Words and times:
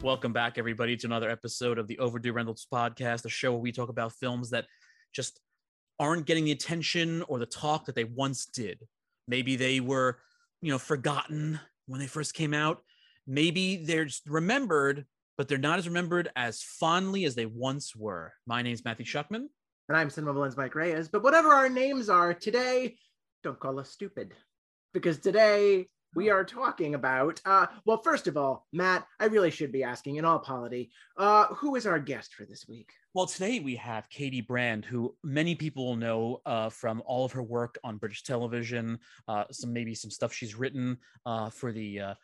Welcome 0.00 0.32
back, 0.32 0.58
everybody, 0.58 0.96
to 0.96 1.08
another 1.08 1.28
episode 1.28 1.76
of 1.76 1.88
the 1.88 1.98
Overdue 1.98 2.32
Rentals 2.32 2.68
podcast, 2.72 3.22
the 3.22 3.28
show 3.28 3.50
where 3.50 3.60
we 3.60 3.72
talk 3.72 3.88
about 3.88 4.12
films 4.12 4.50
that 4.50 4.66
just 5.12 5.40
aren't 5.98 6.24
getting 6.24 6.44
the 6.44 6.52
attention 6.52 7.24
or 7.26 7.40
the 7.40 7.46
talk 7.46 7.86
that 7.86 7.96
they 7.96 8.04
once 8.04 8.46
did. 8.46 8.86
Maybe 9.26 9.56
they 9.56 9.80
were, 9.80 10.20
you 10.62 10.70
know, 10.70 10.78
forgotten 10.78 11.58
when 11.88 11.98
they 11.98 12.06
first 12.06 12.34
came 12.34 12.54
out. 12.54 12.84
Maybe 13.26 13.84
they're 13.84 14.04
just 14.04 14.22
remembered, 14.28 15.04
but 15.36 15.48
they're 15.48 15.58
not 15.58 15.80
as 15.80 15.88
remembered 15.88 16.30
as 16.36 16.62
fondly 16.62 17.24
as 17.24 17.34
they 17.34 17.46
once 17.46 17.96
were. 17.96 18.32
My 18.46 18.62
name's 18.62 18.84
Matthew 18.84 19.04
Shuckman. 19.04 19.48
And 19.88 19.96
I'm 19.98 20.10
Cinema 20.10 20.38
Lens 20.38 20.56
Mike 20.56 20.76
Reyes. 20.76 21.08
But 21.08 21.24
whatever 21.24 21.48
our 21.48 21.68
names 21.68 22.08
are 22.08 22.32
today, 22.32 22.94
don't 23.42 23.58
call 23.58 23.80
us 23.80 23.90
stupid. 23.90 24.32
Because 24.94 25.18
today 25.18 25.88
we 26.14 26.30
are 26.30 26.44
talking 26.44 26.94
about 26.94 27.40
uh 27.44 27.66
well 27.84 28.00
first 28.02 28.26
of 28.26 28.36
all 28.36 28.66
matt 28.72 29.06
i 29.20 29.26
really 29.26 29.50
should 29.50 29.72
be 29.72 29.82
asking 29.82 30.16
in 30.16 30.24
all 30.24 30.36
apology 30.36 30.90
uh 31.16 31.46
who 31.48 31.76
is 31.76 31.86
our 31.86 31.98
guest 31.98 32.34
for 32.34 32.44
this 32.44 32.66
week 32.68 32.90
Well, 33.14 33.26
today 33.26 33.58
we 33.58 33.74
have 33.76 34.08
Katie 34.10 34.42
Brand, 34.42 34.84
who 34.84 35.16
many 35.24 35.56
people 35.56 35.86
will 35.86 35.96
know 35.96 36.40
uh, 36.46 36.68
from 36.68 37.02
all 37.04 37.24
of 37.24 37.32
her 37.32 37.42
work 37.42 37.76
on 37.82 37.96
British 37.96 38.22
television, 38.22 38.98
uh, 39.26 39.44
some 39.50 39.72
maybe 39.72 39.94
some 39.94 40.10
stuff 40.10 40.32
she's 40.32 40.54
written 40.54 40.98
uh, 41.26 41.50
for 41.50 41.72
the 41.72 42.00
uh, 42.00 42.14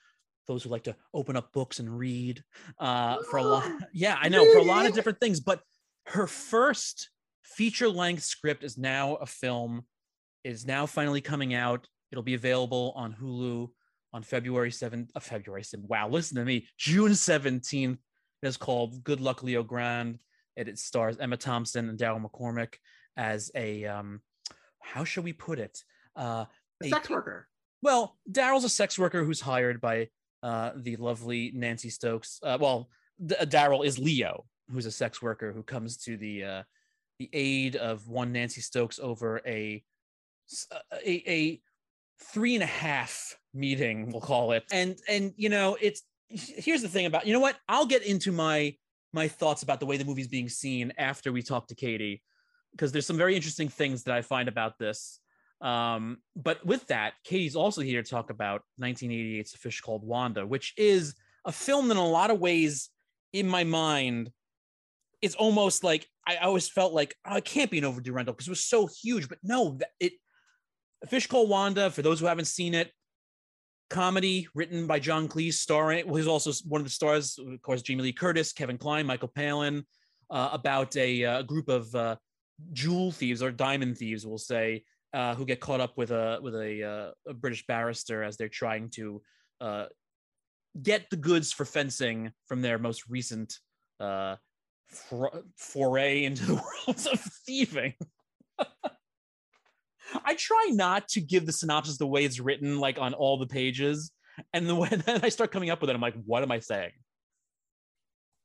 those 0.47 0.62
who 0.62 0.69
like 0.69 0.84
to 0.84 0.95
open 1.12 1.37
up 1.37 1.53
books 1.53 1.80
and 1.80 1.98
read. 1.98 2.45
Uh, 2.78 3.16
for 3.28 3.39
a 3.39 3.42
lot, 3.42 3.69
yeah, 3.92 4.16
I 4.20 4.28
know 4.28 4.45
for 4.53 4.59
a 4.59 4.62
lot 4.62 4.87
of 4.87 4.95
different 4.95 5.19
things. 5.19 5.41
But 5.41 5.62
her 6.06 6.28
first 6.28 7.11
feature 7.42 7.89
length 7.89 8.23
script 8.23 8.62
is 8.62 8.78
now 8.78 9.16
a 9.16 9.27
film, 9.27 9.87
is 10.45 10.64
now 10.66 10.87
finally 10.87 11.23
coming 11.23 11.55
out. 11.55 11.89
It'll 12.15 12.23
be 12.23 12.35
available 12.35 12.93
on 12.95 13.13
Hulu 13.13 13.69
on 14.13 14.23
February 14.23 14.70
seventh. 14.70 15.11
Uh, 15.17 15.19
February 15.19 15.65
seventh. 15.65 15.91
Wow, 15.91 16.09
listen 16.09 16.37
to 16.37 16.45
me. 16.45 16.69
June 16.79 17.17
seventeenth. 17.17 17.98
It 18.41 18.47
is 18.47 18.56
called 18.56 19.03
Good 19.03 19.21
Luck 19.21 19.43
Leo 19.43 19.65
Grande. 19.65 20.21
It, 20.55 20.69
it 20.69 20.79
stars 20.79 21.19
Emma 21.19 21.37
Thompson 21.37 21.89
and 21.89 21.98
Daryl 21.98 22.25
McCormack 22.25 22.75
as 23.17 23.51
a 23.56 23.84
um, 23.87 24.21
how 24.81 25.03
shall 25.03 25.25
we 25.25 25.33
put 25.33 25.59
it? 25.59 25.77
Uh, 26.15 26.45
a 26.84 26.89
sex 26.89 27.11
worker 27.11 27.48
well, 27.83 28.17
Daryl's 28.31 28.62
a 28.62 28.69
sex 28.69 28.97
worker 28.97 29.25
who's 29.25 29.41
hired 29.41 29.81
by 29.81 30.09
uh, 30.45 30.71
the 30.77 30.95
lovely 30.97 31.51
Nancy 31.53 31.91
Stokes. 31.91 32.39
Uh, 32.45 32.56
well, 32.61 32.89
D- 33.27 33.34
Daryl 33.43 33.84
is 33.84 33.99
Leo, 33.99 34.45
who's 34.71 34.87
a 34.87 34.93
sex 34.93 35.21
worker 35.21 35.53
who 35.53 35.65
comes 35.65 35.97
to 36.05 36.17
the 36.17 36.45
uh, 36.45 36.62
the 37.19 37.28
aid 37.33 37.75
of 37.75 38.06
one 38.09 38.31
Nancy 38.33 38.61
Stokes 38.61 39.01
over 39.03 39.41
a 39.45 39.83
s- 40.49 40.69
a, 41.05 41.31
a 41.31 41.61
three 42.20 42.55
and 42.55 42.62
a 42.62 42.67
half 42.67 43.37
meeting, 43.53 44.11
we'll 44.11 44.20
call 44.20 44.53
it. 44.53 44.65
And 44.73 44.97
and 45.09 45.33
you 45.37 45.48
know, 45.48 45.77
it's 45.81 46.03
here's 46.29 46.83
the 46.83 46.89
thing 46.89 47.06
about 47.06 47.27
you 47.27 47.33
know 47.33 47.41
what? 47.41 47.56
I'll 47.69 47.87
get 47.87 48.03
into 48.03 48.33
my 48.33 48.75
my 49.12 49.29
thoughts 49.29 49.62
about 49.62 49.81
the 49.81 49.87
way 49.87 49.97
the 49.97 50.05
movie's 50.05 50.29
being 50.29 50.48
seen 50.48 50.93
after 50.98 51.33
we 51.33 51.43
talk 51.43 51.69
to 51.69 51.75
Katie, 51.75 52.23
because 52.73 52.93
there's 52.93 53.06
some 53.06 53.17
very 53.17 53.37
interesting 53.37 53.69
things 53.69 54.03
that 54.05 54.15
I 54.15 54.23
find 54.23 54.48
about 54.48 54.79
this. 54.79 55.21
Um, 55.61 56.19
but 56.37 56.65
with 56.67 56.87
that, 56.89 57.15
Katie's 57.25 57.56
also 57.56 57.81
here 57.81 58.03
to 58.03 58.11
talk 58.11 58.31
about 58.31 58.62
1988's 58.81 59.55
A 59.55 59.59
Fish 59.59 59.81
Called 59.81 60.05
Wanda, 60.05 60.47
which 60.47 60.75
is 60.77 61.15
a 61.45 61.53
film 61.53 61.89
that 61.89 61.95
in 61.95 61.99
a 61.99 62.06
lot 62.06 62.31
of 62.31 62.41
ways, 62.41 62.91
in 63.33 63.49
my 63.49 63.65
mind, 63.65 64.31
it's 65.23 65.37
almost 65.37 65.84
like 65.84 66.06
I 66.27 66.37
always 66.37 66.69
felt 66.69 66.93
like 66.93 67.15
oh, 67.27 67.37
it 67.37 67.45
can't 67.45 67.71
be 67.71 67.78
an 67.78 67.84
overdue 67.84 68.12
rental 68.12 68.34
because 68.34 68.49
it 68.49 68.51
was 68.51 68.65
so 68.65 68.87
huge. 69.03 69.28
But 69.28 69.39
no, 69.43 69.78
it 70.01 70.12
A 71.05 71.06
Fish 71.06 71.27
Called 71.27 71.50
Wanda, 71.50 71.91
for 71.91 72.00
those 72.00 72.19
who 72.19 72.24
haven't 72.24 72.47
seen 72.47 72.72
it, 72.72 72.91
comedy 73.91 74.48
written 74.55 74.86
by 74.86 74.98
John 74.98 75.28
Cleese, 75.28 75.52
starring 75.52 76.06
well, 76.06 76.16
he's 76.16 76.27
also 76.27 76.50
one 76.66 76.80
of 76.80 76.86
the 76.86 76.91
stars, 76.91 77.38
of 77.38 77.60
course, 77.60 77.83
Jamie 77.83 78.05
Lee 78.05 78.12
Curtis, 78.12 78.54
Kevin 78.54 78.78
Kline, 78.78 79.04
Michael 79.04 79.28
Palin, 79.28 79.84
uh, 80.31 80.48
about 80.53 80.97
a, 80.97 81.22
uh, 81.22 81.43
group 81.43 81.69
of 81.69 81.94
uh, 81.94 82.16
jewel 82.72 83.12
thieves 83.12 83.43
or 83.43 83.53
diamond 83.53 83.98
thieves, 83.98 84.26
we'll 84.26 84.38
say, 84.38 84.82
uh, 85.12 85.34
who 85.34 85.44
get 85.44 85.60
caught 85.60 85.78
up 85.78 85.93
with 85.98 86.10
a 86.10 86.38
with 86.41 86.54
a, 86.54 86.82
uh, 86.82 87.31
a 87.31 87.34
British 87.34 87.66
barrister 87.66 88.22
as 88.22 88.38
they're 88.38 88.48
trying 88.48 88.88
to 88.88 89.20
uh, 89.60 89.84
get 90.82 91.10
the 91.10 91.16
goods 91.16 91.53
for 91.53 91.66
fencing 91.66 92.32
from 92.47 92.62
their 92.62 92.78
most 92.78 93.10
recent 93.10 93.59
for- 93.98 95.43
foray 95.59 96.25
into 96.25 96.47
the 96.47 96.54
world 96.87 97.09
of 97.12 97.20
thieving. 97.47 97.93
I 100.25 100.34
try 100.34 100.69
not 100.70 101.08
to 101.08 101.20
give 101.20 101.47
the 101.47 101.52
synopsis 101.52 101.98
the 101.98 102.06
way 102.06 102.25
it's 102.25 102.41
written, 102.41 102.78
like 102.78 102.98
on 102.98 103.14
all 103.14 103.38
the 103.38 103.47
pages, 103.47 104.10
and 104.52 104.69
the 104.69 104.75
way 104.82 104.88
then 104.88 105.20
I 105.22 105.28
start 105.28 105.50
coming 105.52 105.70
up 105.70 105.80
with 105.80 105.91
it, 105.91 105.94
I'm 105.94 106.00
like, 106.00 106.16
what 106.25 106.42
am 106.42 106.50
I 106.50 106.60
saying? 106.60 106.92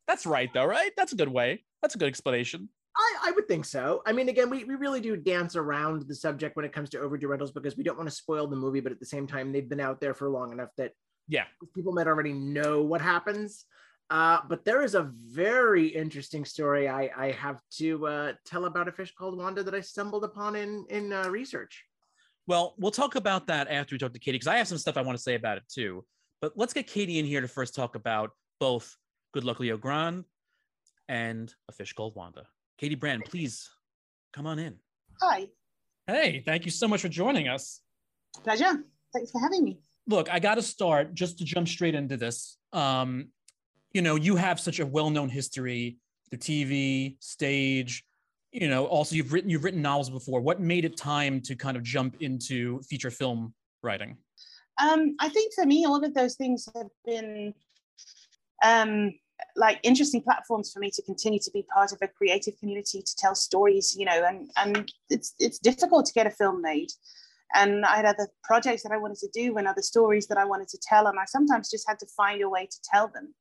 That's 0.08 0.26
right, 0.26 0.50
though, 0.54 0.66
right? 0.66 0.92
That's 0.98 1.14
a 1.14 1.16
good 1.16 1.28
way. 1.30 1.64
That's 1.82 1.96
a 1.96 1.98
good 1.98 2.08
explanation. 2.08 2.70
I, 2.98 3.30
I 3.30 3.32
would 3.32 3.48
think 3.48 3.66
so. 3.66 4.02
I 4.06 4.12
mean, 4.12 4.28
again, 4.30 4.50
we, 4.50 4.64
we 4.64 4.76
really 4.76 5.00
do 5.00 5.16
dance 5.16 5.56
around 5.56 6.04
the 6.08 6.16
subject 6.16 6.56
when 6.56 6.66
it 6.66 6.74
comes 6.74 6.90
to 6.90 7.00
overdue 7.00 7.28
rentals 7.28 7.52
because 7.52 7.78
we 7.78 7.84
don't 7.84 7.98
want 7.98 8.10
to 8.10 8.16
spoil 8.16 8.48
the 8.48 8.56
movie, 8.56 8.80
but 8.80 8.92
at 8.92 9.00
the 9.00 9.06
same 9.06 9.28
time, 9.28 9.52
they've 9.52 9.70
been 9.70 9.80
out 9.80 10.02
there 10.02 10.14
for 10.14 10.30
long 10.30 10.52
enough 10.52 10.70
that 10.78 10.92
Yeah. 11.28 11.46
people 11.76 11.94
might 11.94 12.08
already 12.08 12.34
know 12.34 12.82
what 12.82 13.02
happens. 13.02 13.66
Uh, 14.10 14.40
but 14.48 14.66
there 14.66 14.82
is 14.82 14.96
a 14.96 15.04
very 15.04 15.88
interesting 15.88 16.44
story 16.44 16.88
I, 16.88 17.12
I 17.16 17.32
have 17.32 17.62
to 17.78 18.08
uh, 18.08 18.34
tell 18.44 18.66
about 18.66 18.88
a 18.88 18.92
fish 18.92 19.14
called 19.14 19.38
Wanda 19.38 19.62
that 19.64 19.76
I 19.76 19.82
stumbled 19.82 20.24
upon 20.24 20.56
in 20.56 20.86
in 20.90 21.14
uh, 21.14 21.30
research. 21.30 21.84
Well, 22.48 22.74
we'll 22.80 22.92
talk 22.92 23.14
about 23.16 23.46
that 23.48 23.68
after 23.70 23.94
we 23.94 24.00
talk 24.00 24.14
to 24.14 24.20
Katie 24.20 24.36
because 24.36 24.48
I 24.48 24.58
have 24.58 24.68
some 24.68 24.80
stuff 24.80 24.98
I 24.98 25.02
want 25.02 25.18
to 25.18 25.22
say 25.22 25.36
about 25.36 25.58
it 25.58 25.64
too. 25.70 26.04
But 26.42 26.54
let's 26.56 26.74
get 26.74 26.88
Katie 26.88 27.20
in 27.20 27.26
here 27.26 27.42
to 27.42 27.48
first 27.48 27.76
talk 27.76 27.96
about 27.96 28.32
both 28.60 28.98
Good 29.34 29.44
Luck 29.44 29.60
Leo 29.60 29.78
Grande 29.78 30.26
and 31.08 31.54
A 31.70 31.72
Fish 31.72 31.94
Called 31.94 32.16
Wanda. 32.16 32.48
Katie 32.80 32.96
Brand, 32.96 33.26
please 33.26 33.70
come 34.34 34.48
on 34.48 34.58
in. 34.58 34.78
Hi, 35.22 35.50
Hey, 36.08 36.42
thank 36.44 36.66
you 36.66 36.72
so 36.72 36.88
much 36.88 37.02
for 37.02 37.10
joining 37.10 37.48
us. 37.48 37.82
pleasure. 38.44 38.84
Thanks 39.14 39.30
for 39.30 39.40
having 39.40 39.64
me. 39.64 39.80
Look, 40.08 40.32
I 40.32 40.40
got 40.40 40.56
to 40.56 40.64
start 40.64 41.14
just 41.14 41.38
to 41.38 41.44
jump 41.46 41.68
straight 41.68 41.94
into 41.94 42.18
this. 42.18 42.58
Um, 42.74 43.28
you 43.92 44.02
know, 44.02 44.16
you 44.16 44.36
have 44.36 44.60
such 44.60 44.80
a 44.80 44.86
well-known 44.86 45.30
history, 45.30 45.98
the 46.32 46.38
TV, 46.38 47.18
stage. 47.20 48.04
You 48.52 48.68
know, 48.68 48.86
also 48.86 49.16
you've 49.16 49.32
written 49.32 49.50
you've 49.50 49.64
written 49.64 49.82
novels 49.82 50.10
before. 50.10 50.42
What 50.42 50.60
made 50.60 50.86
it 50.86 50.98
time 50.98 51.42
to 51.42 51.56
kind 51.56 51.78
of 51.78 51.84
jump 51.84 52.18
into 52.20 52.82
feature 52.82 53.12
film 53.12 53.54
writing? 53.84 54.18
Um, 54.82 55.16
I 55.20 55.30
think 55.30 55.54
for 55.54 55.66
me, 55.66 55.86
all 55.86 56.04
of 56.04 56.14
those 56.14 56.36
things 56.36 56.68
have 56.76 56.88
been 57.06 57.54
um, 58.64 59.14
like 59.56 59.80
interesting 59.84 60.22
platforms 60.22 60.72
for 60.72 60.80
me 60.80 60.90
to 60.92 61.02
continue 61.04 61.40
to 61.40 61.52
be 61.52 61.64
part 61.72 61.92
of 61.92 62.00
a 62.02 62.08
creative 62.08 62.58
community 62.60 63.02
to 63.02 63.16
tell 63.18 63.36
stories. 63.36 63.96
You 63.98 64.06
know, 64.06 64.24
and 64.28 64.50
and 64.58 64.92
it's 65.10 65.36
it's 65.40 65.60
difficult 65.60 66.06
to 66.08 66.14
get 66.14 66.28
a 66.28 66.32
film 66.32 66.62
made. 66.62 66.90
And 67.56 67.84
I 67.84 67.96
had 67.96 68.06
other 68.06 68.28
projects 68.44 68.84
that 68.84 68.92
I 68.92 68.98
wanted 68.98 69.18
to 69.20 69.30
do 69.34 69.58
and 69.58 69.68
other 69.68 69.82
stories 69.82 70.28
that 70.28 70.38
I 70.38 70.46
wanted 70.46 70.68
to 70.70 70.78
tell, 70.82 71.08
and 71.08 71.20
I 71.20 71.26
sometimes 71.26 71.70
just 71.70 71.88
had 71.88 72.00
to 72.00 72.08
find 72.16 72.42
a 72.42 72.50
way 72.50 72.66
to 72.66 72.78
tell 72.92 73.08
them. 73.08 73.34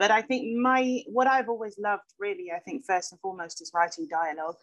But 0.00 0.10
I 0.10 0.22
think 0.22 0.56
my 0.56 1.02
what 1.06 1.26
I've 1.26 1.50
always 1.50 1.78
loved, 1.78 2.14
really, 2.18 2.50
I 2.56 2.58
think 2.58 2.86
first 2.86 3.12
and 3.12 3.20
foremost, 3.20 3.60
is 3.60 3.70
writing 3.74 4.08
dialogue. 4.10 4.56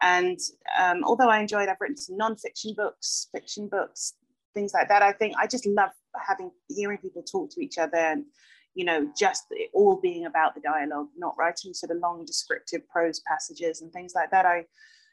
And 0.00 0.38
um, 0.80 1.04
although 1.04 1.28
I 1.28 1.38
enjoyed, 1.40 1.68
I've 1.68 1.80
written 1.82 1.98
some 1.98 2.16
non-fiction 2.16 2.72
books, 2.74 3.28
fiction 3.30 3.68
books, 3.68 4.14
things 4.54 4.72
like 4.72 4.88
that. 4.88 5.02
I 5.02 5.12
think 5.12 5.34
I 5.38 5.46
just 5.46 5.66
love 5.66 5.90
having 6.16 6.50
hearing 6.68 6.96
people 6.96 7.22
talk 7.22 7.50
to 7.50 7.60
each 7.60 7.76
other 7.76 7.98
and 7.98 8.24
you 8.74 8.86
know 8.86 9.12
just 9.18 9.44
it 9.50 9.70
all 9.74 10.00
being 10.00 10.24
about 10.24 10.54
the 10.54 10.62
dialogue, 10.62 11.08
not 11.14 11.36
writing 11.38 11.74
sort 11.74 11.92
of 11.92 11.98
long 11.98 12.24
descriptive 12.24 12.88
prose 12.88 13.20
passages 13.28 13.82
and 13.82 13.92
things 13.92 14.14
like 14.14 14.30
that. 14.30 14.46
I 14.46 14.64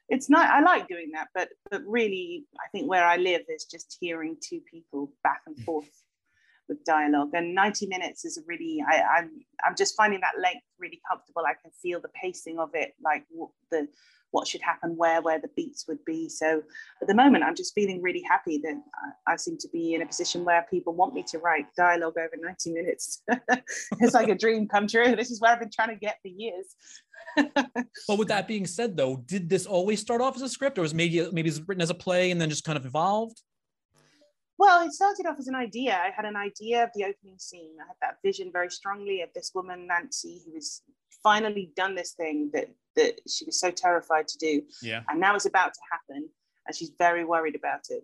it's 0.07 0.29
not 0.29 0.49
I 0.49 0.61
like 0.61 0.87
doing 0.87 1.11
that, 1.13 1.27
but 1.35 1.49
but 1.69 1.81
really 1.85 2.45
I 2.65 2.69
think 2.71 2.89
where 2.89 3.05
I 3.05 3.17
live 3.17 3.41
is 3.49 3.65
just 3.65 3.97
hearing 3.99 4.37
two 4.41 4.61
people 4.71 5.11
back 5.25 5.41
and 5.45 5.59
forth 5.59 5.91
with 6.67 6.83
dialogue. 6.85 7.31
And 7.33 7.55
90 7.55 7.87
minutes 7.87 8.25
is 8.25 8.39
really 8.45 8.83
I, 8.87 9.01
I'm 9.01 9.31
I'm 9.65 9.75
just 9.75 9.95
finding 9.95 10.21
that 10.21 10.39
length 10.41 10.65
really 10.79 11.01
comfortable. 11.09 11.43
I 11.45 11.53
can 11.61 11.71
feel 11.81 11.99
the 11.99 12.09
pacing 12.09 12.59
of 12.59 12.71
it, 12.73 12.93
like 13.03 13.25
what 13.29 13.49
the 13.71 13.87
what 14.31 14.47
should 14.47 14.61
happen 14.61 14.95
where 14.97 15.21
where 15.21 15.39
the 15.39 15.49
beats 15.55 15.87
would 15.87 16.03
be 16.05 16.27
so 16.27 16.61
at 17.01 17.07
the 17.07 17.13
moment 17.15 17.45
i'm 17.45 17.55
just 17.55 17.73
feeling 17.73 18.01
really 18.01 18.21
happy 18.21 18.57
that 18.57 18.75
I, 19.25 19.33
I 19.33 19.35
seem 19.37 19.57
to 19.59 19.69
be 19.69 19.93
in 19.93 20.01
a 20.01 20.05
position 20.05 20.43
where 20.43 20.65
people 20.69 20.93
want 20.93 21.13
me 21.13 21.23
to 21.29 21.39
write 21.39 21.65
dialogue 21.77 22.17
over 22.17 22.35
90 22.37 22.73
minutes 22.73 23.23
it's 23.99 24.13
like 24.13 24.27
a 24.27 24.35
dream 24.35 24.67
come 24.67 24.85
true 24.85 25.15
this 25.15 25.31
is 25.31 25.39
where 25.39 25.53
i've 25.53 25.61
been 25.61 25.71
trying 25.73 25.89
to 25.89 25.95
get 25.95 26.17
for 26.21 26.27
years 26.27 26.75
But 28.07 28.17
with 28.17 28.29
that 28.29 28.47
being 28.47 28.65
said, 28.65 28.95
though, 28.95 29.17
did 29.17 29.49
this 29.49 29.65
always 29.65 29.99
start 29.99 30.21
off 30.21 30.35
as 30.35 30.41
a 30.41 30.49
script, 30.49 30.77
or 30.77 30.81
was 30.81 30.93
maybe 30.93 31.27
maybe 31.31 31.49
it's 31.49 31.59
written 31.59 31.81
as 31.81 31.89
a 31.89 31.95
play 31.95 32.31
and 32.31 32.39
then 32.39 32.49
just 32.49 32.63
kind 32.63 32.77
of 32.77 32.85
evolved? 32.85 33.41
Well, 34.57 34.85
it 34.85 34.91
started 34.93 35.25
off 35.27 35.37
as 35.39 35.47
an 35.47 35.55
idea. 35.55 35.93
I 35.93 36.09
had 36.15 36.25
an 36.25 36.35
idea 36.35 36.83
of 36.83 36.89
the 36.95 37.05
opening 37.05 37.37
scene. 37.37 37.75
I 37.79 37.87
had 37.87 37.97
that 38.01 38.17
vision 38.23 38.51
very 38.51 38.69
strongly 38.69 39.21
of 39.21 39.29
this 39.35 39.51
woman, 39.53 39.87
Nancy, 39.87 40.41
who 40.45 40.53
was 40.53 40.81
finally 41.21 41.71
done 41.75 41.95
this 41.95 42.13
thing 42.13 42.49
that 42.53 42.67
that 42.95 43.19
she 43.27 43.45
was 43.45 43.59
so 43.59 43.69
terrified 43.69 44.27
to 44.27 44.37
do. 44.39 44.61
Yeah. 44.81 45.03
And 45.09 45.19
now 45.19 45.35
it's 45.35 45.45
about 45.45 45.73
to 45.73 45.79
happen, 45.91 46.29
and 46.65 46.75
she's 46.75 46.91
very 46.97 47.23
worried 47.23 47.55
about 47.55 47.85
it. 47.89 48.03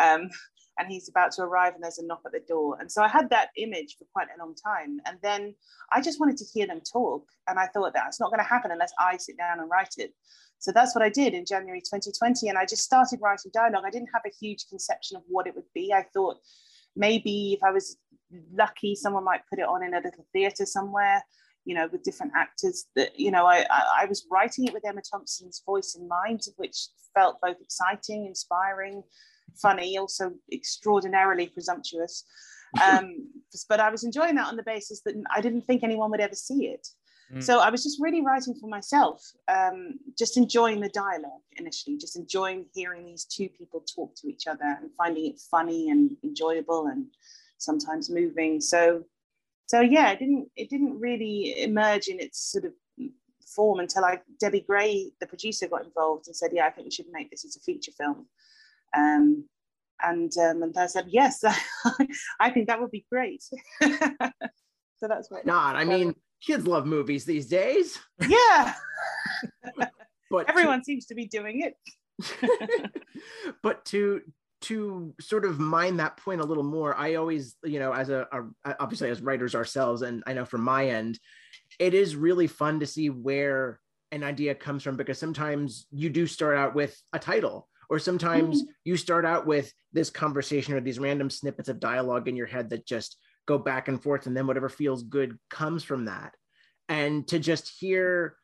Um, 0.00 0.30
and 0.78 0.88
he's 0.88 1.08
about 1.08 1.32
to 1.32 1.42
arrive 1.42 1.74
and 1.74 1.82
there's 1.82 1.98
a 1.98 2.06
knock 2.06 2.22
at 2.24 2.32
the 2.32 2.40
door 2.46 2.76
and 2.80 2.90
so 2.90 3.02
i 3.02 3.08
had 3.08 3.28
that 3.30 3.48
image 3.56 3.96
for 3.98 4.06
quite 4.12 4.28
a 4.34 4.38
long 4.38 4.54
time 4.54 5.00
and 5.06 5.18
then 5.22 5.54
i 5.92 6.00
just 6.00 6.20
wanted 6.20 6.36
to 6.36 6.44
hear 6.54 6.66
them 6.66 6.80
talk 6.80 7.24
and 7.48 7.58
i 7.58 7.66
thought 7.66 7.92
that's 7.94 8.20
not 8.20 8.30
going 8.30 8.38
to 8.38 8.48
happen 8.48 8.70
unless 8.70 8.92
i 8.98 9.16
sit 9.16 9.36
down 9.36 9.58
and 9.60 9.70
write 9.70 9.94
it 9.96 10.14
so 10.58 10.72
that's 10.72 10.94
what 10.94 11.04
i 11.04 11.08
did 11.08 11.34
in 11.34 11.44
january 11.44 11.80
2020 11.80 12.48
and 12.48 12.58
i 12.58 12.64
just 12.64 12.82
started 12.82 13.18
writing 13.22 13.50
dialogue 13.52 13.84
i 13.86 13.90
didn't 13.90 14.10
have 14.12 14.22
a 14.26 14.36
huge 14.40 14.66
conception 14.68 15.16
of 15.16 15.22
what 15.28 15.46
it 15.46 15.54
would 15.54 15.70
be 15.74 15.92
i 15.92 16.04
thought 16.14 16.36
maybe 16.96 17.52
if 17.52 17.62
i 17.62 17.70
was 17.70 17.98
lucky 18.52 18.94
someone 18.94 19.24
might 19.24 19.40
put 19.48 19.58
it 19.58 19.68
on 19.68 19.82
in 19.82 19.94
a 19.94 20.00
little 20.00 20.26
theater 20.32 20.66
somewhere 20.66 21.22
you 21.64 21.74
know 21.74 21.88
with 21.90 22.02
different 22.02 22.32
actors 22.36 22.86
that 22.94 23.18
you 23.18 23.30
know 23.30 23.46
I, 23.46 23.64
I 23.70 24.06
was 24.06 24.26
writing 24.30 24.66
it 24.66 24.72
with 24.74 24.86
emma 24.86 25.02
thompson's 25.08 25.62
voice 25.64 25.96
in 25.98 26.06
mind 26.08 26.42
which 26.56 26.88
felt 27.14 27.40
both 27.40 27.60
exciting 27.60 28.26
inspiring 28.26 29.02
funny, 29.60 29.98
also 29.98 30.32
extraordinarily 30.52 31.48
presumptuous. 31.48 32.24
Um, 32.86 33.30
but 33.66 33.80
I 33.80 33.88
was 33.88 34.04
enjoying 34.04 34.34
that 34.34 34.48
on 34.48 34.56
the 34.56 34.62
basis 34.62 35.00
that 35.06 35.14
I 35.34 35.40
didn't 35.40 35.62
think 35.62 35.82
anyone 35.82 36.10
would 36.10 36.20
ever 36.20 36.34
see 36.34 36.66
it. 36.66 36.86
Mm. 37.32 37.42
So 37.42 37.60
I 37.60 37.70
was 37.70 37.82
just 37.82 38.00
really 38.00 38.22
writing 38.22 38.54
for 38.54 38.68
myself, 38.68 39.22
um, 39.48 39.98
just 40.18 40.36
enjoying 40.36 40.80
the 40.80 40.88
dialogue 40.88 41.42
initially, 41.56 41.96
just 41.98 42.16
enjoying 42.16 42.66
hearing 42.74 43.04
these 43.04 43.24
two 43.24 43.48
people 43.48 43.80
talk 43.80 44.14
to 44.16 44.28
each 44.28 44.46
other 44.46 44.78
and 44.80 44.90
finding 44.96 45.26
it 45.26 45.40
funny 45.50 45.90
and 45.90 46.16
enjoyable 46.24 46.86
and 46.86 47.06
sometimes 47.58 48.08
moving. 48.08 48.60
So, 48.60 49.04
so 49.66 49.80
yeah, 49.80 50.10
it 50.10 50.18
didn't 50.18 50.48
it 50.56 50.70
didn't 50.70 50.98
really 50.98 51.62
emerge 51.62 52.08
in 52.08 52.18
its 52.18 52.40
sort 52.40 52.64
of 52.64 52.72
form 53.46 53.80
until 53.80 54.04
I 54.04 54.20
Debbie 54.40 54.64
Gray, 54.66 55.10
the 55.20 55.26
producer, 55.26 55.68
got 55.68 55.84
involved 55.84 56.28
and 56.28 56.36
said, 56.36 56.52
"Yeah, 56.54 56.66
I 56.66 56.70
think 56.70 56.86
we 56.86 56.90
should 56.90 57.12
make 57.12 57.30
this 57.30 57.44
as 57.44 57.56
a 57.56 57.60
feature 57.60 57.92
film." 57.92 58.26
Um, 58.96 59.44
and 60.02 60.32
um, 60.38 60.62
and 60.62 60.76
I 60.76 60.86
said, 60.86 61.06
yes, 61.08 61.44
I 62.40 62.50
think 62.50 62.68
that 62.68 62.80
would 62.80 62.90
be 62.90 63.06
great. 63.10 63.42
so 63.82 63.92
that's 65.02 65.30
what. 65.30 65.46
Not, 65.46 65.76
I 65.76 65.84
mean, 65.84 66.14
kids 66.44 66.66
love 66.66 66.86
movies 66.86 67.24
these 67.24 67.46
days. 67.46 67.98
Yeah. 68.26 68.74
but 70.30 70.48
everyone 70.48 70.80
to, 70.80 70.84
seems 70.84 71.06
to 71.06 71.14
be 71.14 71.26
doing 71.26 71.62
it. 71.62 71.76
but 73.62 73.84
to 73.86 74.22
to 74.60 75.14
sort 75.20 75.44
of 75.44 75.60
mind 75.60 76.00
that 76.00 76.16
point 76.16 76.40
a 76.40 76.44
little 76.44 76.64
more, 76.64 76.96
I 76.96 77.14
always, 77.14 77.54
you 77.62 77.78
know, 77.78 77.92
as 77.92 78.10
a, 78.10 78.26
a 78.64 78.74
obviously 78.80 79.08
as 79.08 79.22
writers 79.22 79.54
ourselves, 79.54 80.02
and 80.02 80.24
I 80.26 80.32
know 80.32 80.44
from 80.44 80.62
my 80.62 80.88
end, 80.88 81.18
it 81.78 81.94
is 81.94 82.16
really 82.16 82.48
fun 82.48 82.80
to 82.80 82.86
see 82.86 83.08
where 83.08 83.78
an 84.10 84.24
idea 84.24 84.54
comes 84.54 84.82
from 84.82 84.96
because 84.96 85.18
sometimes 85.18 85.86
you 85.92 86.10
do 86.10 86.26
start 86.26 86.56
out 86.56 86.74
with 86.74 87.00
a 87.12 87.18
title 87.18 87.68
or 87.90 87.98
sometimes 87.98 88.62
mm-hmm. 88.62 88.70
you 88.84 88.96
start 88.96 89.24
out 89.24 89.46
with 89.46 89.72
this 89.92 90.10
conversation 90.10 90.74
or 90.74 90.80
these 90.80 90.98
random 90.98 91.30
snippets 91.30 91.68
of 91.68 91.80
dialogue 91.80 92.28
in 92.28 92.36
your 92.36 92.46
head 92.46 92.70
that 92.70 92.86
just 92.86 93.16
go 93.48 93.58
back 93.58 93.88
and 93.88 94.00
forth 94.00 94.26
and 94.26 94.36
then 94.36 94.46
whatever 94.46 94.68
feels 94.68 95.02
good 95.02 95.36
comes 95.50 95.82
from 95.82 96.04
that 96.04 96.34
and 96.88 97.26
to 97.26 97.38
just 97.38 97.72
hear 97.80 98.36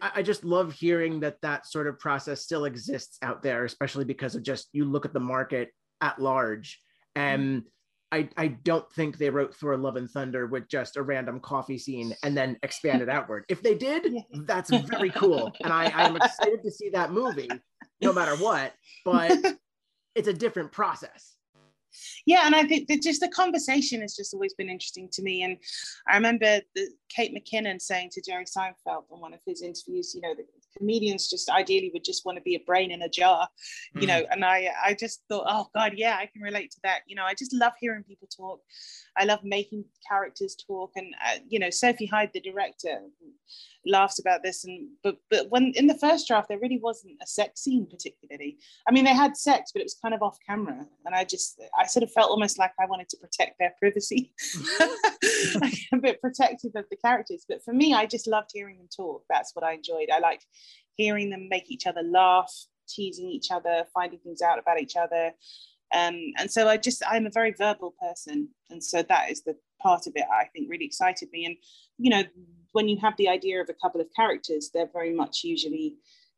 I 0.00 0.22
just 0.22 0.44
love 0.44 0.72
hearing 0.72 1.20
that 1.20 1.42
that 1.42 1.66
sort 1.66 1.86
of 1.86 1.98
process 1.98 2.40
still 2.40 2.64
exists 2.64 3.18
out 3.20 3.42
there, 3.42 3.66
especially 3.66 4.06
because 4.06 4.34
of 4.34 4.42
just 4.42 4.68
you 4.72 4.86
look 4.86 5.04
at 5.04 5.12
the 5.12 5.20
market 5.20 5.72
at 6.00 6.18
large. 6.18 6.80
And 7.14 7.62
mm-hmm. 7.62 7.68
I, 8.12 8.28
I 8.36 8.48
don't 8.48 8.90
think 8.92 9.18
they 9.18 9.28
wrote 9.28 9.54
Thor 9.54 9.76
Love 9.76 9.96
and 9.96 10.08
Thunder 10.08 10.46
with 10.46 10.68
just 10.68 10.96
a 10.96 11.02
random 11.02 11.38
coffee 11.38 11.76
scene 11.76 12.14
and 12.22 12.34
then 12.34 12.56
expanded 12.62 13.10
outward. 13.10 13.44
If 13.48 13.62
they 13.62 13.74
did, 13.74 14.14
that's 14.32 14.70
very 14.70 15.10
cool. 15.10 15.52
And 15.62 15.72
I, 15.72 15.92
I'm 15.94 16.16
excited 16.16 16.62
to 16.62 16.70
see 16.70 16.88
that 16.90 17.12
movie 17.12 17.50
no 18.00 18.12
matter 18.12 18.36
what, 18.36 18.72
but 19.04 19.32
it's 20.14 20.28
a 20.28 20.32
different 20.32 20.72
process. 20.72 21.33
Yeah, 22.26 22.42
and 22.44 22.54
I 22.54 22.64
think 22.64 22.88
that 22.88 23.02
just 23.02 23.20
the 23.20 23.28
conversation 23.28 24.00
has 24.00 24.16
just 24.16 24.34
always 24.34 24.54
been 24.54 24.68
interesting 24.68 25.08
to 25.12 25.22
me. 25.22 25.42
And 25.42 25.58
I 26.08 26.14
remember 26.16 26.60
the, 26.74 26.88
Kate 27.14 27.34
McKinnon 27.34 27.80
saying 27.80 28.10
to 28.12 28.22
Jerry 28.22 28.44
Seinfeld 28.44 29.04
on 29.10 29.20
one 29.20 29.34
of 29.34 29.40
his 29.46 29.62
interviews, 29.62 30.14
you 30.14 30.20
know, 30.20 30.34
the 30.34 30.44
comedians 30.76 31.30
just 31.30 31.48
ideally 31.48 31.90
would 31.92 32.04
just 32.04 32.26
want 32.26 32.36
to 32.36 32.42
be 32.42 32.56
a 32.56 32.60
brain 32.60 32.90
in 32.90 33.02
a 33.02 33.08
jar, 33.08 33.48
you 33.94 34.02
mm. 34.02 34.08
know. 34.08 34.24
And 34.30 34.44
I, 34.44 34.70
I 34.84 34.94
just 34.94 35.22
thought, 35.28 35.46
oh 35.48 35.68
God, 35.74 35.92
yeah, 35.96 36.16
I 36.16 36.26
can 36.26 36.42
relate 36.42 36.72
to 36.72 36.80
that. 36.82 37.00
You 37.06 37.14
know, 37.14 37.24
I 37.24 37.34
just 37.34 37.54
love 37.54 37.72
hearing 37.78 38.02
people 38.02 38.28
talk. 38.34 38.60
I 39.16 39.24
love 39.24 39.40
making 39.44 39.84
characters 40.08 40.56
talk. 40.56 40.92
And 40.96 41.14
uh, 41.26 41.38
you 41.48 41.58
know, 41.58 41.70
Sophie 41.70 42.06
Hyde, 42.06 42.30
the 42.32 42.40
director, 42.40 43.00
laughs 43.86 44.18
about 44.18 44.42
this 44.42 44.64
and 44.64 44.88
but 45.02 45.16
but 45.30 45.50
when 45.50 45.72
in 45.74 45.86
the 45.86 45.98
first 45.98 46.26
draft 46.26 46.48
there 46.48 46.58
really 46.58 46.78
wasn't 46.78 47.14
a 47.22 47.26
sex 47.26 47.60
scene 47.60 47.86
particularly. 47.86 48.58
I 48.88 48.92
mean 48.92 49.04
they 49.04 49.14
had 49.14 49.36
sex 49.36 49.72
but 49.72 49.80
it 49.80 49.84
was 49.84 49.96
kind 50.00 50.14
of 50.14 50.22
off 50.22 50.38
camera 50.46 50.86
and 51.04 51.14
i 51.14 51.24
just 51.24 51.60
i 51.78 51.86
sort 51.86 52.02
of 52.02 52.10
felt 52.12 52.30
almost 52.30 52.58
like 52.58 52.72
i 52.80 52.86
wanted 52.86 53.08
to 53.10 53.16
protect 53.18 53.58
their 53.58 53.74
privacy. 53.78 54.32
A 55.92 55.96
bit 55.98 56.20
protective 56.20 56.72
of 56.74 56.86
the 56.90 56.96
characters 56.96 57.44
but 57.48 57.62
for 57.62 57.74
me 57.74 57.94
i 57.94 58.06
just 58.06 58.26
loved 58.26 58.50
hearing 58.52 58.78
them 58.78 58.88
talk. 58.94 59.24
That's 59.28 59.54
what 59.54 59.64
i 59.64 59.72
enjoyed. 59.72 60.08
I 60.12 60.18
liked 60.18 60.46
hearing 60.96 61.30
them 61.30 61.48
make 61.48 61.70
each 61.70 61.86
other 61.86 62.02
laugh 62.02 62.52
teasing 62.88 63.28
each 63.28 63.50
other 63.50 63.84
finding 63.94 64.18
things 64.20 64.42
out 64.42 64.58
about 64.58 64.80
each 64.80 64.96
other 64.96 65.32
um, 65.94 66.20
and 66.38 66.50
so 66.50 66.68
i 66.68 66.76
just 66.76 67.02
i'm 67.08 67.26
a 67.26 67.30
very 67.30 67.54
verbal 67.56 67.94
person 68.00 68.48
and 68.70 68.82
so 68.82 69.02
that 69.02 69.30
is 69.30 69.42
the 69.42 69.56
part 69.80 70.06
of 70.06 70.12
it 70.16 70.24
i 70.32 70.44
think 70.46 70.68
really 70.70 70.84
excited 70.84 71.28
me 71.32 71.44
and 71.46 71.56
you 71.98 72.10
know 72.10 72.22
when 72.74 72.88
you 72.88 72.98
have 73.00 73.16
the 73.16 73.28
idea 73.28 73.60
of 73.60 73.68
a 73.70 73.74
couple 73.80 74.00
of 74.00 74.08
characters, 74.14 74.70
they're 74.74 74.90
very 74.92 75.14
much 75.14 75.44
usually 75.44 75.94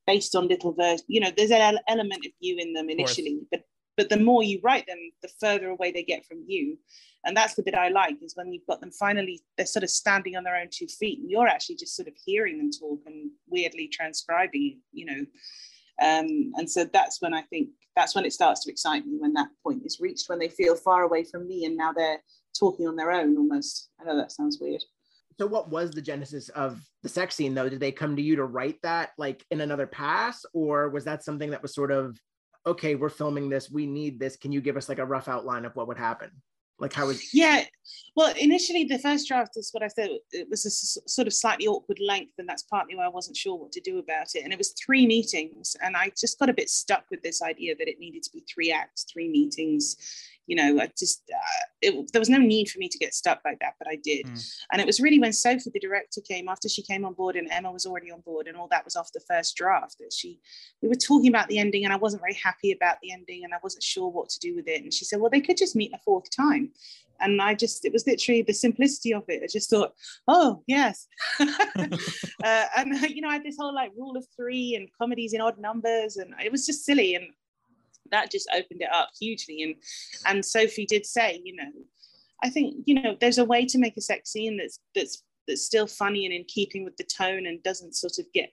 based 0.06 0.36
on 0.36 0.46
little 0.46 0.72
verse. 0.72 1.02
You 1.08 1.20
know, 1.20 1.30
there's 1.34 1.50
an 1.50 1.78
element 1.88 2.26
of 2.26 2.32
you 2.40 2.56
in 2.58 2.74
them 2.74 2.88
initially, 2.88 3.40
but 3.50 3.62
but 3.96 4.10
the 4.10 4.18
more 4.18 4.42
you 4.42 4.60
write 4.62 4.86
them, 4.86 4.98
the 5.22 5.30
further 5.40 5.68
away 5.68 5.90
they 5.90 6.02
get 6.02 6.26
from 6.26 6.44
you. 6.46 6.76
And 7.24 7.34
that's 7.34 7.54
the 7.54 7.62
bit 7.62 7.74
I 7.74 7.88
like 7.88 8.16
is 8.22 8.36
when 8.36 8.52
you've 8.52 8.66
got 8.66 8.82
them 8.82 8.92
finally, 8.92 9.40
they're 9.56 9.64
sort 9.64 9.84
of 9.84 9.88
standing 9.88 10.36
on 10.36 10.44
their 10.44 10.56
own 10.56 10.68
two 10.70 10.86
feet, 10.86 11.20
and 11.20 11.30
you're 11.30 11.48
actually 11.48 11.76
just 11.76 11.96
sort 11.96 12.06
of 12.06 12.14
hearing 12.22 12.58
them 12.58 12.70
talk 12.70 13.00
and 13.06 13.30
weirdly 13.48 13.88
transcribing, 13.88 14.80
you 14.92 15.06
know. 15.06 15.24
Um, 16.02 16.52
and 16.56 16.70
so 16.70 16.84
that's 16.84 17.20
when 17.22 17.32
I 17.32 17.42
think 17.42 17.70
that's 17.94 18.14
when 18.14 18.24
it 18.24 18.32
starts 18.32 18.64
to 18.64 18.70
excite 18.70 19.06
me 19.06 19.16
when 19.18 19.32
that 19.34 19.48
point 19.62 19.82
is 19.84 19.98
reached, 20.00 20.28
when 20.28 20.38
they 20.38 20.48
feel 20.48 20.76
far 20.76 21.02
away 21.02 21.24
from 21.24 21.48
me 21.48 21.64
and 21.64 21.76
now 21.76 21.92
they're 21.92 22.22
talking 22.58 22.86
on 22.86 22.96
their 22.96 23.10
own 23.10 23.36
almost. 23.36 23.88
I 24.00 24.04
know 24.04 24.16
that 24.16 24.32
sounds 24.32 24.58
weird. 24.60 24.82
So 25.38 25.46
what 25.46 25.70
was 25.70 25.90
the 25.90 26.02
genesis 26.02 26.48
of 26.50 26.80
the 27.02 27.08
sex 27.08 27.34
scene 27.34 27.54
though? 27.54 27.68
Did 27.68 27.80
they 27.80 27.92
come 27.92 28.16
to 28.16 28.22
you 28.22 28.36
to 28.36 28.44
write 28.44 28.78
that 28.82 29.10
like 29.18 29.44
in 29.50 29.60
another 29.60 29.86
pass 29.86 30.44
or 30.52 30.88
was 30.90 31.04
that 31.04 31.24
something 31.24 31.50
that 31.50 31.62
was 31.62 31.74
sort 31.74 31.90
of 31.90 32.18
okay 32.66 32.94
we're 32.94 33.08
filming 33.08 33.48
this. 33.48 33.70
We 33.70 33.86
need 33.86 34.18
this. 34.18 34.36
Can 34.36 34.52
you 34.52 34.60
give 34.60 34.76
us 34.76 34.88
like 34.88 34.98
a 34.98 35.06
rough 35.06 35.28
outline 35.28 35.64
of 35.64 35.76
what 35.76 35.88
would 35.88 35.98
happen 35.98 36.30
like 36.78 36.92
how 36.92 37.06
was 37.06 37.32
yeah 37.34 37.64
well 38.16 38.32
initially 38.38 38.84
the 38.84 38.98
first 38.98 39.28
draft 39.28 39.56
is 39.56 39.70
what 39.72 39.82
i 39.82 39.88
said 39.88 40.10
it 40.32 40.48
was 40.50 40.64
a 40.64 40.68
s- 40.68 40.98
sort 41.06 41.26
of 41.26 41.32
slightly 41.32 41.66
awkward 41.66 41.98
length 42.00 42.32
and 42.38 42.48
that's 42.48 42.64
partly 42.64 42.94
why 42.94 43.04
i 43.04 43.08
wasn't 43.08 43.36
sure 43.36 43.56
what 43.56 43.72
to 43.72 43.80
do 43.80 43.98
about 43.98 44.34
it. 44.34 44.44
And 44.44 44.52
it 44.52 44.58
was 44.58 44.72
three 44.72 45.06
meetings 45.06 45.76
and 45.82 45.96
i 45.96 46.10
just 46.18 46.38
got 46.38 46.50
a 46.50 46.54
bit 46.54 46.68
stuck 46.68 47.04
with 47.10 47.22
this 47.22 47.42
idea 47.42 47.74
that 47.76 47.88
it 47.88 47.98
needed 47.98 48.22
to 48.24 48.30
be 48.32 48.44
three 48.52 48.72
acts 48.72 49.04
three 49.10 49.28
meetings 49.28 49.96
you 50.46 50.56
know, 50.56 50.80
I 50.80 50.90
just, 50.98 51.22
uh, 51.32 51.64
it, 51.82 52.12
there 52.12 52.20
was 52.20 52.28
no 52.28 52.38
need 52.38 52.68
for 52.68 52.78
me 52.78 52.88
to 52.88 52.98
get 52.98 53.14
stuck 53.14 53.40
like 53.44 53.58
that, 53.60 53.74
but 53.78 53.88
I 53.88 53.96
did. 53.96 54.26
Mm. 54.26 54.50
And 54.72 54.80
it 54.80 54.86
was 54.86 55.00
really 55.00 55.18
when 55.18 55.32
Sophie, 55.32 55.70
the 55.72 55.80
director, 55.80 56.20
came 56.20 56.48
after 56.48 56.68
she 56.68 56.82
came 56.82 57.04
on 57.04 57.14
board 57.14 57.36
and 57.36 57.50
Emma 57.50 57.70
was 57.70 57.84
already 57.84 58.10
on 58.10 58.20
board 58.20 58.46
and 58.46 58.56
all 58.56 58.68
that 58.68 58.84
was 58.84 58.96
off 58.96 59.12
the 59.12 59.20
first 59.20 59.56
draft 59.56 59.96
that 59.98 60.12
she, 60.12 60.40
we 60.82 60.88
were 60.88 60.94
talking 60.94 61.28
about 61.28 61.48
the 61.48 61.58
ending 61.58 61.84
and 61.84 61.92
I 61.92 61.96
wasn't 61.96 62.22
very 62.22 62.34
happy 62.34 62.72
about 62.72 62.96
the 63.02 63.12
ending 63.12 63.44
and 63.44 63.52
I 63.52 63.58
wasn't 63.62 63.82
sure 63.82 64.08
what 64.08 64.28
to 64.30 64.38
do 64.38 64.54
with 64.54 64.68
it. 64.68 64.82
And 64.82 64.92
she 64.92 65.04
said, 65.04 65.20
well, 65.20 65.30
they 65.30 65.40
could 65.40 65.56
just 65.56 65.76
meet 65.76 65.92
a 65.92 65.98
fourth 65.98 66.34
time. 66.34 66.70
And 67.20 67.40
I 67.40 67.54
just, 67.54 67.84
it 67.84 67.92
was 67.92 68.06
literally 68.06 68.42
the 68.42 68.52
simplicity 68.52 69.14
of 69.14 69.24
it. 69.28 69.42
I 69.42 69.46
just 69.50 69.70
thought, 69.70 69.94
oh, 70.28 70.62
yes. 70.66 71.06
uh, 71.40 72.64
and, 72.76 73.00
you 73.10 73.22
know, 73.22 73.28
I 73.28 73.34
had 73.34 73.44
this 73.44 73.56
whole 73.58 73.74
like 73.74 73.92
rule 73.96 74.16
of 74.16 74.26
three 74.36 74.74
and 74.76 74.88
comedies 74.96 75.32
in 75.32 75.40
odd 75.40 75.58
numbers 75.58 76.18
and 76.18 76.34
it 76.44 76.52
was 76.52 76.66
just 76.66 76.84
silly. 76.84 77.14
And 77.14 77.28
that 78.10 78.30
just 78.30 78.48
opened 78.54 78.82
it 78.82 78.92
up 78.92 79.10
hugely. 79.18 79.62
And 79.62 79.74
and 80.26 80.44
Sophie 80.44 80.86
did 80.86 81.06
say, 81.06 81.40
you 81.44 81.56
know, 81.56 81.70
I 82.42 82.50
think 82.50 82.76
you 82.86 83.00
know 83.00 83.16
there's 83.20 83.38
a 83.38 83.44
way 83.44 83.64
to 83.66 83.78
make 83.78 83.96
a 83.96 84.02
sex 84.02 84.30
scene 84.30 84.56
that's 84.56 84.80
that's 84.94 85.22
that's 85.46 85.64
still 85.64 85.86
funny 85.86 86.26
and 86.26 86.34
in 86.34 86.44
keeping 86.44 86.84
with 86.84 86.96
the 86.96 87.04
tone 87.04 87.46
and 87.46 87.62
doesn't 87.62 87.94
sort 87.94 88.18
of 88.18 88.26
get 88.32 88.50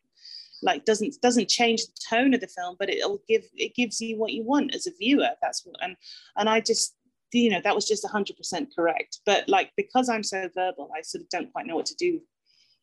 like 0.62 0.86
doesn't 0.86 1.16
doesn't 1.22 1.50
change 1.50 1.82
the 1.86 1.94
tone 2.10 2.34
of 2.34 2.42
the 2.42 2.48
film, 2.48 2.76
but 2.80 2.90
it'll 2.90 3.22
give 3.28 3.44
it 3.56 3.76
gives 3.76 4.00
you 4.00 4.18
what 4.18 4.32
you 4.32 4.44
want 4.44 4.74
as 4.74 4.88
a 4.88 4.92
viewer. 4.98 5.30
That's 5.42 5.66
what 5.66 5.76
and 5.82 5.96
and 6.38 6.50
I 6.50 6.62
just 6.62 6.96
you 7.34 7.50
know 7.50 7.62
that 7.64 7.76
was 7.76 7.88
just 7.88 8.06
100% 8.06 8.68
correct 8.76 9.20
but 9.26 9.48
like 9.50 9.72
because 9.76 10.10
i'm 10.10 10.24
so 10.24 10.50
verbal 10.54 10.90
i 10.96 11.02
sort 11.02 11.22
of 11.22 11.30
don't 11.30 11.52
quite 11.52 11.66
know 11.66 11.76
what 11.76 11.86
to 11.86 11.96
do 11.96 12.22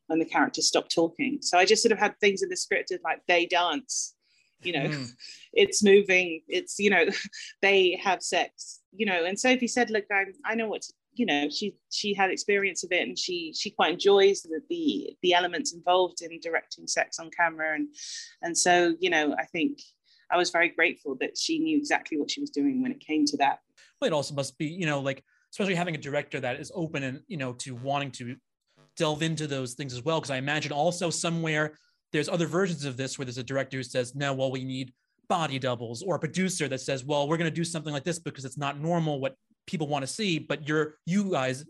when 0.09 0.19
the 0.19 0.25
characters 0.25 0.67
stop 0.67 0.89
talking 0.89 1.39
so 1.41 1.59
i 1.59 1.65
just 1.65 1.83
sort 1.83 1.93
of 1.93 1.99
had 1.99 2.19
things 2.21 2.43
in 2.43 2.49
the 2.49 2.57
script 2.57 2.91
of 2.91 3.01
like 3.05 3.21
they 3.29 3.47
dance 3.47 4.15
you 4.63 4.73
know 4.73 4.89
mm. 4.89 5.09
it's 5.53 5.83
moving 5.83 6.43
it's 6.49 6.79
you 6.79 6.91
know 6.91 7.07
they 7.63 7.99
have 8.03 8.23
sex 8.23 8.81
you 8.93 9.07
know. 9.07 9.25
And 9.25 9.39
sophie 9.39 9.69
said 9.69 9.91
look 9.91 10.05
i, 10.13 10.25
I 10.45 10.55
know 10.55 10.69
what 10.69 10.83
to, 10.83 10.93
you 11.15 11.27
know 11.27 11.49
she 11.49 11.75
she 11.91 12.15
had 12.15 12.31
experience 12.31 12.85
of 12.85 12.93
it 12.93 13.07
and 13.07 13.19
she 13.19 13.53
she 13.57 13.71
quite 13.71 13.95
enjoys 13.95 14.43
the, 14.43 14.61
the 14.69 15.17
the 15.23 15.35
elements 15.35 15.75
involved 15.75 16.23
in 16.23 16.39
directing 16.41 16.87
sex 16.87 17.19
on 17.19 17.31
camera. 17.31 17.75
And 17.75 17.89
and 18.43 18.57
so 18.57 18.95
you 19.01 19.11
know 19.11 19.35
i 19.39 19.45
think 19.45 19.81
i 20.31 20.37
was 20.37 20.51
very 20.51 20.69
grateful 20.69 21.17
that 21.21 21.37
she 21.37 21.59
knew 21.59 21.77
exactly 21.77 22.19
what 22.19 22.31
she 22.31 22.41
was 22.41 22.51
doing 22.51 22.83
when 22.83 22.93
it 22.93 23.01
came 23.01 23.25
to 23.27 23.37
that. 23.39 23.61
But 24.01 24.09
it 24.09 24.13
also 24.13 24.35
must 24.35 24.57
be 24.59 24.67
you 24.67 24.87
know 24.87 25.01
like 25.01 25.23
especially 25.53 25.75
having 25.75 25.95
a 25.95 25.99
director 25.99 26.41
that 26.41 26.61
is 26.61 26.71
open 26.75 27.03
and 27.03 27.21
you 27.27 27.37
know 27.37 27.53
to 27.55 27.75
wanting 27.75 28.13
to 28.13 28.37
delve 28.97 29.23
into 29.23 29.47
those 29.47 29.75
things 29.75 29.93
as 29.93 30.05
well 30.05 30.21
because 30.21 30.31
i 30.31 30.37
imagine 30.37 30.73
also 30.73 31.11
somewhere 31.11 31.75
there's 32.13 32.29
other 32.29 32.47
versions 32.47 32.85
of 32.85 32.97
this 32.97 33.19
where 33.19 33.25
there's 33.25 33.39
a 33.39 33.43
director 33.43 33.77
who 33.77 33.83
says 33.83 34.15
no 34.15 34.33
well 34.33 34.51
we 34.51 34.65
need 34.65 34.93
body 35.29 35.59
doubles 35.59 36.03
or 36.03 36.17
a 36.17 36.19
producer 36.19 36.67
that 36.67 36.81
says 36.81 37.05
well 37.05 37.29
we're 37.29 37.37
going 37.37 37.51
to 37.51 37.55
do 37.55 37.65
something 37.65 37.93
like 37.93 38.05
this 38.05 38.19
because 38.19 38.45
it's 38.45 38.59
not 38.59 38.81
normal 38.81 39.21
what 39.21 39.37
people 39.67 39.87
want 39.87 40.03
to 40.03 40.07
see 40.07 40.39
but 40.39 40.67
you're 40.67 40.97
you 41.07 41.31
guys 41.31 41.65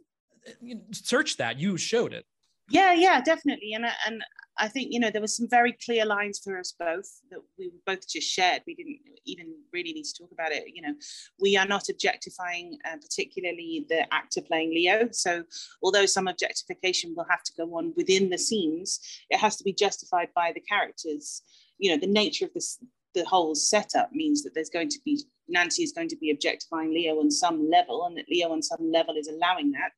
uh, 0.47 0.75
search 0.93 1.37
that 1.37 1.59
you 1.59 1.77
showed 1.77 2.13
it. 2.13 2.25
Yeah 2.71 2.93
yeah 2.93 3.21
definitely. 3.21 3.73
And 3.75 3.85
and 4.07 4.23
I 4.61 4.69
think 4.69 4.93
you 4.93 5.01
know 5.01 5.11
there 5.11 5.23
were 5.23 5.27
some 5.27 5.49
very 5.49 5.73
clear 5.73 6.05
lines 6.05 6.39
for 6.39 6.59
us 6.59 6.75
both 6.79 7.09
that 7.31 7.41
we 7.59 7.73
both 7.87 8.07
just 8.07 8.29
shared. 8.29 8.63
We 8.67 8.75
didn't 8.75 8.99
even 9.25 9.55
really 9.73 9.93
need 9.95 10.05
to 10.05 10.23
talk 10.23 10.33
about 10.33 10.53
it. 10.53 10.65
You 10.75 10.83
know, 10.83 10.95
we 11.41 11.57
are 11.57 11.67
not 11.67 11.89
objectifying, 11.89 12.79
uh, 12.85 12.97
particularly 12.97 13.87
the 13.89 14.13
actor 14.13 14.43
playing 14.43 14.71
Leo. 14.71 15.09
So 15.13 15.45
although 15.83 16.07
some 16.07 16.29
objectification 16.29 17.15
will 17.17 17.27
have 17.31 17.43
to 17.45 17.53
go 17.57 17.77
on 17.77 17.95
within 17.97 18.29
the 18.29 18.39
scenes, 18.39 19.01
it 19.31 19.39
has 19.39 19.57
to 19.57 19.65
be 19.65 19.73
justified 19.73 20.29
by 20.35 20.53
the 20.55 20.61
characters. 20.61 21.43
You 21.79 21.93
know, 21.93 21.99
the 21.99 22.07
nature 22.07 22.45
of 22.45 22.53
this 22.53 22.79
the 23.15 23.25
whole 23.25 23.55
setup 23.55 24.13
means 24.13 24.43
that 24.43 24.55
there's 24.55 24.71
going 24.71 24.89
to 24.89 24.99
be 25.05 25.25
Nancy 25.49 25.83
is 25.83 25.93
going 25.93 26.09
to 26.09 26.17
be 26.17 26.31
objectifying 26.31 26.95
Leo 26.95 27.19
on 27.19 27.31
some 27.31 27.69
level, 27.69 28.07
and 28.07 28.17
that 28.17 28.29
Leo 28.31 28.53
on 28.53 28.63
some 28.63 28.91
level 28.93 29.17
is 29.17 29.29
allowing 29.29 29.73
that. 29.73 29.91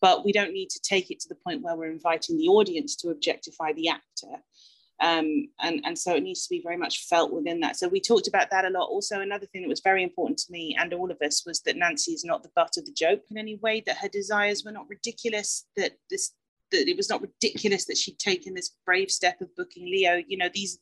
But 0.00 0.24
we 0.24 0.32
don't 0.32 0.52
need 0.52 0.70
to 0.70 0.80
take 0.80 1.10
it 1.10 1.20
to 1.20 1.28
the 1.28 1.34
point 1.34 1.62
where 1.62 1.74
we're 1.74 1.90
inviting 1.90 2.38
the 2.38 2.48
audience 2.48 2.94
to 2.96 3.10
objectify 3.10 3.72
the 3.72 3.88
actor. 3.88 4.42
Um, 4.98 5.48
and, 5.60 5.82
and 5.84 5.98
so 5.98 6.14
it 6.14 6.22
needs 6.22 6.46
to 6.46 6.50
be 6.50 6.62
very 6.62 6.76
much 6.76 7.06
felt 7.06 7.32
within 7.32 7.60
that. 7.60 7.76
So 7.76 7.88
we 7.88 8.00
talked 8.00 8.28
about 8.28 8.50
that 8.50 8.64
a 8.64 8.70
lot. 8.70 8.88
Also, 8.88 9.20
another 9.20 9.46
thing 9.46 9.62
that 9.62 9.68
was 9.68 9.80
very 9.80 10.02
important 10.02 10.38
to 10.38 10.52
me 10.52 10.76
and 10.78 10.94
all 10.94 11.10
of 11.10 11.20
us 11.20 11.44
was 11.44 11.60
that 11.62 11.76
Nancy 11.76 12.12
is 12.12 12.24
not 12.24 12.42
the 12.42 12.50
butt 12.56 12.76
of 12.78 12.86
the 12.86 12.92
joke 12.92 13.20
in 13.30 13.36
any 13.36 13.56
way, 13.56 13.82
that 13.86 13.98
her 13.98 14.08
desires 14.08 14.64
were 14.64 14.72
not 14.72 14.88
ridiculous, 14.88 15.66
that 15.76 15.98
this 16.10 16.32
that 16.78 16.88
it 16.88 16.96
was 16.96 17.10
not 17.10 17.22
ridiculous 17.22 17.84
that 17.86 17.96
she'd 17.96 18.18
taken 18.18 18.54
this 18.54 18.76
brave 18.84 19.10
step 19.10 19.40
of 19.40 19.54
booking 19.56 19.86
Leo, 19.86 20.22
you 20.26 20.36
know, 20.36 20.48
these, 20.52 20.78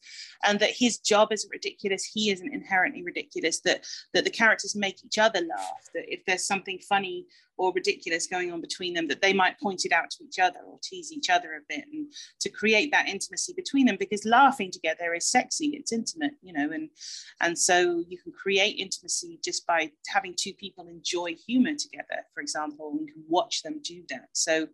and 0.46 0.58
that 0.60 0.70
his 0.70 0.98
job 0.98 1.32
isn't 1.32 1.50
ridiculous. 1.50 2.04
He 2.04 2.30
isn't 2.30 2.52
inherently 2.52 3.02
ridiculous. 3.02 3.60
That 3.60 3.84
that 4.12 4.24
the 4.24 4.30
characters 4.30 4.76
make 4.76 5.04
each 5.04 5.18
other 5.18 5.40
laugh. 5.40 5.88
That 5.94 6.04
if 6.12 6.24
there's 6.26 6.46
something 6.46 6.78
funny 6.88 7.26
or 7.56 7.72
ridiculous 7.72 8.26
going 8.26 8.52
on 8.52 8.60
between 8.60 8.94
them, 8.94 9.08
that 9.08 9.22
they 9.22 9.32
might 9.32 9.58
point 9.60 9.84
it 9.84 9.92
out 9.92 10.10
to 10.10 10.24
each 10.24 10.38
other 10.38 10.58
or 10.66 10.78
tease 10.82 11.12
each 11.12 11.30
other 11.30 11.54
a 11.54 11.60
bit, 11.68 11.84
and 11.92 12.12
to 12.40 12.48
create 12.48 12.90
that 12.92 13.08
intimacy 13.08 13.52
between 13.56 13.86
them. 13.86 13.96
Because 13.98 14.24
laughing 14.24 14.70
together 14.70 15.14
is 15.14 15.30
sexy. 15.30 15.68
It's 15.74 15.92
intimate, 15.92 16.32
you 16.42 16.52
know, 16.52 16.70
and 16.72 16.90
and 17.40 17.58
so 17.58 18.04
you 18.08 18.18
can 18.18 18.32
create 18.32 18.78
intimacy 18.78 19.38
just 19.44 19.66
by 19.66 19.90
having 20.08 20.34
two 20.36 20.54
people 20.54 20.86
enjoy 20.88 21.34
humor 21.46 21.74
together, 21.78 22.22
for 22.34 22.40
example, 22.40 22.90
and 22.90 23.00
you 23.00 23.12
can 23.12 23.24
watch 23.28 23.62
them 23.62 23.80
do 23.82 24.02
that. 24.08 24.28
So 24.32 24.66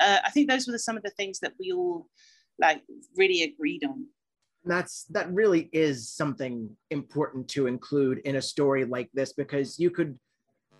uh, 0.00 0.18
I 0.24 0.30
think 0.30 0.48
those 0.48 0.66
were 0.66 0.72
the, 0.72 0.78
some 0.78 0.96
of 0.96 1.02
the 1.02 1.10
things 1.10 1.40
that 1.40 1.54
we 1.58 1.72
all 1.72 2.08
like 2.58 2.82
really 3.16 3.42
agreed 3.42 3.84
on. 3.84 4.06
That's 4.64 5.04
that 5.10 5.32
really 5.32 5.70
is 5.72 6.12
something 6.12 6.68
important 6.90 7.48
to 7.50 7.66
include 7.66 8.18
in 8.24 8.36
a 8.36 8.42
story 8.42 8.84
like 8.84 9.08
this 9.14 9.32
because 9.32 9.78
you 9.78 9.90
could 9.90 10.18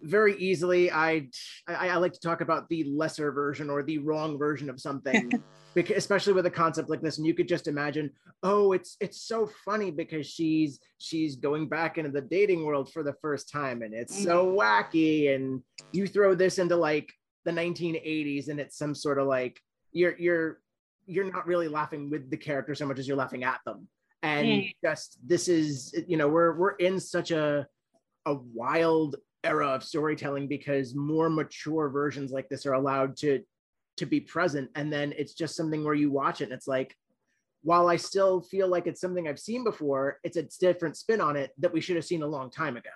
very 0.03 0.37
easily 0.37 0.91
I, 0.91 1.29
I, 1.67 1.89
I 1.89 1.97
like 1.97 2.13
to 2.13 2.21
talk 2.21 2.41
about 2.41 2.69
the 2.69 2.85
lesser 2.85 3.33
version 3.33 3.71
or 3.71 3.83
the 3.83 3.99
wrong 3.99 4.39
version 4.39 4.71
of 4.71 4.81
something 4.81 5.31
because 5.75 5.97
especially 5.97 6.33
with 6.33 6.47
a 6.47 6.51
concept 6.51 6.91
like 6.91 7.01
this 7.01 7.19
and 7.19 7.27
you 7.27 7.35
could 7.35 7.49
just 7.49 7.69
imagine 7.69 8.11
oh 8.43 8.73
it's 8.73 8.97
it's 9.01 9.23
so 9.23 9.51
funny 9.65 9.91
because 9.91 10.27
she's 10.27 10.81
she's 10.99 11.37
going 11.37 11.69
back 11.69 11.99
into 11.99 12.11
the 12.11 12.21
dating 12.21 12.65
world 12.65 12.93
for 12.93 13.03
the 13.03 13.15
first 13.21 13.51
time 13.51 13.83
and 13.83 13.95
it's 13.95 14.23
so 14.23 14.47
mm-hmm. 14.47 14.59
wacky 14.59 15.35
and 15.35 15.63
you 15.93 16.07
throw 16.07 16.35
this 16.35 16.59
into 16.59 16.77
like 16.77 17.13
the 17.45 17.51
1980s 17.51 18.49
and 18.49 18.61
it's 18.61 18.77
some 18.77 18.95
sort 18.95 19.19
of 19.19 19.27
like 19.27 19.61
you're 19.93 20.17
you're 20.19 20.61
you're 21.07 21.31
not 21.31 21.47
really 21.47 21.69
laughing 21.69 22.11
with 22.11 22.31
the 22.31 22.37
character 22.37 22.75
so 22.75 22.87
much 22.87 22.99
as 22.99 23.09
you're 23.09 23.17
laughing 23.17 23.45
at 23.45 23.61
them 23.65 23.89
and 24.23 24.47
mm. 24.47 24.75
just 24.85 25.19
this 25.27 25.49
is 25.49 25.95
you 26.07 26.17
know 26.17 26.29
we're 26.29 26.57
we're 26.57 26.77
in 26.77 26.99
such 26.99 27.31
a 27.31 27.67
a 28.27 28.35
wild 28.53 29.17
era 29.49 29.69
of 29.69 29.83
storytelling 29.83 30.47
because 30.47 30.95
more 30.95 31.31
mature 31.31 31.89
versions 31.89 32.31
like 32.31 32.49
this 32.49 32.67
are 32.67 32.75
allowed 32.75 33.17
to 33.19 33.43
to 33.97 34.07
be 34.07 34.21
present. 34.21 34.71
And 34.77 34.93
then 34.93 35.13
it's 35.17 35.35
just 35.35 35.57
something 35.57 35.83
where 35.85 35.95
you 35.95 36.11
watch 36.11 36.41
it 36.41 36.45
and 36.45 36.53
it's 36.53 36.69
like 36.69 36.95
while 37.63 37.89
i 37.89 37.97
still 37.97 38.41
feel 38.41 38.69
like 38.69 38.87
it's 38.87 39.01
something 39.01 39.27
i've 39.27 39.39
seen 39.39 39.65
before 39.65 40.19
it's 40.23 40.37
a 40.37 40.45
different 40.61 40.97
spin 40.97 41.21
on 41.21 41.37
it 41.37 41.51
that 41.59 41.73
we 41.73 41.81
should 41.81 41.97
have 41.97 42.05
seen 42.05 42.23
a 42.23 42.27
long 42.27 42.51
time 42.51 42.77
ago. 42.77 42.91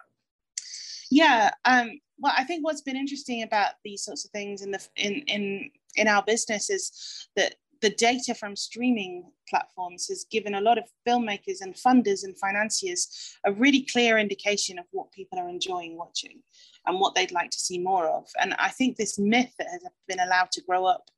Yeah 1.11 1.50
um 1.64 1.90
well 2.18 2.32
i 2.37 2.44
think 2.44 2.64
what's 2.64 2.82
been 2.82 2.97
interesting 2.97 3.42
about 3.42 3.73
these 3.85 4.04
sorts 4.04 4.25
of 4.25 4.30
things 4.30 4.62
in 4.62 4.71
the 4.71 4.80
in 4.97 5.14
in 5.26 5.71
in 5.97 6.09
our 6.09 6.23
business 6.23 6.71
is 6.71 7.28
that 7.37 7.54
the 7.82 7.90
data 7.90 8.34
from 8.34 8.56
streaming 8.56 9.24
platforms 9.48 10.06
has 10.08 10.24
given 10.30 10.54
a 10.54 10.60
lot 10.60 10.78
of 10.78 10.84
filmmakers 11.06 11.60
and 11.60 11.74
funders 11.74 12.24
and 12.24 12.38
financiers 12.38 13.36
a 13.44 13.52
really 13.52 13.82
clear 13.82 14.18
indication 14.18 14.78
of 14.78 14.86
what 14.92 15.12
people 15.12 15.38
are 15.38 15.48
enjoying 15.48 15.98
watching 15.98 16.40
and 16.86 16.98
what 16.98 17.14
they'd 17.14 17.32
like 17.32 17.50
to 17.50 17.58
see 17.58 17.78
more 17.78 18.08
of. 18.08 18.26
And 18.40 18.54
I 18.54 18.68
think 18.68 18.96
this 18.96 19.18
myth 19.18 19.52
that 19.58 19.68
has 19.68 19.82
been 20.08 20.20
allowed 20.20 20.52
to 20.52 20.62
grow 20.62 20.86
up 20.86 21.10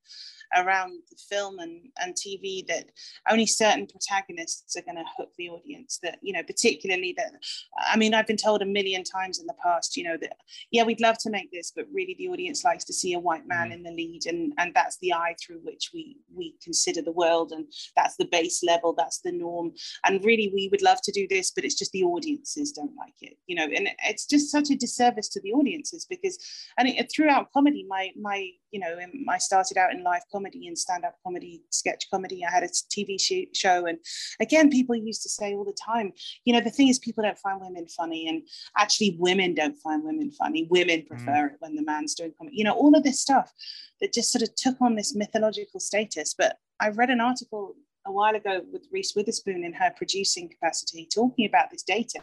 around 0.56 0.92
the 1.10 1.16
film 1.28 1.58
and, 1.58 1.88
and 2.00 2.14
TV 2.14 2.66
that 2.66 2.86
only 3.30 3.46
certain 3.46 3.86
protagonists 3.86 4.76
are 4.76 4.82
going 4.82 4.96
to 4.96 5.04
hook 5.16 5.30
the 5.38 5.48
audience. 5.48 5.98
That, 6.02 6.18
you 6.22 6.32
know, 6.32 6.42
particularly 6.42 7.14
that, 7.16 7.32
I 7.78 7.96
mean, 7.96 8.14
I've 8.14 8.26
been 8.26 8.36
told 8.36 8.62
a 8.62 8.66
million 8.66 9.04
times 9.04 9.38
in 9.38 9.46
the 9.46 9.54
past, 9.62 9.96
you 9.96 10.04
know, 10.04 10.16
that, 10.20 10.36
yeah, 10.70 10.84
we'd 10.84 11.00
love 11.00 11.18
to 11.18 11.30
make 11.30 11.50
this, 11.52 11.72
but 11.74 11.86
really 11.92 12.14
the 12.18 12.28
audience 12.28 12.64
likes 12.64 12.84
to 12.84 12.92
see 12.92 13.14
a 13.14 13.18
white 13.18 13.46
man 13.46 13.70
mm. 13.70 13.74
in 13.74 13.82
the 13.82 13.90
lead. 13.90 14.26
And, 14.26 14.52
and 14.58 14.72
that's 14.74 14.98
the 14.98 15.12
eye 15.12 15.36
through 15.44 15.60
which 15.62 15.90
we, 15.92 16.18
we 16.34 16.54
consider 16.62 17.02
the 17.02 17.12
world. 17.12 17.52
And 17.52 17.66
that's 17.96 18.16
the 18.16 18.26
base 18.26 18.62
level, 18.62 18.94
that's 18.96 19.20
the 19.20 19.32
norm. 19.32 19.72
And 20.04 20.24
really, 20.24 20.50
we 20.54 20.68
would 20.70 20.82
love 20.82 21.00
to 21.02 21.12
do 21.12 21.26
this, 21.28 21.50
but 21.50 21.64
it's 21.64 21.74
just 21.74 21.92
the 21.92 22.04
audiences 22.04 22.72
don't 22.72 22.96
like 22.96 23.14
it, 23.20 23.36
you 23.46 23.56
know, 23.56 23.64
and 23.64 23.88
it's 24.04 24.26
just 24.26 24.50
such 24.50 24.70
a 24.70 24.76
disservice 24.76 25.28
to 25.30 25.40
the 25.40 25.52
audiences 25.52 26.06
because, 26.08 26.38
and 26.78 26.88
it, 26.88 27.10
throughout 27.14 27.52
comedy, 27.52 27.84
my, 27.88 28.10
my, 28.20 28.50
you 28.74 28.80
know, 28.80 28.98
I 29.28 29.38
started 29.38 29.78
out 29.78 29.92
in 29.92 30.02
live 30.02 30.22
comedy 30.32 30.66
and 30.66 30.76
stand-up 30.76 31.14
comedy, 31.22 31.62
sketch 31.70 32.06
comedy. 32.10 32.44
I 32.44 32.50
had 32.50 32.64
a 32.64 32.66
TV 32.66 33.16
show, 33.54 33.86
and 33.86 33.98
again, 34.40 34.68
people 34.68 34.96
used 34.96 35.22
to 35.22 35.28
say 35.28 35.54
all 35.54 35.64
the 35.64 35.72
time, 35.72 36.12
you 36.44 36.52
know, 36.52 36.60
the 36.60 36.72
thing 36.72 36.88
is, 36.88 36.98
people 36.98 37.22
don't 37.22 37.38
find 37.38 37.60
women 37.60 37.86
funny, 37.86 38.26
and 38.26 38.42
actually, 38.76 39.16
women 39.20 39.54
don't 39.54 39.76
find 39.76 40.02
women 40.02 40.32
funny. 40.32 40.66
Women 40.70 41.02
mm. 41.02 41.06
prefer 41.06 41.30
mm. 41.30 41.52
it 41.52 41.56
when 41.60 41.76
the 41.76 41.84
man's 41.84 42.16
doing 42.16 42.32
comedy. 42.36 42.56
You 42.56 42.64
know, 42.64 42.74
all 42.74 42.96
of 42.96 43.04
this 43.04 43.20
stuff 43.20 43.52
that 44.00 44.12
just 44.12 44.32
sort 44.32 44.42
of 44.42 44.52
took 44.56 44.82
on 44.82 44.96
this 44.96 45.14
mythological 45.14 45.78
status. 45.78 46.34
But 46.36 46.56
I 46.80 46.88
read 46.88 47.10
an 47.10 47.20
article 47.20 47.76
a 48.04 48.10
while 48.10 48.34
ago 48.34 48.62
with 48.72 48.88
Reese 48.92 49.14
Witherspoon 49.14 49.62
in 49.62 49.72
her 49.74 49.92
producing 49.96 50.48
capacity 50.48 51.08
talking 51.14 51.46
about 51.46 51.70
this 51.70 51.84
data 51.84 52.20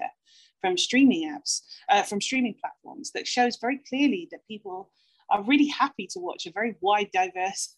from 0.60 0.77
streaming 0.77 1.29
apps, 1.29 1.62
uh, 1.88 2.03
from 2.03 2.20
streaming 2.20 2.55
platforms 2.60 3.12
that 3.13 3.25
shows 3.25 3.58
very 3.60 3.79
clearly 3.88 4.27
that 4.31 4.46
people 4.50 4.91
are 5.32 5.44
really 5.44 5.68
happy 5.68 6.08
to 6.12 6.20
watch 6.20 6.46
a 6.46 6.52
very 6.52 6.76
wide, 6.82 7.10
diverse, 7.14 7.76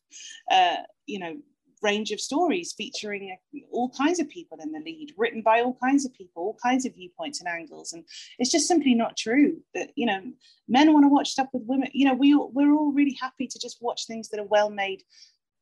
uh, 0.52 0.78
you 1.06 1.20
know, 1.20 1.36
range 1.84 2.12
of 2.12 2.20
stories 2.20 2.74
featuring 2.76 3.36
all 3.72 3.90
kinds 3.90 4.20
of 4.20 4.30
people 4.30 4.58
in 4.62 4.72
the 4.72 4.80
lead, 4.80 5.14
written 5.18 5.42
by 5.42 5.62
all 5.62 5.78
kinds 5.84 6.06
of 6.06 6.14
people, 6.14 6.42
all 6.42 6.58
kinds 6.64 6.86
of 6.86 6.96
viewpoints 6.96 7.42
and 7.42 7.50
angles. 7.50 7.94
And 7.94 8.06
it's 8.40 8.52
just 8.52 8.68
simply 8.68 8.96
not 8.96 9.18
true 9.18 9.58
that, 9.76 9.92
you 9.96 10.06
know, 10.06 10.22
men 10.68 10.94
want 10.94 11.04
to 11.04 11.10
watch 11.10 11.30
stuff 11.30 11.48
with 11.54 11.64
women. 11.66 11.90
You 11.94 12.08
know, 12.08 12.16
we, 12.16 12.34
we're 12.36 12.74
all 12.74 12.94
really 12.94 13.18
happy 13.22 13.48
to 13.48 13.60
just 13.60 13.80
watch 13.82 14.08
things 14.08 14.30
that 14.30 14.40
are 14.40 14.48
well 14.48 14.70
made, 14.70 15.04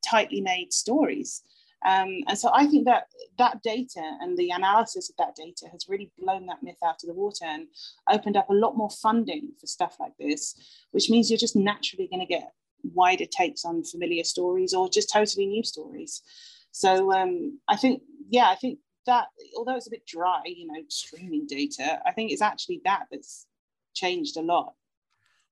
tightly 0.06 0.42
made 0.42 0.72
stories. 0.72 1.42
Um, 1.86 2.24
and 2.28 2.38
so 2.38 2.52
I 2.54 2.68
think 2.68 2.86
that 2.86 3.06
that 3.38 3.62
data 3.64 4.02
and 4.22 4.38
the 4.38 4.52
analysis 4.52 5.10
of 5.10 5.16
that 5.18 5.36
data 5.36 5.68
has 5.72 5.88
really 5.90 6.12
blown 6.20 6.46
that 6.46 6.62
myth 6.62 6.78
out 6.84 7.02
of 7.04 7.08
the 7.08 7.14
water 7.14 7.46
and 7.46 7.68
opened 8.10 8.38
up 8.38 8.50
a 8.50 8.54
lot 8.54 8.78
more 8.78 8.90
funding 8.90 9.50
for 9.60 9.68
stuff 9.68 9.98
like 10.00 10.14
this, 10.20 10.56
which 10.92 11.10
means 11.10 11.30
you're 11.30 11.38
just 11.38 11.56
naturally 11.56 12.08
going 12.08 12.20
to 12.20 12.26
get 12.26 12.52
wider 12.84 13.26
takes 13.26 13.66
on 13.66 13.84
familiar 13.84 14.24
stories 14.24 14.74
or 14.74 14.90
just 14.90 15.12
totally 15.12 15.46
new 15.48 15.64
stories. 15.64 16.22
So 16.72 17.12
um, 17.14 17.60
I 17.68 17.76
think, 17.76 18.04
yeah, 18.30 18.50
I 18.50 18.56
think 18.56 18.80
that 19.08 19.28
although 19.58 19.76
it's 19.76 19.88
a 19.88 19.92
bit 19.92 20.06
dry, 20.06 20.42
you 20.46 20.68
know, 20.68 20.82
streaming 20.88 21.48
data, 21.48 22.00
I 22.06 22.12
think 22.12 22.32
it's 22.32 22.42
actually 22.42 22.82
that 22.86 23.06
that's 23.12 23.48
changed 23.94 24.38
a 24.38 24.42
lot. 24.42 24.74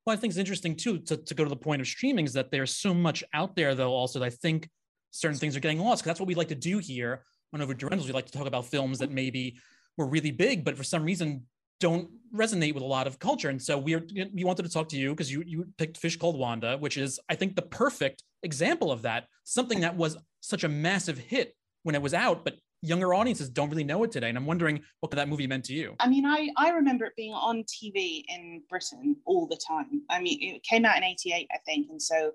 Well, 0.05 0.15
I 0.15 0.19
think 0.19 0.31
it's 0.31 0.39
interesting 0.39 0.75
too 0.75 0.99
to, 0.99 1.17
to 1.17 1.33
go 1.33 1.43
to 1.43 1.49
the 1.49 1.55
point 1.55 1.81
of 1.81 1.87
streaming 1.87 2.25
is 2.25 2.33
that 2.33 2.51
there's 2.51 2.75
so 2.75 2.93
much 2.93 3.23
out 3.33 3.55
there 3.55 3.75
though 3.75 3.91
also 3.91 4.23
I 4.23 4.29
think 4.29 4.69
certain 5.11 5.37
things 5.37 5.55
are 5.55 5.59
getting 5.59 5.79
lost 5.79 6.01
because 6.01 6.09
that's 6.11 6.19
what 6.19 6.27
we 6.27 6.35
like 6.35 6.49
to 6.49 6.55
do 6.55 6.77
here 6.79 7.23
on 7.53 7.61
Over 7.61 7.73
Rentals. 7.73 8.07
We 8.07 8.13
like 8.13 8.27
to 8.27 8.31
talk 8.31 8.47
about 8.47 8.65
films 8.65 8.99
that 8.99 9.11
maybe 9.11 9.57
were 9.97 10.07
really 10.07 10.31
big, 10.31 10.63
but 10.63 10.77
for 10.77 10.83
some 10.83 11.03
reason 11.03 11.45
don't 11.79 12.09
resonate 12.35 12.73
with 12.73 12.83
a 12.83 12.85
lot 12.85 13.07
of 13.07 13.19
culture. 13.19 13.49
And 13.49 13.61
so 13.61 13.77
we 13.77 13.95
are, 13.95 14.03
we 14.33 14.43
wanted 14.43 14.63
to 14.63 14.69
talk 14.69 14.89
to 14.89 14.97
you 14.97 15.11
because 15.11 15.31
you 15.31 15.43
you 15.45 15.65
picked 15.77 15.97
Fish 15.97 16.17
Called 16.17 16.37
Wanda, 16.37 16.77
which 16.77 16.97
is 16.97 17.19
I 17.29 17.35
think 17.35 17.55
the 17.55 17.61
perfect 17.61 18.23
example 18.43 18.91
of 18.91 19.03
that. 19.03 19.27
Something 19.45 19.79
that 19.81 19.95
was 19.95 20.17
such 20.41 20.63
a 20.63 20.69
massive 20.69 21.17
hit 21.17 21.55
when 21.83 21.95
it 21.95 22.01
was 22.01 22.13
out, 22.13 22.43
but 22.43 22.55
younger 22.81 23.13
audiences 23.13 23.49
don't 23.49 23.69
really 23.69 23.83
know 23.83 24.03
it 24.03 24.11
today. 24.11 24.29
And 24.29 24.37
I'm 24.37 24.45
wondering 24.45 24.81
what 24.99 25.11
that 25.11 25.27
movie 25.27 25.47
meant 25.47 25.65
to 25.65 25.73
you. 25.73 25.95
I 25.99 26.07
mean, 26.07 26.25
I, 26.25 26.49
I 26.57 26.69
remember 26.69 27.05
it 27.05 27.15
being 27.15 27.33
on 27.33 27.63
TV 27.63 28.23
in 28.29 28.61
Britain 28.69 29.17
all 29.25 29.47
the 29.47 29.59
time. 29.67 30.01
I 30.09 30.21
mean, 30.21 30.37
it 30.41 30.63
came 30.63 30.85
out 30.85 30.97
in 30.97 31.03
88, 31.03 31.47
I 31.51 31.57
think. 31.65 31.87
And 31.89 32.01
so 32.01 32.31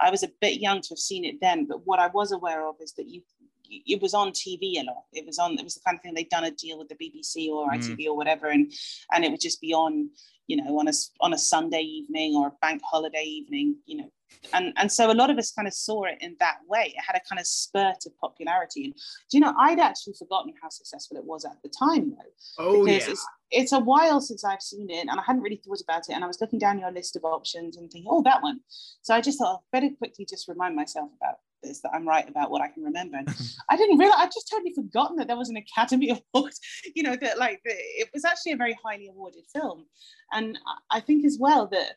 I 0.00 0.10
was 0.10 0.22
a 0.22 0.30
bit 0.40 0.60
young 0.60 0.80
to 0.80 0.88
have 0.90 0.98
seen 0.98 1.24
it 1.24 1.40
then. 1.40 1.66
But 1.66 1.86
what 1.86 1.98
I 1.98 2.08
was 2.08 2.32
aware 2.32 2.66
of 2.66 2.76
is 2.80 2.92
that 2.94 3.08
you 3.08 3.22
it 3.70 4.00
was 4.02 4.14
on 4.14 4.30
TV 4.30 4.80
a 4.80 4.84
lot. 4.84 5.04
It 5.12 5.26
was 5.26 5.38
on. 5.38 5.58
It 5.58 5.64
was 5.64 5.74
the 5.74 5.80
kind 5.84 5.96
of 5.96 6.02
thing 6.02 6.14
they'd 6.14 6.28
done 6.28 6.44
a 6.44 6.50
deal 6.50 6.78
with 6.78 6.88
the 6.88 6.96
BBC 6.96 7.48
or 7.48 7.70
ITV 7.70 8.00
mm. 8.00 8.06
or 8.08 8.16
whatever, 8.16 8.48
and 8.48 8.72
and 9.12 9.24
it 9.24 9.30
would 9.30 9.40
just 9.40 9.60
be 9.60 9.72
on, 9.72 10.10
you 10.46 10.56
know, 10.56 10.78
on 10.78 10.88
a 10.88 10.92
on 11.20 11.32
a 11.32 11.38
Sunday 11.38 11.80
evening 11.80 12.34
or 12.34 12.48
a 12.48 12.52
bank 12.60 12.82
holiday 12.84 13.24
evening, 13.24 13.76
you 13.86 13.96
know, 13.98 14.10
and 14.52 14.72
and 14.76 14.90
so 14.90 15.10
a 15.10 15.14
lot 15.14 15.30
of 15.30 15.38
us 15.38 15.52
kind 15.52 15.68
of 15.68 15.74
saw 15.74 16.04
it 16.04 16.18
in 16.20 16.36
that 16.40 16.58
way. 16.68 16.94
It 16.96 17.02
had 17.06 17.16
a 17.16 17.28
kind 17.28 17.40
of 17.40 17.46
spurt 17.46 18.06
of 18.06 18.16
popularity. 18.20 18.84
And 18.84 18.94
do 18.94 19.36
you 19.36 19.40
know, 19.40 19.54
I'd 19.58 19.80
actually 19.80 20.14
forgotten 20.14 20.52
how 20.60 20.68
successful 20.68 21.16
it 21.16 21.24
was 21.24 21.44
at 21.44 21.62
the 21.62 21.70
time, 21.70 22.10
though. 22.10 22.32
Oh 22.58 22.86
yeah. 22.86 22.94
It's, 22.94 23.26
it's 23.50 23.72
a 23.72 23.78
while 23.78 24.20
since 24.20 24.44
I've 24.44 24.62
seen 24.62 24.90
it, 24.90 25.06
and 25.08 25.10
I 25.10 25.22
hadn't 25.26 25.42
really 25.42 25.60
thought 25.64 25.80
about 25.80 26.08
it. 26.08 26.14
And 26.14 26.24
I 26.24 26.26
was 26.26 26.40
looking 26.40 26.58
down 26.58 26.78
your 26.78 26.90
list 26.90 27.16
of 27.16 27.24
options 27.24 27.76
and 27.76 27.90
thinking, 27.90 28.10
oh, 28.10 28.22
that 28.22 28.42
one. 28.42 28.60
So 29.02 29.14
I 29.14 29.20
just 29.20 29.38
thought, 29.38 29.62
I'd 29.72 29.80
better 29.80 29.94
quickly 29.96 30.26
just 30.28 30.48
remind 30.48 30.74
myself 30.74 31.10
about 31.16 31.36
this 31.64 31.80
that 31.80 31.92
I'm 31.94 32.06
right 32.06 32.28
about 32.28 32.50
what 32.50 32.62
I 32.62 32.68
can 32.68 32.84
remember. 32.84 33.16
And 33.16 33.28
I 33.68 33.76
didn't 33.76 33.98
realize 33.98 34.18
I 34.18 34.26
just 34.26 34.50
totally 34.50 34.74
forgotten 34.74 35.16
that 35.16 35.26
there 35.26 35.36
was 35.36 35.48
an 35.48 35.56
Academy 35.56 36.10
Award. 36.34 36.52
You 36.94 37.02
know 37.02 37.16
that 37.20 37.38
like 37.38 37.60
the, 37.64 37.72
it 37.72 38.10
was 38.12 38.24
actually 38.24 38.52
a 38.52 38.56
very 38.56 38.76
highly 38.84 39.08
awarded 39.08 39.44
film, 39.52 39.86
and 40.32 40.58
I 40.90 41.00
think 41.00 41.24
as 41.24 41.38
well 41.40 41.66
that 41.68 41.94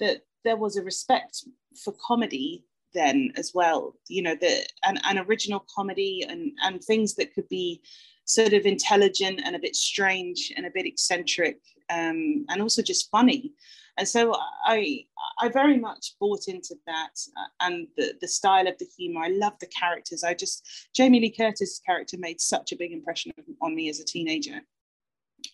that 0.00 0.22
there 0.46 0.56
was 0.56 0.76
a 0.76 0.82
respect 0.82 1.44
for 1.84 1.94
comedy 2.06 2.64
then 2.94 3.30
as 3.36 3.52
well. 3.54 3.94
You 4.08 4.22
know 4.22 4.36
the 4.40 4.66
an, 4.84 4.98
an 5.04 5.18
original 5.18 5.64
comedy 5.74 6.24
and 6.28 6.52
and 6.62 6.82
things 6.82 7.14
that 7.16 7.34
could 7.34 7.48
be 7.48 7.82
sort 8.24 8.54
of 8.54 8.66
intelligent 8.66 9.40
and 9.44 9.54
a 9.54 9.60
bit 9.60 9.76
strange 9.76 10.52
and 10.56 10.66
a 10.66 10.70
bit 10.74 10.86
eccentric 10.86 11.58
um, 11.90 12.44
and 12.48 12.60
also 12.60 12.82
just 12.82 13.08
funny 13.10 13.52
and 13.98 14.06
so 14.06 14.34
I 14.64 15.04
I 15.40 15.48
very 15.48 15.78
much 15.78 16.14
bought 16.20 16.48
into 16.48 16.74
that 16.86 17.12
uh, 17.36 17.48
and 17.66 17.86
the, 17.96 18.14
the 18.20 18.28
style 18.28 18.68
of 18.68 18.78
the 18.78 18.86
humor. 18.96 19.22
I 19.22 19.28
love 19.28 19.54
the 19.60 19.68
characters. 19.68 20.22
I 20.22 20.34
just 20.34 20.88
Jamie 20.94 21.20
Lee 21.20 21.34
Curtis' 21.34 21.80
character 21.84 22.16
made 22.18 22.40
such 22.40 22.72
a 22.72 22.76
big 22.76 22.92
impression 22.92 23.32
on 23.62 23.74
me 23.74 23.88
as 23.88 24.00
a 24.00 24.04
teenager. 24.04 24.60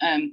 Um, 0.01 0.33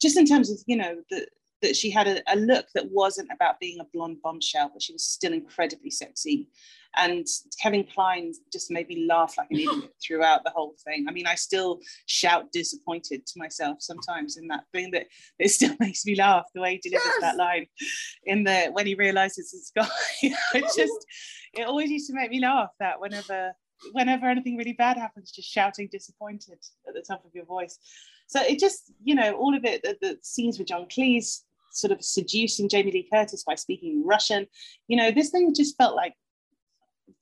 just 0.00 0.18
in 0.18 0.26
terms 0.26 0.50
of 0.50 0.58
you 0.66 0.76
know 0.76 0.96
the 1.10 1.26
that 1.62 1.76
she 1.76 1.90
had 1.90 2.06
a, 2.06 2.22
a, 2.32 2.36
look 2.36 2.66
that 2.74 2.90
wasn't 2.90 3.30
about 3.32 3.58
being 3.58 3.80
a 3.80 3.86
blonde 3.92 4.18
bombshell, 4.22 4.70
but 4.72 4.82
she 4.82 4.92
was 4.92 5.04
still 5.04 5.32
incredibly 5.32 5.90
sexy. 5.90 6.48
And 6.96 7.26
Kevin 7.60 7.84
Kline 7.84 8.32
just 8.52 8.70
made 8.70 8.88
me 8.88 9.06
laugh 9.08 9.34
like 9.36 9.48
an 9.50 9.58
idiot 9.58 9.90
throughout 10.06 10.44
the 10.44 10.50
whole 10.50 10.74
thing. 10.84 11.06
I 11.08 11.12
mean, 11.12 11.26
I 11.26 11.34
still 11.34 11.80
shout 12.06 12.52
disappointed 12.52 13.26
to 13.26 13.38
myself 13.38 13.78
sometimes 13.80 14.36
in 14.36 14.48
that 14.48 14.64
thing 14.72 14.90
that 14.92 15.06
it 15.38 15.50
still 15.50 15.76
makes 15.80 16.06
me 16.06 16.16
laugh 16.16 16.44
the 16.54 16.62
way 16.62 16.72
he 16.82 16.90
delivers 16.90 17.06
yes. 17.06 17.20
that 17.20 17.36
line 17.36 17.66
in 18.24 18.44
the 18.44 18.70
when 18.72 18.86
he 18.86 18.94
realizes 18.94 19.52
it's 19.52 19.70
gone. 19.70 19.88
it 20.22 20.64
just 20.76 21.06
it 21.54 21.66
always 21.66 21.90
used 21.90 22.08
to 22.08 22.14
make 22.14 22.30
me 22.30 22.40
laugh 22.40 22.70
that 22.80 23.00
whenever 23.00 23.52
whenever 23.92 24.26
anything 24.26 24.56
really 24.56 24.72
bad 24.72 24.96
happens, 24.96 25.30
just 25.30 25.50
shouting 25.50 25.88
disappointed 25.90 26.58
at 26.88 26.94
the 26.94 27.04
top 27.06 27.24
of 27.24 27.34
your 27.34 27.44
voice. 27.44 27.78
So 28.26 28.42
it 28.42 28.58
just, 28.58 28.92
you 29.04 29.14
know, 29.14 29.32
all 29.34 29.56
of 29.56 29.64
it, 29.64 29.82
the, 29.82 29.96
the 30.00 30.18
scenes 30.22 30.58
with 30.58 30.68
John 30.68 30.86
Cleese, 30.86 31.42
sort 31.70 31.92
of 31.92 32.02
seducing 32.02 32.68
Jamie 32.68 32.92
Lee 32.92 33.08
Curtis 33.12 33.44
by 33.44 33.54
speaking 33.54 34.04
Russian, 34.04 34.46
you 34.88 34.96
know, 34.96 35.10
this 35.10 35.30
thing 35.30 35.54
just 35.54 35.76
felt 35.76 35.94
like 35.94 36.14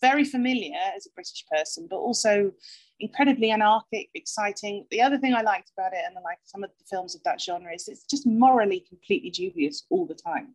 very 0.00 0.24
familiar 0.24 0.76
as 0.96 1.06
a 1.06 1.10
British 1.14 1.44
person, 1.50 1.86
but 1.90 1.96
also 1.96 2.52
incredibly 3.00 3.50
anarchic, 3.50 4.08
exciting. 4.14 4.86
The 4.90 5.02
other 5.02 5.18
thing 5.18 5.34
I 5.34 5.42
liked 5.42 5.70
about 5.76 5.92
it, 5.92 6.00
and 6.06 6.16
I 6.16 6.20
like 6.22 6.38
some 6.44 6.64
of 6.64 6.70
the 6.78 6.84
films 6.88 7.14
of 7.14 7.22
that 7.24 7.40
genre, 7.40 7.72
is 7.74 7.88
it's 7.88 8.04
just 8.04 8.26
morally 8.26 8.84
completely 8.88 9.30
dubious 9.30 9.84
all 9.90 10.06
the 10.06 10.14
time. 10.14 10.54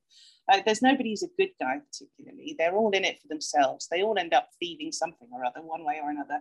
Like 0.50 0.66
there's 0.66 0.82
nobody 0.82 1.12
who's 1.12 1.24
a 1.24 1.28
good 1.38 1.52
guy 1.60 1.80
particularly. 1.80 2.56
They're 2.58 2.76
all 2.76 2.92
in 2.92 3.06
it 3.06 3.22
for 3.22 3.28
themselves. 3.28 3.88
They 3.88 4.02
all 4.02 4.18
end 4.18 4.34
up 4.34 4.50
thieving 4.60 4.92
something 4.92 5.28
or 5.32 5.46
other, 5.46 5.62
one 5.62 5.86
way 5.86 6.00
or 6.02 6.10
another. 6.10 6.40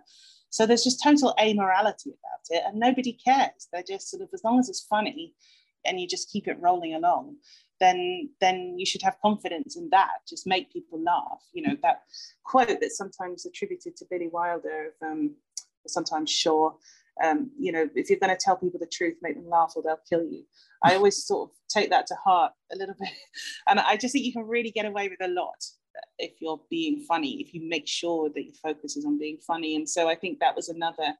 So 0.51 0.64
there's 0.64 0.85
just 0.85 1.03
total 1.03 1.35
amorality 1.38 2.07
about 2.07 2.46
it, 2.51 2.62
and 2.66 2.79
nobody 2.79 3.12
cares. 3.12 3.68
They're 3.73 3.83
just 3.83 4.11
sort 4.11 4.23
of 4.23 4.29
as 4.33 4.42
long 4.44 4.59
as 4.59 4.68
it's 4.68 4.87
funny, 4.88 5.35
and 5.85 6.01
you 6.01 6.07
just 6.07 6.31
keep 6.31 6.49
it 6.49 6.61
rolling 6.61 6.94
along 6.94 7.37
then 7.81 8.29
then 8.40 8.75
you 8.77 8.85
should 8.85 9.03
have 9.03 9.20
confidence 9.23 9.77
in 9.77 9.88
that 9.90 10.18
just 10.29 10.46
make 10.46 10.73
people 10.73 11.01
laugh 11.01 11.42
you 11.53 11.62
know 11.62 11.77
that 11.83 12.03
quote 12.44 12.79
that's 12.81 12.96
sometimes 12.96 13.46
attributed 13.46 13.96
to 13.96 14.05
billy 14.11 14.29
wilder 14.29 14.87
of 14.87 15.09
um, 15.09 15.35
sometimes 15.90 16.31
sure. 16.31 16.74
um, 17.22 17.51
you 17.59 17.72
know 17.72 17.88
if 17.94 18.09
you're 18.09 18.18
going 18.18 18.35
to 18.35 18.40
tell 18.40 18.57
people 18.57 18.79
the 18.79 18.87
truth 18.87 19.16
make 19.22 19.35
them 19.35 19.48
laugh 19.48 19.72
or 19.77 19.83
they'll 19.83 20.01
kill 20.09 20.24
you 20.24 20.44
i 20.83 20.94
always 20.96 21.24
sort 21.24 21.51
of 21.51 21.57
take 21.68 21.90
that 21.90 22.07
to 22.07 22.14
heart 22.14 22.53
a 22.72 22.77
little 22.77 22.94
bit 22.98 23.11
and 23.68 23.81
i 23.81 23.96
just 23.96 24.12
think 24.12 24.24
you 24.24 24.33
can 24.33 24.46
really 24.46 24.70
get 24.70 24.87
away 24.87 25.09
with 25.09 25.20
a 25.20 25.33
lot 25.33 25.64
if 26.18 26.40
you're 26.40 26.61
being 26.70 27.05
funny 27.09 27.40
if 27.40 27.53
you 27.53 27.68
make 27.68 27.88
sure 27.88 28.31
that 28.35 28.44
your 28.44 28.55
focus 28.62 28.96
is 28.96 29.05
on 29.05 29.18
being 29.18 29.38
funny 29.46 29.74
and 29.74 29.88
so 29.88 30.09
i 30.09 30.14
think 30.14 30.38
that 30.38 30.55
was 30.55 30.68
another 30.68 31.14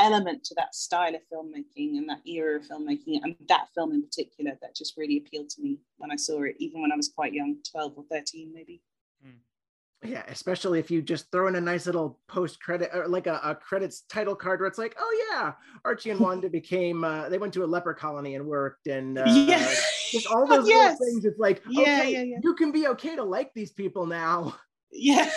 element 0.00 0.42
to 0.44 0.54
that 0.54 0.74
style 0.74 1.14
of 1.14 1.20
filmmaking 1.32 1.98
and 1.98 2.08
that 2.08 2.26
era 2.26 2.56
of 2.56 2.66
filmmaking 2.66 3.20
and 3.22 3.36
that 3.48 3.68
film 3.74 3.92
in 3.92 4.02
particular 4.02 4.52
that 4.60 4.74
just 4.74 4.96
really 4.96 5.18
appealed 5.18 5.48
to 5.50 5.62
me 5.62 5.78
when 5.98 6.10
I 6.10 6.16
saw 6.16 6.42
it, 6.42 6.56
even 6.58 6.80
when 6.80 6.90
I 6.90 6.96
was 6.96 7.08
quite 7.08 7.34
young, 7.34 7.56
12 7.70 7.92
or 7.96 8.04
13 8.10 8.50
maybe. 8.52 8.82
Hmm. 9.22 9.38
Yeah, 10.02 10.22
especially 10.28 10.78
if 10.78 10.90
you 10.90 11.02
just 11.02 11.30
throw 11.30 11.46
in 11.48 11.56
a 11.56 11.60
nice 11.60 11.84
little 11.84 12.18
post 12.26 12.62
credit 12.62 12.90
or 12.94 13.06
like 13.06 13.26
a, 13.26 13.38
a, 13.44 13.54
credits 13.54 14.02
title 14.08 14.34
card 14.34 14.60
where 14.60 14.66
it's 14.66 14.78
like, 14.78 14.96
oh 14.98 15.28
yeah, 15.30 15.52
Archie 15.84 16.08
and 16.08 16.18
Wanda 16.18 16.48
became 16.50 17.04
uh, 17.04 17.28
they 17.28 17.36
went 17.36 17.52
to 17.54 17.64
a 17.64 17.66
leper 17.66 17.92
colony 17.92 18.34
and 18.34 18.46
worked 18.46 18.86
and 18.86 19.18
uh, 19.18 19.24
yeah. 19.26 19.74
just 20.10 20.26
all 20.26 20.46
those 20.48 20.66
yes. 20.66 20.98
little 20.98 21.14
things. 21.14 21.24
It's 21.26 21.38
like, 21.38 21.62
yeah, 21.68 21.82
okay, 21.82 22.12
yeah, 22.12 22.22
yeah. 22.22 22.38
you 22.42 22.54
can 22.54 22.72
be 22.72 22.86
okay 22.88 23.14
to 23.14 23.22
like 23.22 23.52
these 23.54 23.72
people 23.72 24.06
now. 24.06 24.56
Yeah. 24.90 25.30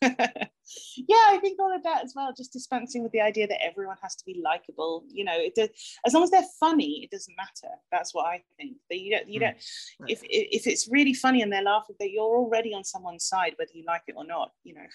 yeah, 0.96 1.26
I 1.28 1.38
think 1.38 1.58
all 1.60 1.74
of 1.74 1.82
that 1.84 2.04
as 2.04 2.12
well, 2.14 2.32
just 2.36 2.52
dispensing 2.52 3.02
with 3.02 3.12
the 3.12 3.20
idea 3.20 3.46
that 3.46 3.62
everyone 3.62 3.96
has 4.02 4.14
to 4.16 4.24
be 4.24 4.40
likable. 4.42 5.04
You 5.08 5.24
know, 5.24 5.34
it 5.36 5.54
does, 5.54 5.68
as 6.06 6.14
long 6.14 6.22
as 6.24 6.30
they're 6.30 6.44
funny, 6.60 7.04
it 7.04 7.10
doesn't 7.10 7.34
matter. 7.36 7.74
That's 7.90 8.14
what 8.14 8.26
I 8.26 8.42
think. 8.56 8.76
That 8.90 8.98
you 8.98 9.16
don't, 9.16 9.28
you 9.28 9.40
hmm. 9.40 9.46
don't. 9.46 10.10
If 10.10 10.20
if 10.24 10.66
it's 10.66 10.88
really 10.90 11.14
funny 11.14 11.42
and 11.42 11.52
they're 11.52 11.62
laughing, 11.62 11.96
that 12.00 12.10
you're 12.10 12.24
already 12.24 12.74
on 12.74 12.84
someone's 12.84 13.24
side, 13.24 13.54
whether 13.56 13.72
you 13.72 13.84
like 13.86 14.02
it 14.08 14.14
or 14.16 14.26
not. 14.26 14.52
You 14.64 14.74
know. 14.74 14.86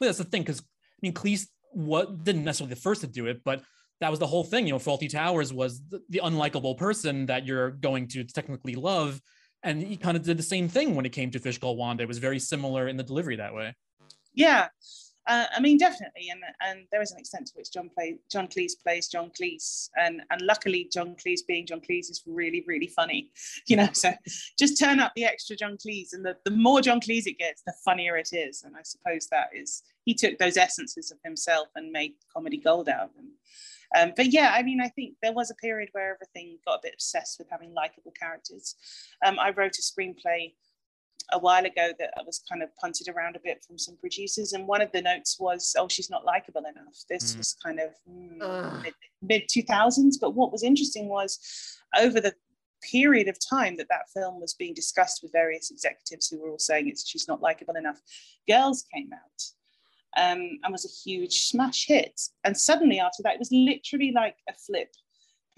Well, 0.00 0.08
that's 0.08 0.18
the 0.18 0.24
thing, 0.24 0.42
because 0.42 0.60
I 0.60 0.64
mean, 1.02 1.14
Cleese 1.14 1.46
what 1.72 2.24
didn't 2.24 2.44
necessarily 2.44 2.74
the 2.74 2.80
first 2.80 3.02
to 3.02 3.06
do 3.06 3.26
it, 3.26 3.42
but 3.44 3.62
that 4.00 4.10
was 4.10 4.18
the 4.18 4.26
whole 4.26 4.44
thing. 4.44 4.66
You 4.66 4.74
know, 4.74 4.78
Fawlty 4.78 5.10
Towers 5.10 5.52
was 5.52 5.82
the, 5.88 6.00
the 6.08 6.20
unlikable 6.24 6.76
person 6.76 7.26
that 7.26 7.46
you're 7.46 7.70
going 7.70 8.08
to 8.08 8.24
technically 8.24 8.74
love. 8.74 9.20
And 9.64 9.82
he 9.82 9.96
kind 9.96 10.16
of 10.16 10.22
did 10.22 10.38
the 10.38 10.42
same 10.42 10.68
thing 10.68 10.94
when 10.94 11.04
it 11.04 11.10
came 11.10 11.32
to 11.32 11.40
Fish 11.40 11.58
Called 11.58 11.78
Wanda. 11.78 12.04
It 12.04 12.08
was 12.08 12.18
very 12.18 12.38
similar 12.38 12.86
in 12.86 12.96
the 12.96 13.02
delivery 13.02 13.36
that 13.36 13.54
way 13.54 13.74
yeah 14.38 14.68
uh, 15.28 15.44
I 15.54 15.60
mean, 15.60 15.76
definitely, 15.76 16.30
and 16.30 16.40
and 16.66 16.86
there 16.90 17.02
is 17.02 17.12
an 17.12 17.18
extent 17.18 17.48
to 17.48 17.52
which 17.54 17.70
John 17.70 17.90
play 17.94 18.18
John 18.32 18.48
Cleese 18.48 18.72
plays 18.82 19.08
John 19.08 19.30
Cleese, 19.38 19.90
and 19.96 20.22
and 20.30 20.40
luckily 20.40 20.88
John 20.90 21.14
Cleese 21.16 21.46
being 21.46 21.66
John 21.66 21.82
Cleese 21.82 22.10
is 22.10 22.22
really 22.26 22.64
really 22.66 22.86
funny, 22.86 23.30
you 23.66 23.76
know. 23.76 23.88
So 23.92 24.10
just 24.58 24.80
turn 24.80 25.00
up 25.00 25.12
the 25.14 25.26
extra 25.26 25.54
John 25.54 25.76
Cleese, 25.76 26.14
and 26.14 26.24
the 26.24 26.36
the 26.46 26.50
more 26.50 26.80
John 26.80 26.98
Cleese 26.98 27.26
it 27.26 27.38
gets, 27.38 27.62
the 27.66 27.74
funnier 27.84 28.16
it 28.16 28.30
is. 28.32 28.62
And 28.62 28.74
I 28.74 28.80
suppose 28.82 29.26
that 29.26 29.50
is 29.54 29.82
he 30.06 30.14
took 30.14 30.38
those 30.38 30.56
essences 30.56 31.10
of 31.10 31.18
himself 31.22 31.68
and 31.76 31.92
made 31.92 32.14
comedy 32.34 32.56
gold 32.56 32.88
out 32.88 33.10
of 33.10 33.14
them. 33.14 33.32
Um, 33.96 34.12
but 34.16 34.32
yeah, 34.32 34.54
I 34.54 34.62
mean, 34.62 34.80
I 34.80 34.88
think 34.88 35.16
there 35.22 35.32
was 35.32 35.50
a 35.50 35.54
period 35.56 35.90
where 35.92 36.14
everything 36.14 36.58
got 36.66 36.76
a 36.76 36.80
bit 36.84 36.94
obsessed 36.94 37.38
with 37.38 37.48
having 37.50 37.74
likable 37.74 38.12
characters. 38.18 38.76
Um, 39.24 39.38
I 39.38 39.50
wrote 39.50 39.76
a 39.78 39.82
screenplay 39.82 40.54
a 41.32 41.38
while 41.38 41.64
ago 41.64 41.92
that 41.98 42.10
I 42.18 42.22
was 42.24 42.42
kind 42.48 42.62
of 42.62 42.74
punted 42.76 43.08
around 43.08 43.36
a 43.36 43.40
bit 43.40 43.64
from 43.66 43.78
some 43.78 43.96
producers, 43.96 44.52
and 44.52 44.66
one 44.66 44.80
of 44.80 44.92
the 44.92 45.02
notes 45.02 45.38
was, 45.38 45.74
"Oh, 45.78 45.88
she's 45.88 46.10
not 46.10 46.24
likable 46.24 46.62
enough." 46.62 46.96
This 47.08 47.34
mm. 47.34 47.38
was 47.38 47.56
kind 47.64 47.80
of 47.80 47.90
mm, 48.08 48.92
mid 49.22 49.44
two 49.48 49.62
thousands. 49.62 50.18
But 50.18 50.34
what 50.34 50.52
was 50.52 50.62
interesting 50.62 51.08
was 51.08 51.38
over 51.98 52.20
the 52.20 52.34
period 52.82 53.28
of 53.28 53.36
time 53.38 53.76
that 53.76 53.88
that 53.90 54.08
film 54.14 54.40
was 54.40 54.54
being 54.54 54.74
discussed 54.74 55.20
with 55.22 55.32
various 55.32 55.70
executives 55.70 56.28
who 56.28 56.40
were 56.40 56.50
all 56.50 56.58
saying 56.58 56.88
it's 56.88 57.08
she's 57.08 57.28
not 57.28 57.42
likable 57.42 57.76
enough. 57.76 58.00
Girls 58.48 58.84
came 58.94 59.10
out. 59.12 59.42
Um, 60.16 60.58
and 60.64 60.72
was 60.72 60.86
a 60.86 61.08
huge 61.08 61.42
smash 61.42 61.86
hit. 61.86 62.18
And 62.42 62.56
suddenly 62.56 62.98
after 62.98 63.22
that, 63.22 63.34
it 63.34 63.38
was 63.38 63.52
literally 63.52 64.10
like 64.10 64.36
a 64.48 64.54
flip 64.54 64.88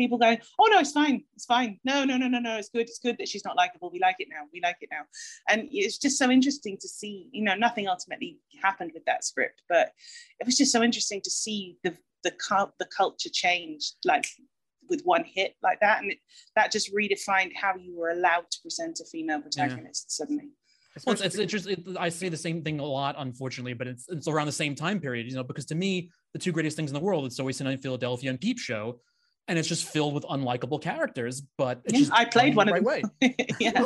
people 0.00 0.18
going, 0.18 0.38
oh 0.58 0.68
no, 0.70 0.80
it's 0.80 0.92
fine, 0.92 1.22
it's 1.34 1.44
fine. 1.44 1.78
No, 1.84 2.04
no, 2.04 2.16
no, 2.16 2.28
no, 2.28 2.38
no, 2.38 2.56
it's 2.56 2.70
good. 2.70 2.82
It's 2.82 2.98
good 2.98 3.16
that 3.18 3.28
she's 3.28 3.44
not 3.44 3.56
likable. 3.56 3.90
We 3.92 4.00
like 4.00 4.16
it 4.18 4.28
now. 4.30 4.42
We 4.52 4.60
like 4.62 4.78
it 4.80 4.88
now. 4.90 5.02
And 5.48 5.68
it's 5.70 5.98
just 5.98 6.18
so 6.18 6.30
interesting 6.30 6.78
to 6.80 6.88
see, 6.88 7.28
you 7.32 7.42
know, 7.42 7.54
nothing 7.54 7.86
ultimately 7.86 8.38
happened 8.62 8.92
with 8.94 9.04
that 9.04 9.24
script, 9.24 9.62
but 9.68 9.92
it 10.40 10.46
was 10.46 10.56
just 10.56 10.72
so 10.72 10.82
interesting 10.82 11.20
to 11.22 11.30
see 11.30 11.76
the 11.84 11.96
the 12.22 12.32
cult 12.32 12.72
the 12.78 12.84
culture 12.94 13.30
change 13.32 13.92
like 14.04 14.26
with 14.90 15.02
one 15.04 15.24
hit 15.24 15.54
like 15.62 15.80
that. 15.80 16.02
And 16.02 16.12
it, 16.12 16.18
that 16.56 16.72
just 16.72 16.94
redefined 16.94 17.52
how 17.54 17.74
you 17.76 17.96
were 17.96 18.10
allowed 18.10 18.50
to 18.50 18.58
present 18.62 19.00
a 19.00 19.04
female 19.04 19.40
protagonist 19.40 20.06
yeah. 20.08 20.24
suddenly. 20.24 20.50
Well, 21.06 21.12
it's, 21.12 21.22
it's 21.22 21.38
interesting. 21.38 21.96
I 21.98 22.08
say 22.08 22.28
the 22.28 22.36
same 22.36 22.62
thing 22.62 22.80
a 22.80 22.84
lot, 22.84 23.14
unfortunately, 23.16 23.74
but 23.74 23.86
it's 23.86 24.06
it's 24.08 24.26
around 24.26 24.46
the 24.46 24.52
same 24.52 24.74
time 24.74 25.00
period, 25.00 25.26
you 25.26 25.36
know, 25.36 25.44
because 25.44 25.64
to 25.66 25.74
me, 25.74 26.10
the 26.32 26.38
two 26.38 26.52
greatest 26.52 26.76
things 26.76 26.90
in 26.90 26.94
the 26.94 27.00
world. 27.00 27.26
It's 27.26 27.38
always 27.38 27.56
Sunny 27.56 27.72
in 27.72 27.78
Philadelphia 27.78 28.30
and 28.30 28.40
Peep 28.40 28.58
Show, 28.58 29.00
and 29.50 29.58
it's 29.58 29.68
just 29.68 29.84
filled 29.84 30.14
with 30.14 30.22
unlikable 30.24 30.80
characters. 30.80 31.42
But 31.58 31.82
yeah, 31.88 32.06
I 32.12 32.24
played 32.24 32.54
one 32.54 32.68
the 32.68 32.72
right 32.74 32.82
way. 32.82 33.02
yeah. 33.60 33.84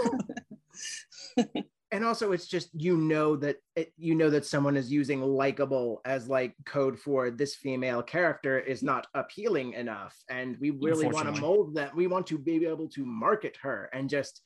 and 1.91 2.05
also 2.05 2.33
it's 2.33 2.47
just 2.47 2.69
you 2.75 2.99
know 2.99 3.35
that 3.37 3.57
it, 3.75 3.93
you 3.97 4.15
know 4.15 4.29
that 4.29 4.45
someone 4.45 4.77
is 4.77 4.93
using 4.93 5.23
likable 5.23 6.03
as 6.05 6.29
like 6.29 6.55
code 6.67 6.99
for 6.99 7.31
this 7.31 7.55
female 7.55 8.03
character 8.03 8.59
is 8.59 8.83
not 8.83 9.07
appealing 9.15 9.73
enough 9.73 10.15
and 10.29 10.57
we 10.61 10.71
really 10.71 11.07
want 11.07 11.33
to 11.33 11.41
mold 11.41 11.75
that 11.75 11.95
we 11.95 12.07
want 12.07 12.27
to 12.27 12.37
be 12.37 12.67
able 12.67 12.89
to 12.89 13.07
market 13.07 13.57
her 13.63 13.89
and 13.93 14.11
just 14.11 14.43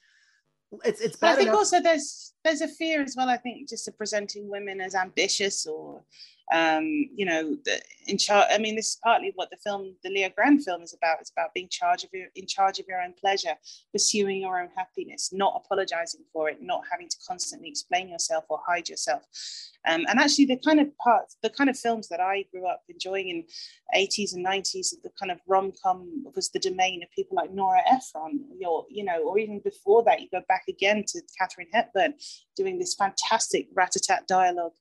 it's 0.84 1.00
it's 1.00 1.22
I 1.22 1.34
think 1.34 1.48
enough. 1.48 1.56
also 1.56 1.80
there's 1.80 2.34
there's 2.44 2.60
a 2.60 2.68
fear 2.68 3.00
as 3.00 3.14
well. 3.16 3.30
I 3.30 3.38
think 3.38 3.68
just 3.68 3.88
of 3.88 3.96
presenting 3.96 4.50
women 4.50 4.82
as 4.82 4.94
ambitious 4.94 5.66
or 5.66 6.02
um, 6.52 7.10
you 7.14 7.26
know, 7.26 7.56
in 8.06 8.16
charge. 8.16 8.46
I 8.50 8.58
mean, 8.58 8.74
this 8.74 8.90
is 8.90 8.98
partly 9.02 9.32
what 9.34 9.50
the 9.50 9.56
film, 9.58 9.94
the 10.02 10.10
Leo 10.10 10.30
Grande 10.34 10.64
film, 10.64 10.82
is 10.82 10.94
about. 10.94 11.20
It's 11.20 11.30
about 11.30 11.52
being 11.54 11.68
charge 11.68 12.04
of 12.04 12.10
your, 12.12 12.28
in 12.36 12.46
charge 12.46 12.78
of 12.78 12.86
your 12.88 13.02
own 13.02 13.14
pleasure, 13.20 13.54
pursuing 13.92 14.40
your 14.40 14.60
own 14.60 14.70
happiness, 14.76 15.30
not 15.32 15.60
apologizing 15.62 16.22
for 16.32 16.48
it, 16.48 16.62
not 16.62 16.82
having 16.90 17.08
to 17.08 17.16
constantly 17.26 17.68
explain 17.68 18.08
yourself 18.08 18.44
or 18.48 18.60
hide 18.66 18.88
yourself. 18.88 19.22
Um, 19.86 20.04
and 20.08 20.18
actually, 20.18 20.46
the 20.46 20.60
kind 20.64 20.80
of 20.80 20.96
parts, 20.98 21.36
the 21.42 21.50
kind 21.50 21.68
of 21.68 21.78
films 21.78 22.08
that 22.08 22.20
I 22.20 22.44
grew 22.50 22.66
up 22.66 22.82
enjoying 22.88 23.28
in 23.28 23.44
80s 23.94 24.34
and 24.34 24.44
90s, 24.44 24.94
the 25.02 25.10
kind 25.18 25.30
of 25.30 25.38
rom 25.46 25.72
com 25.82 26.24
was 26.34 26.50
the 26.50 26.58
domain 26.58 27.02
of 27.02 27.10
people 27.10 27.36
like 27.36 27.52
Nora 27.52 27.82
Ephron, 27.90 28.44
or 28.66 28.86
you 28.90 29.04
know, 29.04 29.22
or 29.22 29.38
even 29.38 29.60
before 29.60 30.02
that, 30.04 30.20
you 30.20 30.28
go 30.32 30.42
back 30.48 30.64
again 30.68 31.04
to 31.08 31.22
Katharine 31.38 31.68
Hepburn 31.72 32.14
doing 32.56 32.78
this 32.78 32.94
fantastic 32.94 33.68
rat-a-tat 33.74 34.26
dialogue 34.26 34.72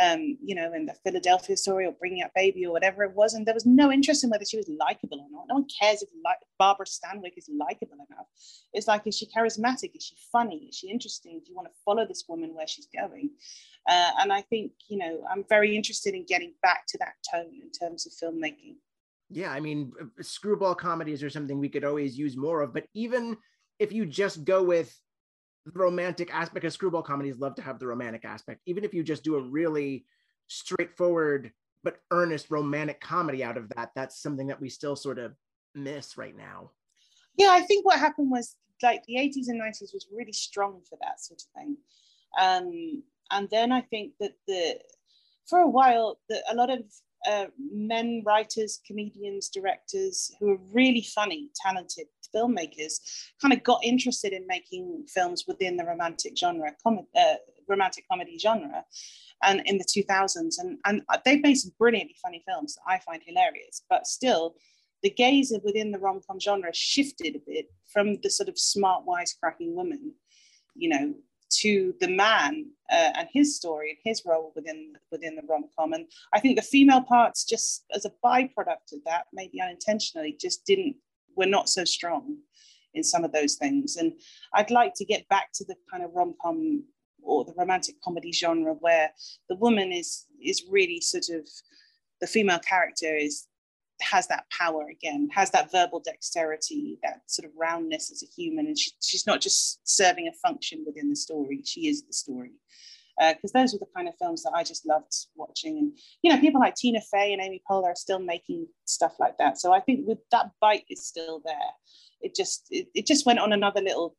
um, 0.00 0.38
you 0.42 0.54
know, 0.54 0.72
in 0.72 0.86
the 0.86 0.94
Philadelphia 1.04 1.56
story 1.56 1.86
or 1.86 1.92
Bringing 1.92 2.22
Up 2.22 2.32
Baby 2.34 2.64
or 2.64 2.72
whatever 2.72 3.04
it 3.04 3.14
was. 3.14 3.34
And 3.34 3.44
there 3.44 3.54
was 3.54 3.66
no 3.66 3.92
interest 3.92 4.24
in 4.24 4.30
whether 4.30 4.44
she 4.44 4.56
was 4.56 4.68
likable 4.68 5.20
or 5.20 5.26
not. 5.30 5.46
No 5.48 5.56
one 5.56 5.66
cares 5.80 6.02
if 6.02 6.08
like 6.24 6.38
Barbara 6.58 6.86
Stanwyck 6.86 7.36
is 7.36 7.50
likable 7.58 7.98
enough. 8.10 8.26
It's 8.72 8.88
like, 8.88 9.06
is 9.06 9.16
she 9.16 9.26
charismatic? 9.26 9.94
Is 9.94 10.04
she 10.04 10.16
funny? 10.30 10.66
Is 10.70 10.76
she 10.76 10.90
interesting? 10.90 11.40
Do 11.44 11.50
you 11.50 11.56
want 11.56 11.68
to 11.68 11.74
follow 11.84 12.06
this 12.06 12.24
woman 12.28 12.54
where 12.54 12.66
she's 12.66 12.88
going? 12.94 13.30
Uh, 13.88 14.10
and 14.20 14.32
I 14.32 14.42
think, 14.42 14.72
you 14.88 14.96
know, 14.96 15.24
I'm 15.30 15.44
very 15.48 15.76
interested 15.76 16.14
in 16.14 16.24
getting 16.26 16.54
back 16.62 16.86
to 16.88 16.98
that 16.98 17.14
tone 17.30 17.60
in 17.62 17.70
terms 17.70 18.06
of 18.06 18.12
filmmaking. 18.12 18.76
Yeah, 19.28 19.50
I 19.50 19.60
mean, 19.60 19.92
uh, 20.00 20.22
screwball 20.22 20.74
comedies 20.74 21.22
are 21.22 21.30
something 21.30 21.58
we 21.58 21.68
could 21.68 21.84
always 21.84 22.18
use 22.18 22.36
more 22.36 22.62
of, 22.62 22.72
but 22.72 22.84
even 22.94 23.36
if 23.78 23.92
you 23.92 24.06
just 24.06 24.44
go 24.44 24.62
with 24.62 24.94
the 25.64 25.72
romantic 25.74 26.34
aspect 26.34 26.54
because 26.54 26.74
screwball 26.74 27.02
comedies 27.02 27.38
love 27.38 27.54
to 27.54 27.62
have 27.62 27.78
the 27.78 27.86
romantic 27.86 28.24
aspect. 28.24 28.60
Even 28.66 28.84
if 28.84 28.92
you 28.92 29.02
just 29.02 29.24
do 29.24 29.36
a 29.36 29.40
really 29.40 30.04
straightforward 30.48 31.52
but 31.84 31.98
earnest 32.10 32.50
romantic 32.50 33.00
comedy 33.00 33.42
out 33.42 33.56
of 33.56 33.68
that 33.70 33.90
that's 33.96 34.22
something 34.22 34.46
that 34.46 34.60
we 34.60 34.68
still 34.68 34.94
sort 34.94 35.18
of 35.18 35.34
miss 35.74 36.16
right 36.16 36.36
now. 36.36 36.70
Yeah 37.36 37.50
i 37.50 37.60
think 37.60 37.86
what 37.86 37.98
happened 37.98 38.30
was 38.30 38.56
like 38.82 39.02
the 39.06 39.14
80s 39.14 39.48
and 39.48 39.60
90s 39.60 39.94
was 39.94 40.06
really 40.12 40.32
strong 40.32 40.80
for 40.88 40.98
that 41.00 41.20
sort 41.20 41.40
of 41.40 41.48
thing. 41.54 41.76
Um, 42.40 43.02
and 43.30 43.48
then 43.50 43.72
i 43.72 43.80
think 43.80 44.12
that 44.20 44.32
the 44.46 44.78
for 45.48 45.60
a 45.60 45.68
while 45.68 46.18
the, 46.28 46.42
a 46.50 46.54
lot 46.54 46.70
of 46.70 46.80
uh, 47.26 47.46
men 47.72 48.22
writers 48.26 48.80
comedians 48.86 49.48
directors 49.48 50.32
who 50.38 50.50
are 50.50 50.58
really 50.72 51.02
funny 51.02 51.50
talented 51.54 52.06
filmmakers 52.34 53.00
kind 53.40 53.52
of 53.52 53.62
got 53.62 53.84
interested 53.84 54.32
in 54.32 54.46
making 54.46 55.04
films 55.08 55.44
within 55.46 55.76
the 55.76 55.84
romantic 55.84 56.36
genre, 56.36 56.72
com- 56.82 57.06
uh, 57.16 57.34
romantic 57.68 58.04
comedy 58.10 58.38
genre, 58.38 58.84
and 59.42 59.62
in 59.66 59.78
the 59.78 59.84
2000s, 59.84 60.54
and 60.58 60.78
and 60.84 61.02
they've 61.24 61.42
made 61.42 61.56
some 61.56 61.72
brilliantly 61.78 62.16
funny 62.22 62.42
films 62.46 62.74
that 62.74 62.82
I 62.86 62.98
find 62.98 63.22
hilarious. 63.24 63.82
But 63.88 64.06
still, 64.06 64.54
the 65.02 65.10
gaze 65.10 65.52
within 65.64 65.90
the 65.90 65.98
rom 65.98 66.20
com 66.26 66.38
genre 66.38 66.72
shifted 66.72 67.36
a 67.36 67.40
bit 67.46 67.66
from 67.92 68.20
the 68.22 68.30
sort 68.30 68.48
of 68.48 68.58
smart, 68.58 69.04
wisecracking 69.06 69.74
woman, 69.74 70.14
you 70.74 70.88
know, 70.88 71.14
to 71.50 71.94
the 72.00 72.08
man 72.08 72.70
uh, 72.90 73.10
and 73.14 73.28
his 73.32 73.56
story 73.56 73.90
and 73.90 73.98
his 74.04 74.22
role 74.24 74.52
within 74.54 74.94
within 75.10 75.36
the 75.36 75.42
rom 75.48 75.64
com. 75.76 75.92
And 75.92 76.06
I 76.32 76.40
think 76.40 76.56
the 76.56 76.62
female 76.62 77.02
parts, 77.02 77.44
just 77.44 77.84
as 77.94 78.04
a 78.04 78.12
byproduct 78.24 78.92
of 78.92 79.04
that, 79.06 79.26
maybe 79.32 79.60
unintentionally, 79.60 80.36
just 80.40 80.64
didn't 80.64 80.96
we're 81.36 81.48
not 81.48 81.68
so 81.68 81.84
strong 81.84 82.36
in 82.94 83.02
some 83.02 83.24
of 83.24 83.32
those 83.32 83.54
things. 83.54 83.96
And 83.96 84.12
I'd 84.54 84.70
like 84.70 84.92
to 84.96 85.04
get 85.04 85.28
back 85.28 85.50
to 85.54 85.64
the 85.64 85.76
kind 85.90 86.04
of 86.04 86.10
rom 86.14 86.34
com 86.42 86.84
or 87.22 87.44
the 87.44 87.54
romantic 87.56 88.00
comedy 88.02 88.32
genre 88.32 88.74
where 88.74 89.10
the 89.48 89.56
woman 89.56 89.92
is 89.92 90.26
is 90.42 90.64
really 90.68 91.00
sort 91.00 91.28
of 91.30 91.48
the 92.20 92.26
female 92.26 92.58
character 92.58 93.14
is 93.14 93.46
has 94.00 94.26
that 94.26 94.44
power 94.50 94.88
again, 94.90 95.28
has 95.32 95.50
that 95.52 95.70
verbal 95.70 96.00
dexterity, 96.00 96.98
that 97.04 97.20
sort 97.26 97.46
of 97.46 97.52
roundness 97.56 98.10
as 98.10 98.24
a 98.24 98.26
human, 98.26 98.66
and 98.66 98.76
she, 98.76 98.90
she's 99.00 99.28
not 99.28 99.40
just 99.40 99.80
serving 99.84 100.26
a 100.26 100.32
function 100.32 100.82
within 100.84 101.08
the 101.08 101.16
story; 101.16 101.62
she 101.64 101.86
is 101.86 102.02
the 102.02 102.12
story 102.12 102.52
because 103.30 103.52
uh, 103.54 103.60
those 103.60 103.72
were 103.72 103.78
the 103.78 103.92
kind 103.94 104.08
of 104.08 104.14
films 104.20 104.42
that 104.42 104.52
I 104.54 104.64
just 104.64 104.86
loved 104.86 105.12
watching. 105.34 105.78
And 105.78 105.98
you 106.22 106.32
know, 106.32 106.40
people 106.40 106.60
like 106.60 106.74
Tina 106.74 107.00
Fey 107.00 107.32
and 107.32 107.42
Amy 107.42 107.62
Poehler 107.68 107.84
are 107.84 107.94
still 107.94 108.18
making 108.18 108.66
stuff 108.84 109.14
like 109.18 109.38
that. 109.38 109.58
So 109.58 109.72
I 109.72 109.80
think 109.80 110.06
with 110.06 110.18
that 110.30 110.50
bite 110.60 110.84
is 110.88 111.06
still 111.06 111.40
there. 111.44 111.54
It 112.20 112.34
just 112.34 112.66
it, 112.70 112.88
it 112.94 113.06
just 113.06 113.26
went 113.26 113.38
on 113.38 113.52
another 113.52 113.80
little 113.80 114.16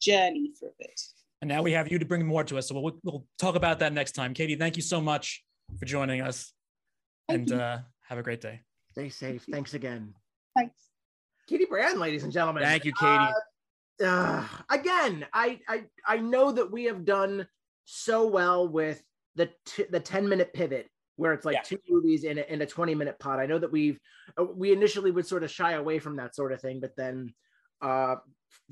journey 0.00 0.52
for 0.58 0.68
a 0.68 0.72
bit. 0.78 1.00
And 1.42 1.48
now 1.48 1.62
we 1.62 1.72
have 1.72 1.90
you 1.90 1.98
to 1.98 2.04
bring 2.04 2.26
more 2.26 2.44
to 2.44 2.58
us. 2.58 2.68
So 2.68 2.78
we'll, 2.78 2.98
we'll 3.02 3.26
talk 3.38 3.54
about 3.54 3.78
that 3.78 3.92
next 3.92 4.12
time. 4.12 4.34
Katie, 4.34 4.56
thank 4.56 4.76
you 4.76 4.82
so 4.82 5.00
much 5.00 5.42
for 5.78 5.86
joining 5.86 6.20
us. 6.20 6.52
Thank 7.28 7.50
and 7.50 7.60
uh, 7.60 7.78
have 8.08 8.18
a 8.18 8.22
great 8.22 8.40
day. 8.40 8.60
Stay 8.92 9.08
safe. 9.08 9.46
Thanks 9.50 9.74
again. 9.74 10.14
Thanks. 10.56 10.74
Katie 11.48 11.64
Brand, 11.64 11.98
ladies 11.98 12.24
and 12.24 12.32
gentlemen. 12.32 12.62
Thank 12.62 12.84
you, 12.84 12.92
Katie. 12.92 13.32
Uh, 14.02 14.04
uh, 14.04 14.44
again, 14.70 15.26
I, 15.32 15.60
I 15.68 15.84
I 16.06 16.16
know 16.18 16.52
that 16.52 16.70
we 16.70 16.84
have 16.84 17.04
done 17.04 17.46
so 17.92 18.26
well 18.26 18.68
with 18.68 19.02
the 19.34 19.50
t- 19.66 19.86
the 19.90 20.00
10 20.00 20.28
minute 20.28 20.52
pivot 20.52 20.88
where 21.16 21.32
it's 21.32 21.44
like 21.44 21.56
yeah. 21.56 21.62
two 21.62 21.78
movies 21.88 22.24
in 22.24 22.38
a, 22.38 22.42
in 22.42 22.62
a 22.62 22.66
20 22.66 22.94
minute 22.94 23.18
pod. 23.18 23.40
I 23.40 23.46
know 23.46 23.58
that 23.58 23.72
we've 23.72 23.98
uh, 24.38 24.44
we 24.44 24.72
initially 24.72 25.10
would 25.10 25.26
sort 25.26 25.42
of 25.42 25.50
shy 25.50 25.72
away 25.72 25.98
from 25.98 26.16
that 26.16 26.34
sort 26.34 26.52
of 26.52 26.60
thing, 26.60 26.80
but 26.80 26.96
then 26.96 27.34
uh 27.82 28.16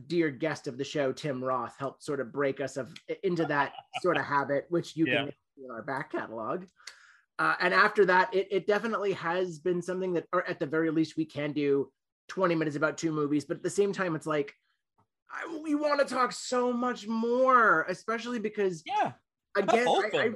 dear 0.07 0.31
guest 0.31 0.69
of 0.69 0.79
the 0.79 0.85
show 0.85 1.13
Tim 1.13 1.43
Roth 1.43 1.75
helped 1.79 2.05
sort 2.05 2.21
of 2.21 2.33
break 2.33 2.61
us 2.61 2.77
of 2.77 2.93
into 3.23 3.45
that 3.47 3.73
sort 4.03 4.17
of 4.17 4.25
habit, 4.25 4.67
which 4.69 4.97
you 4.97 5.07
yeah. 5.07 5.25
can 5.25 5.33
in 5.65 5.71
our 5.71 5.83
back 5.83 6.13
catalog. 6.13 6.65
Uh, 7.39 7.55
and 7.61 7.73
after 7.73 8.05
that, 8.05 8.35
it, 8.35 8.49
it 8.51 8.67
definitely 8.67 9.13
has 9.13 9.59
been 9.59 9.81
something 9.81 10.13
that, 10.13 10.27
or 10.33 10.49
at 10.49 10.59
the 10.59 10.67
very 10.67 10.91
least, 10.91 11.17
we 11.17 11.25
can 11.25 11.53
do 11.53 11.91
20 12.29 12.55
minutes 12.55 12.77
about 12.77 12.99
two 12.99 13.13
movies. 13.13 13.45
But 13.45 13.59
at 13.59 13.63
the 13.63 13.71
same 13.71 13.93
time, 13.93 14.17
it's 14.17 14.27
like 14.27 14.53
I, 15.31 15.61
we 15.63 15.75
want 15.75 16.01
to 16.01 16.15
talk 16.15 16.33
so 16.33 16.73
much 16.73 17.07
more, 17.07 17.85
especially 17.89 18.39
because 18.39 18.83
yeah, 18.87 19.13
again, 19.57 19.87
I, 19.87 20.11
I, 20.15 20.31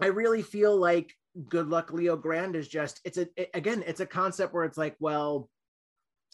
I, 0.00 0.06
really 0.06 0.42
feel 0.42 0.76
like 0.76 1.12
Good 1.48 1.68
Luck 1.68 1.92
Leo 1.92 2.16
Grande 2.16 2.56
is 2.56 2.68
just 2.68 3.00
it's 3.04 3.18
a 3.18 3.28
it, 3.36 3.50
again 3.54 3.82
it's 3.86 4.00
a 4.00 4.06
concept 4.06 4.54
where 4.54 4.64
it's 4.64 4.78
like, 4.78 4.96
well, 5.00 5.48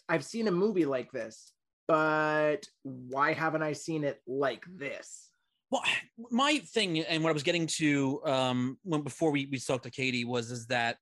I've 0.07 0.23
seen 0.23 0.47
a 0.47 0.51
movie 0.51 0.85
like 0.85 1.11
this, 1.11 1.53
but 1.87 2.65
why 2.83 3.33
haven't 3.33 3.63
I 3.63 3.73
seen 3.73 4.03
it 4.03 4.21
like 4.27 4.63
this? 4.67 5.29
Well, 5.71 5.83
my 6.29 6.59
thing 6.59 6.99
and 6.99 7.23
what 7.23 7.31
I 7.31 7.33
was 7.33 7.43
getting 7.43 7.65
to 7.65 8.21
um, 8.25 8.77
when 8.83 9.01
before 9.01 9.31
we 9.31 9.47
we 9.47 9.57
talked 9.57 9.85
to 9.85 9.91
Katie 9.91 10.25
was 10.25 10.51
is 10.51 10.67
that 10.67 10.97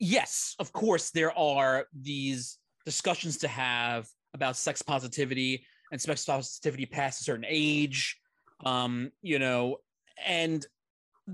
yes, 0.00 0.56
of 0.58 0.72
course 0.72 1.10
there 1.10 1.36
are 1.38 1.86
these 1.94 2.58
discussions 2.84 3.38
to 3.38 3.48
have 3.48 4.08
about 4.34 4.56
sex 4.56 4.82
positivity 4.82 5.64
and 5.90 6.00
sex 6.00 6.24
positivity 6.24 6.86
past 6.86 7.20
a 7.20 7.24
certain 7.24 7.46
age 7.48 8.18
um 8.64 9.10
you 9.22 9.38
know 9.38 9.76
and 10.26 10.66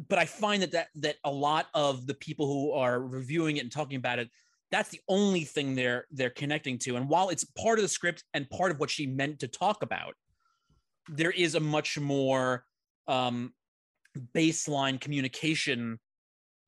but 0.09 0.19
i 0.19 0.25
find 0.25 0.63
that 0.63 0.73
that 0.73 0.89
that 0.95 1.17
a 1.25 1.31
lot 1.31 1.67
of 1.75 2.07
the 2.07 2.15
people 2.15 2.47
who 2.47 2.73
are 2.73 3.01
reviewing 3.01 3.57
it 3.57 3.61
and 3.61 3.73
talking 3.73 3.97
about 3.97 4.19
it 4.19 4.29
that's 4.71 4.91
the 4.91 5.01
only 5.09 5.45
thing 5.45 5.75
they're 5.75 6.07
they're 6.11 6.31
connecting 6.31 6.79
to. 6.79 6.97
And 6.97 7.09
while 7.09 7.31
it's 7.31 7.45
part 7.45 7.79
of 7.79 7.83
the 7.83 7.89
script 7.89 8.25
and 8.35 8.49
part 8.51 8.71
of 8.71 8.79
what 8.79 8.91
she 8.91 9.07
meant 9.07 9.41
to 9.41 9.49
talk 9.49 9.83
about 9.83 10.15
there 11.09 11.31
is 11.31 11.55
a 11.55 11.61
much 11.61 11.99
more 11.99 12.65
um 13.07 13.53
baseline 14.35 15.01
communication 15.01 15.99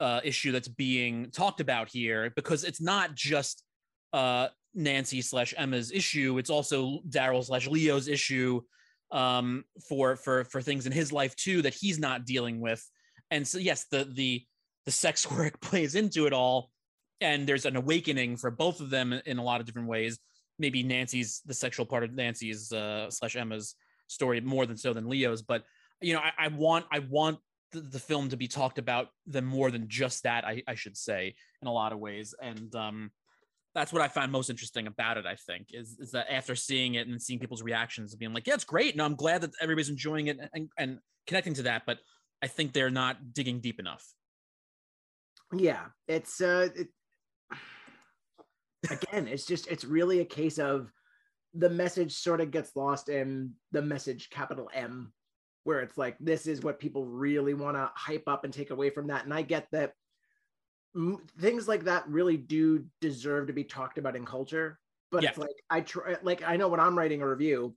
uh, 0.00 0.20
issue 0.24 0.50
that's 0.50 0.68
being 0.68 1.30
talked 1.30 1.60
about 1.60 1.90
here 1.90 2.32
because 2.34 2.64
it's 2.64 2.80
not 2.80 3.14
just 3.14 3.62
uh, 4.14 4.48
Nancy 4.74 5.20
slash 5.22 5.54
Emma's 5.56 5.92
issue. 5.92 6.38
It's 6.38 6.50
also 6.50 7.00
Daryl 7.08 7.44
slash 7.44 7.66
Leo's 7.66 8.08
issue 8.08 8.60
um, 9.12 9.64
for 9.88 10.16
for 10.16 10.44
for 10.44 10.62
things 10.62 10.86
in 10.86 10.92
his 10.92 11.12
life 11.12 11.34
too 11.36 11.62
that 11.62 11.74
he's 11.74 11.98
not 11.98 12.24
dealing 12.24 12.60
with. 12.60 12.84
And 13.30 13.46
so 13.46 13.58
yes, 13.58 13.86
the 13.90 14.04
the 14.04 14.44
the 14.84 14.90
sex 14.90 15.30
work 15.36 15.60
plays 15.60 15.94
into 15.94 16.26
it 16.26 16.32
all, 16.32 16.70
and 17.20 17.46
there's 17.46 17.66
an 17.66 17.76
awakening 17.76 18.36
for 18.36 18.50
both 18.50 18.80
of 18.80 18.90
them 18.90 19.12
in 19.26 19.38
a 19.38 19.44
lot 19.44 19.60
of 19.60 19.66
different 19.66 19.88
ways. 19.88 20.18
Maybe 20.58 20.82
Nancy's 20.82 21.40
the 21.46 21.54
sexual 21.54 21.86
part 21.86 22.04
of 22.04 22.12
Nancy's 22.12 22.72
uh, 22.72 23.10
slash 23.10 23.36
Emma's 23.36 23.74
story 24.08 24.40
more 24.40 24.66
than 24.66 24.76
so 24.76 24.92
than 24.92 25.08
Leo's, 25.08 25.42
but 25.42 25.64
you 26.00 26.14
know 26.14 26.20
I, 26.20 26.46
I 26.46 26.48
want 26.48 26.86
I 26.92 27.00
want 27.00 27.38
the, 27.72 27.80
the 27.80 27.98
film 27.98 28.28
to 28.30 28.36
be 28.36 28.48
talked 28.48 28.78
about 28.78 29.08
them 29.26 29.44
more 29.44 29.70
than 29.70 29.88
just 29.88 30.24
that. 30.24 30.44
I, 30.44 30.62
I 30.66 30.74
should 30.74 30.96
say 30.96 31.34
in 31.62 31.68
a 31.68 31.72
lot 31.72 31.92
of 31.92 31.98
ways, 31.98 32.34
and 32.40 32.74
um, 32.74 33.10
that's 33.74 33.92
what 33.92 34.02
I 34.02 34.08
find 34.08 34.32
most 34.32 34.50
interesting 34.50 34.86
about 34.86 35.16
it. 35.16 35.26
I 35.26 35.36
think 35.36 35.68
is 35.72 35.98
is 36.00 36.10
that 36.12 36.32
after 36.32 36.54
seeing 36.54 36.94
it 36.94 37.06
and 37.06 37.20
seeing 37.20 37.38
people's 37.38 37.62
reactions, 37.62 38.14
being 38.14 38.32
like, 38.32 38.46
"Yeah, 38.46 38.54
it's 38.54 38.64
great," 38.64 38.94
and 38.94 39.02
I'm 39.02 39.14
glad 39.14 39.42
that 39.42 39.52
everybody's 39.60 39.90
enjoying 39.90 40.26
it 40.26 40.38
and, 40.52 40.68
and 40.76 40.98
connecting 41.26 41.54
to 41.54 41.62
that. 41.62 41.82
But 41.86 41.98
I 42.42 42.46
think 42.46 42.72
they're 42.72 42.90
not 42.90 43.32
digging 43.32 43.60
deep 43.60 43.78
enough. 43.78 44.04
Yeah, 45.52 45.86
it's 46.08 46.40
uh, 46.40 46.68
it, 46.74 46.88
again, 48.90 49.28
it's 49.28 49.46
just 49.46 49.68
it's 49.68 49.84
really 49.84 50.20
a 50.20 50.24
case 50.24 50.58
of 50.58 50.90
the 51.54 51.70
message 51.70 52.12
sort 52.12 52.40
of 52.40 52.50
gets 52.50 52.76
lost 52.76 53.08
in 53.08 53.52
the 53.72 53.82
message 53.82 54.30
capital 54.30 54.70
M, 54.72 55.12
where 55.64 55.80
it's 55.80 55.98
like 55.98 56.16
this 56.18 56.46
is 56.46 56.62
what 56.62 56.80
people 56.80 57.06
really 57.06 57.54
want 57.54 57.76
to 57.76 57.90
hype 57.94 58.24
up 58.26 58.44
and 58.44 58.52
take 58.52 58.70
away 58.70 58.90
from 58.90 59.08
that. 59.08 59.24
And 59.24 59.34
I 59.34 59.42
get 59.42 59.66
that 59.72 59.92
things 61.38 61.68
like 61.68 61.84
that 61.84 62.08
really 62.08 62.36
do 62.36 62.84
deserve 63.00 63.46
to 63.46 63.52
be 63.52 63.64
talked 63.64 63.98
about 63.98 64.16
in 64.16 64.24
culture. 64.24 64.78
But 65.10 65.22
yeah. 65.22 65.30
it's 65.30 65.38
like 65.38 65.56
I 65.68 65.80
try, 65.80 66.16
like 66.22 66.42
I 66.46 66.56
know 66.56 66.68
when 66.68 66.80
I'm 66.80 66.96
writing 66.96 67.22
a 67.22 67.28
review, 67.28 67.74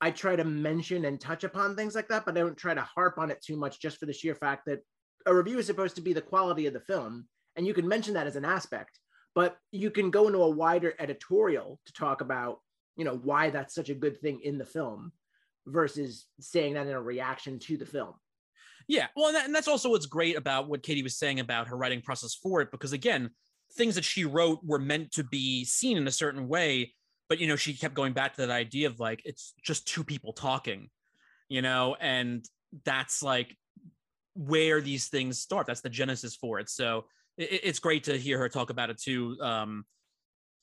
I 0.00 0.10
try 0.10 0.36
to 0.36 0.44
mention 0.44 1.04
and 1.04 1.20
touch 1.20 1.44
upon 1.44 1.76
things 1.76 1.94
like 1.94 2.08
that, 2.08 2.24
but 2.24 2.36
I 2.36 2.40
don't 2.40 2.56
try 2.56 2.74
to 2.74 2.82
harp 2.82 3.18
on 3.18 3.30
it 3.30 3.42
too 3.42 3.56
much 3.56 3.80
just 3.80 3.98
for 3.98 4.06
the 4.06 4.12
sheer 4.12 4.34
fact 4.34 4.66
that 4.66 4.80
a 5.26 5.34
review 5.34 5.58
is 5.58 5.66
supposed 5.66 5.96
to 5.96 6.02
be 6.02 6.12
the 6.12 6.20
quality 6.20 6.66
of 6.66 6.74
the 6.74 6.80
film. 6.80 7.26
And 7.56 7.66
you 7.66 7.74
can 7.74 7.86
mention 7.86 8.14
that 8.14 8.26
as 8.26 8.36
an 8.36 8.44
aspect, 8.44 8.98
but 9.34 9.56
you 9.70 9.90
can 9.90 10.10
go 10.10 10.26
into 10.26 10.42
a 10.42 10.50
wider 10.50 10.94
editorial 10.98 11.80
to 11.86 11.92
talk 11.92 12.20
about, 12.20 12.58
you 12.96 13.04
know, 13.04 13.16
why 13.16 13.50
that's 13.50 13.74
such 13.74 13.88
a 13.88 13.94
good 13.94 14.20
thing 14.20 14.40
in 14.42 14.58
the 14.58 14.64
film 14.64 15.12
versus 15.66 16.26
saying 16.40 16.74
that 16.74 16.86
in 16.86 16.92
a 16.92 17.00
reaction 17.00 17.58
to 17.60 17.76
the 17.76 17.86
film. 17.86 18.14
Yeah. 18.86 19.06
Well, 19.16 19.28
and, 19.28 19.36
that, 19.36 19.46
and 19.46 19.54
that's 19.54 19.68
also 19.68 19.90
what's 19.90 20.06
great 20.06 20.36
about 20.36 20.68
what 20.68 20.82
Katie 20.82 21.02
was 21.02 21.16
saying 21.16 21.40
about 21.40 21.68
her 21.68 21.76
writing 21.76 22.02
process 22.02 22.34
for 22.34 22.60
it, 22.60 22.70
because 22.70 22.92
again, 22.92 23.30
things 23.76 23.94
that 23.94 24.04
she 24.04 24.24
wrote 24.24 24.60
were 24.64 24.78
meant 24.78 25.12
to 25.12 25.24
be 25.24 25.64
seen 25.64 25.96
in 25.96 26.06
a 26.06 26.12
certain 26.12 26.48
way 26.48 26.94
but 27.28 27.40
you 27.40 27.48
know 27.48 27.56
she 27.56 27.72
kept 27.72 27.94
going 27.94 28.12
back 28.12 28.34
to 28.34 28.42
that 28.42 28.50
idea 28.50 28.86
of 28.86 29.00
like 29.00 29.20
it's 29.24 29.54
just 29.64 29.88
two 29.88 30.04
people 30.04 30.32
talking 30.32 30.90
you 31.48 31.60
know 31.62 31.96
and 32.00 32.44
that's 32.84 33.22
like 33.22 33.56
where 34.34 34.80
these 34.80 35.08
things 35.08 35.38
start. 35.38 35.66
That's 35.66 35.80
the 35.80 35.88
genesis 35.88 36.34
for 36.34 36.58
it. 36.58 36.68
So 36.68 37.06
it, 37.36 37.60
it's 37.62 37.78
great 37.78 38.04
to 38.04 38.18
hear 38.18 38.38
her 38.38 38.48
talk 38.48 38.70
about 38.70 38.90
it 38.90 39.00
too 39.00 39.36
um 39.40 39.84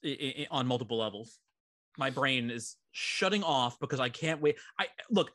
it, 0.03 0.10
it, 0.10 0.47
on 0.51 0.67
multiple 0.67 0.97
levels. 0.97 1.38
My 1.97 2.10
brain 2.10 2.49
is 2.49 2.75
shutting 2.91 3.43
off 3.43 3.79
because 3.79 3.99
i 3.99 4.10
can't 4.10 4.41
wait. 4.41 4.57
I 4.79 4.88
look 5.10 5.31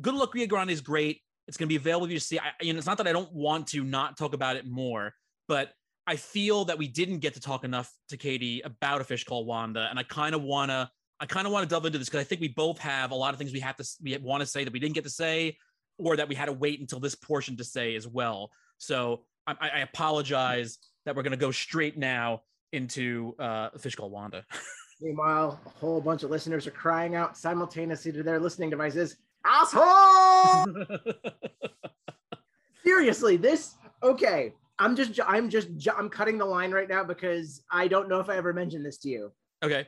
good 0.00 0.14
luck 0.14 0.34
Leo 0.34 0.46
Grande 0.46 0.70
is 0.70 0.80
great 0.80 1.20
it's 1.50 1.58
going 1.58 1.66
to 1.66 1.72
be 1.72 1.76
available 1.76 2.06
for 2.06 2.12
you 2.12 2.18
to 2.18 2.24
see 2.24 2.38
I, 2.38 2.52
you 2.62 2.72
know 2.72 2.78
it's 2.78 2.86
not 2.86 2.96
that 2.98 3.08
i 3.08 3.12
don't 3.12 3.32
want 3.32 3.66
to 3.68 3.84
not 3.84 4.16
talk 4.16 4.32
about 4.32 4.56
it 4.56 4.66
more 4.66 5.12
but 5.48 5.72
I 6.06 6.16
feel 6.16 6.64
that 6.64 6.78
we 6.78 6.88
didn't 6.88 7.18
get 7.18 7.34
to 7.34 7.40
talk 7.40 7.62
enough 7.62 7.92
to 8.08 8.16
Katie 8.16 8.62
about 8.62 9.00
a 9.00 9.04
fish 9.04 9.22
called 9.22 9.46
Wanda, 9.46 9.86
and 9.88 9.96
I 9.96 10.02
kind 10.02 10.34
of 10.34 10.42
wanna 10.42 10.90
I 11.20 11.26
kind 11.26 11.46
of 11.46 11.52
want 11.52 11.68
to 11.68 11.68
delve 11.68 11.84
into 11.84 11.98
this 11.98 12.08
because 12.08 12.20
I 12.20 12.24
think 12.24 12.40
we 12.40 12.48
both 12.48 12.78
have 12.78 13.10
a 13.10 13.14
lot 13.14 13.34
of 13.34 13.38
things 13.38 13.52
we 13.52 13.60
have 13.60 13.76
to 13.76 13.86
we 14.02 14.16
want 14.16 14.40
to 14.40 14.46
say 14.46 14.64
that 14.64 14.72
we 14.72 14.80
didn't 14.80 14.94
get 14.94 15.04
to 15.04 15.10
say, 15.10 15.58
or 15.98 16.16
that 16.16 16.28
we 16.28 16.34
had 16.34 16.46
to 16.46 16.52
wait 16.52 16.80
until 16.80 16.98
this 16.98 17.14
portion 17.14 17.56
to 17.58 17.64
say 17.64 17.94
as 17.94 18.08
well. 18.08 18.50
So 18.78 19.24
I, 19.46 19.54
I 19.60 19.78
apologize 19.80 20.78
that 21.04 21.14
we're 21.14 21.22
going 21.22 21.32
to 21.32 21.36
go 21.36 21.50
straight 21.50 21.98
now 21.98 22.42
into 22.72 23.34
uh, 23.38 23.68
a 23.74 23.78
fish 23.78 23.94
called 23.96 24.12
Wanda. 24.12 24.44
Meanwhile, 25.02 25.60
a 25.64 25.68
whole 25.68 26.00
bunch 26.00 26.22
of 26.22 26.30
listeners 26.30 26.66
are 26.66 26.72
crying 26.72 27.14
out 27.14 27.36
simultaneously 27.36 28.12
to 28.12 28.22
their 28.22 28.40
listening 28.40 28.70
devices, 28.70 29.16
"Asshole!" 29.44 30.86
Seriously, 32.84 33.36
this 33.36 33.74
okay. 34.02 34.54
I'm 34.78 34.96
just 34.96 35.20
I'm 35.26 35.50
just 35.50 35.68
I'm 35.94 36.08
cutting 36.08 36.38
the 36.38 36.46
line 36.46 36.70
right 36.70 36.88
now 36.88 37.04
because 37.04 37.62
I 37.70 37.86
don't 37.86 38.08
know 38.08 38.18
if 38.18 38.30
I 38.30 38.36
ever 38.36 38.54
mentioned 38.54 38.84
this 38.84 38.96
to 38.98 39.08
you. 39.10 39.32
Okay. 39.62 39.86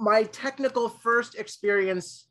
My 0.00 0.24
technical 0.24 0.88
first 0.88 1.36
experience 1.36 2.26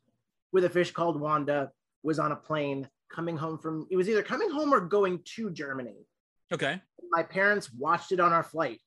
with 0.52 0.64
a 0.64 0.70
fish 0.70 0.92
called 0.92 1.20
Wanda 1.20 1.70
was 2.02 2.18
on 2.18 2.32
a 2.32 2.36
plane 2.36 2.88
coming 3.10 3.36
home 3.36 3.58
from 3.58 3.86
it 3.90 3.96
was 3.96 4.08
either 4.08 4.22
coming 4.22 4.50
home 4.50 4.72
or 4.72 4.80
going 4.80 5.20
to 5.36 5.50
Germany. 5.50 6.06
Okay. 6.52 6.80
My 7.10 7.22
parents 7.22 7.72
watched 7.72 8.12
it 8.12 8.20
on 8.20 8.32
our 8.32 8.42
flight. 8.42 8.80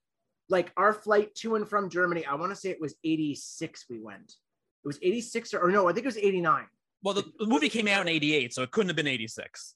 Like 0.50 0.72
our 0.78 0.94
flight 0.94 1.34
to 1.36 1.56
and 1.56 1.68
from 1.68 1.90
Germany, 1.90 2.26
I 2.26 2.36
want 2.36 2.52
to 2.52 2.56
say 2.56 2.70
it 2.70 2.80
was 2.80 2.96
86 3.04 3.86
we 3.90 4.00
went. 4.00 4.34
It 4.84 4.88
was 4.88 5.00
86 5.02 5.54
or, 5.56 5.60
or 5.62 5.72
no, 5.72 5.90
I 5.90 5.94
think 5.94 6.06
it 6.06 6.08
was 6.08 6.18
89. 6.18 6.66
Well, 7.04 7.14
the, 7.14 7.26
the 7.40 7.46
movie 7.46 7.70
came 7.70 7.88
out 7.88 8.02
in 8.02 8.08
88, 8.08 8.54
so 8.54 8.64
it 8.64 8.72
couldn't 8.72 8.90
have 8.90 8.96
been 8.96 9.08
86. 9.08 9.76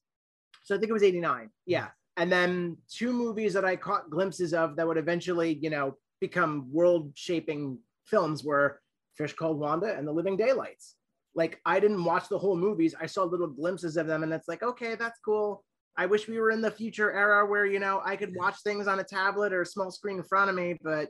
So 0.63 0.75
I 0.75 0.77
think 0.79 0.89
it 0.89 0.93
was 0.93 1.03
89. 1.03 1.49
Yeah 1.65 1.88
and 2.17 2.31
then 2.31 2.77
two 2.89 3.13
movies 3.13 3.53
that 3.53 3.65
I 3.65 3.75
caught 3.75 4.10
glimpses 4.10 4.53
of 4.53 4.75
that 4.75 4.88
would 4.88 4.97
eventually, 4.97 5.53
you 5.62 5.69
know, 5.69 5.95
become 6.19 6.67
world 6.71 7.12
shaping 7.15 7.79
films 8.05 8.43
were 8.43 8.79
Fish 9.15 9.34
Called 9.34 9.60
Wanda 9.60 9.95
and 9.97 10.07
The 10.07 10.12
Living 10.12 10.38
Daylights. 10.38 10.95
Like 11.34 11.60
I 11.65 11.79
didn't 11.79 12.03
watch 12.03 12.27
the 12.27 12.38
whole 12.38 12.57
movies. 12.57 12.93
I 12.99 13.05
saw 13.05 13.23
little 13.23 13.47
glimpses 13.47 13.95
of 13.95 14.07
them 14.07 14.23
and 14.23 14.34
it's 14.34 14.47
like, 14.47 14.62
okay, 14.62 14.95
that's 14.95 15.19
cool. 15.23 15.63
I 15.97 16.05
wish 16.05 16.27
we 16.27 16.39
were 16.39 16.51
in 16.51 16.62
the 16.62 16.71
future 16.71 17.12
era 17.12 17.45
where, 17.45 17.65
you 17.65 17.79
know, 17.79 18.01
I 18.03 18.15
could 18.15 18.36
watch 18.36 18.62
things 18.63 18.88
on 18.88 18.99
a 18.99 19.03
tablet 19.03 19.53
or 19.53 19.62
a 19.62 19.65
small 19.65 19.91
screen 19.91 20.17
in 20.17 20.23
front 20.23 20.49
of 20.49 20.55
me, 20.55 20.77
but 20.81 21.10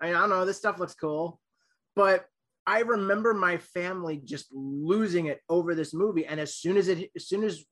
I 0.00 0.10
don't 0.10 0.30
know, 0.30 0.44
this 0.46 0.58
stuff 0.58 0.78
looks 0.78 0.94
cool. 0.94 1.40
But 1.94 2.26
I 2.70 2.80
remember 2.80 3.34
my 3.34 3.58
family 3.58 4.20
just 4.24 4.46
losing 4.52 5.26
it 5.26 5.40
over 5.48 5.74
this 5.74 5.92
movie. 5.92 6.24
And 6.24 6.38
as 6.38 6.54
soon 6.54 6.76
as 6.76 6.88
it, 6.88 7.10
as 7.16 7.26
soon 7.26 7.42
as 7.42 7.64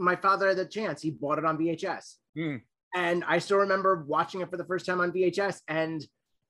my 0.00 0.16
father 0.16 0.48
had 0.48 0.56
the 0.56 0.64
chance. 0.64 1.02
He 1.02 1.10
bought 1.10 1.38
it 1.38 1.44
on 1.44 1.58
VHS. 1.58 2.14
Mm. 2.36 2.62
And 2.94 3.22
I 3.28 3.38
still 3.38 3.58
remember 3.58 4.04
watching 4.08 4.40
it 4.40 4.50
for 4.50 4.56
the 4.56 4.64
first 4.64 4.86
time 4.86 5.00
on 5.00 5.12
VHS. 5.12 5.60
And 5.68 6.04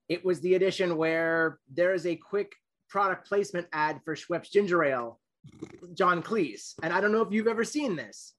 it 0.09 0.25
was 0.25 0.41
the 0.41 0.55
edition 0.55 0.97
where 0.97 1.59
there 1.73 1.93
is 1.93 2.07
a 2.07 2.17
quick 2.17 2.53
product 2.89 3.29
placement 3.29 3.67
ad 3.73 4.01
for 4.05 4.15
Schweppes 4.15 4.51
Ginger 4.51 4.83
Ale, 4.85 5.21
John 5.95 6.23
Cleese. 6.23 6.75
And 6.83 6.93
I 6.93 7.01
don't 7.01 7.13
know 7.13 7.23
if 7.23 7.33
you've 7.33 7.47
ever 7.47 7.65
seen 7.65 7.97
this, 7.97 8.35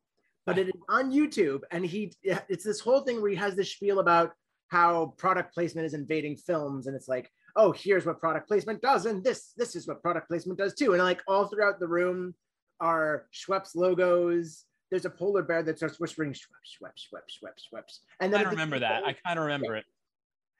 but 0.45 0.57
it 0.57 0.69
is 0.69 0.81
on 0.89 1.11
YouTube. 1.11 1.61
And 1.69 1.85
he, 1.85 2.13
it's 2.23 2.63
this 2.63 2.79
whole 2.79 3.01
thing 3.01 3.21
where 3.21 3.31
he 3.31 3.37
has 3.37 3.55
this 3.55 3.71
spiel 3.71 3.99
about 3.99 4.31
how 4.69 5.13
product 5.17 5.53
placement 5.53 5.85
is 5.85 5.93
invading 5.93 6.37
films. 6.37 6.87
And 6.87 6.95
it's 6.95 7.07
like, 7.07 7.29
oh, 7.55 7.71
here's 7.71 8.05
what 8.05 8.19
product 8.19 8.47
placement 8.47 8.81
does. 8.81 9.05
And 9.05 9.23
this, 9.23 9.53
this 9.57 9.75
is 9.75 9.87
what 9.87 10.01
product 10.01 10.27
placement 10.27 10.59
does 10.59 10.73
too. 10.73 10.93
And 10.93 11.03
like 11.03 11.21
all 11.27 11.47
throughout 11.47 11.79
the 11.79 11.87
room 11.87 12.35
are 12.79 13.27
Schweppes 13.33 13.75
logos 13.75 14.65
there's 14.91 15.05
a 15.05 15.09
polar 15.09 15.41
bear 15.41 15.63
that 15.63 15.77
starts 15.77 15.99
whispering 15.99 16.33
Schweppes, 16.33 16.77
Schweppes, 16.77 17.07
Schweppes, 17.07 17.41
Schweppes, 17.41 17.73
Schweppes. 17.73 17.99
And 18.19 18.31
then 18.31 18.45
I 18.45 18.49
remember 18.49 18.77
that. 18.77 19.03
I 19.05 19.15
kind 19.25 19.39
of 19.39 19.45
remember 19.45 19.77
it. 19.77 19.85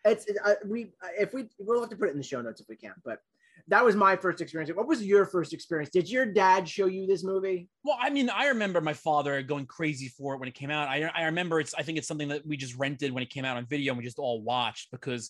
It's 0.04 0.26
uh, 0.44 0.54
we 0.66 0.94
if 1.20 1.34
we 1.34 1.50
we'll 1.60 1.82
have 1.82 1.90
to 1.92 1.96
put 1.96 2.08
it 2.08 2.12
in 2.12 2.18
the 2.18 2.24
show 2.24 2.42
notes 2.42 2.60
if 2.60 2.68
we 2.68 2.76
can, 2.76 2.94
but 3.06 3.20
that 3.68 3.86
was 3.86 3.96
my 3.96 4.16
first 4.16 4.42
experience. 4.42 4.76
What 4.76 4.88
was 4.88 5.06
your 5.06 5.26
first 5.26 5.54
experience? 5.54 5.92
Did 5.92 6.10
your 6.10 6.26
dad 6.26 6.68
show 6.68 6.88
you 6.88 7.06
this 7.06 7.24
movie? 7.24 7.70
Well, 7.84 7.98
I 8.00 8.10
mean, 8.10 8.30
I 8.30 8.48
remember 8.48 8.82
my 8.82 8.94
father 8.94 9.44
going 9.44 9.68
crazy 9.68 10.08
for 10.08 10.34
it 10.34 10.40
when 10.40 10.50
it 10.50 10.56
came 10.56 10.72
out. 10.72 10.88
I, 10.88 11.12
I 11.14 11.26
remember 11.26 11.60
it's, 11.60 11.76
I 11.76 11.84
think 11.84 12.00
it's 12.00 12.08
something 12.08 12.30
that 12.30 12.46
we 12.46 12.58
just 12.58 12.76
rented 12.76 13.12
when 13.12 13.22
it 13.22 13.30
came 13.30 13.46
out 13.46 13.58
on 13.58 13.68
video 13.68 13.94
and 13.94 14.00
we 14.00 14.04
just 14.04 14.18
all 14.18 14.42
watched 14.42 14.90
because 14.90 15.30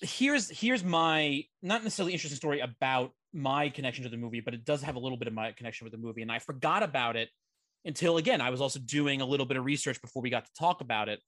here's, 0.00 0.50
here's 0.50 0.84
my, 0.84 1.44
not 1.62 1.82
necessarily 1.82 2.12
interesting 2.12 2.36
story 2.36 2.60
about 2.60 3.12
my 3.32 3.68
connection 3.68 4.04
to 4.04 4.10
the 4.10 4.16
movie, 4.16 4.40
but 4.40 4.54
it 4.54 4.64
does 4.64 4.82
have 4.82 4.96
a 4.96 4.98
little 4.98 5.18
bit 5.18 5.28
of 5.28 5.34
my 5.34 5.52
connection 5.52 5.84
with 5.84 5.92
the 5.92 5.98
movie. 5.98 6.22
And 6.22 6.30
I 6.30 6.38
forgot 6.38 6.82
about 6.82 7.16
it 7.16 7.28
until 7.84 8.16
again 8.16 8.40
I 8.40 8.50
was 8.50 8.60
also 8.60 8.80
doing 8.80 9.20
a 9.20 9.26
little 9.26 9.46
bit 9.46 9.56
of 9.56 9.64
research 9.64 10.00
before 10.00 10.22
we 10.22 10.30
got 10.30 10.44
to 10.46 10.50
talk 10.58 10.80
about 10.80 11.08
it 11.08 11.20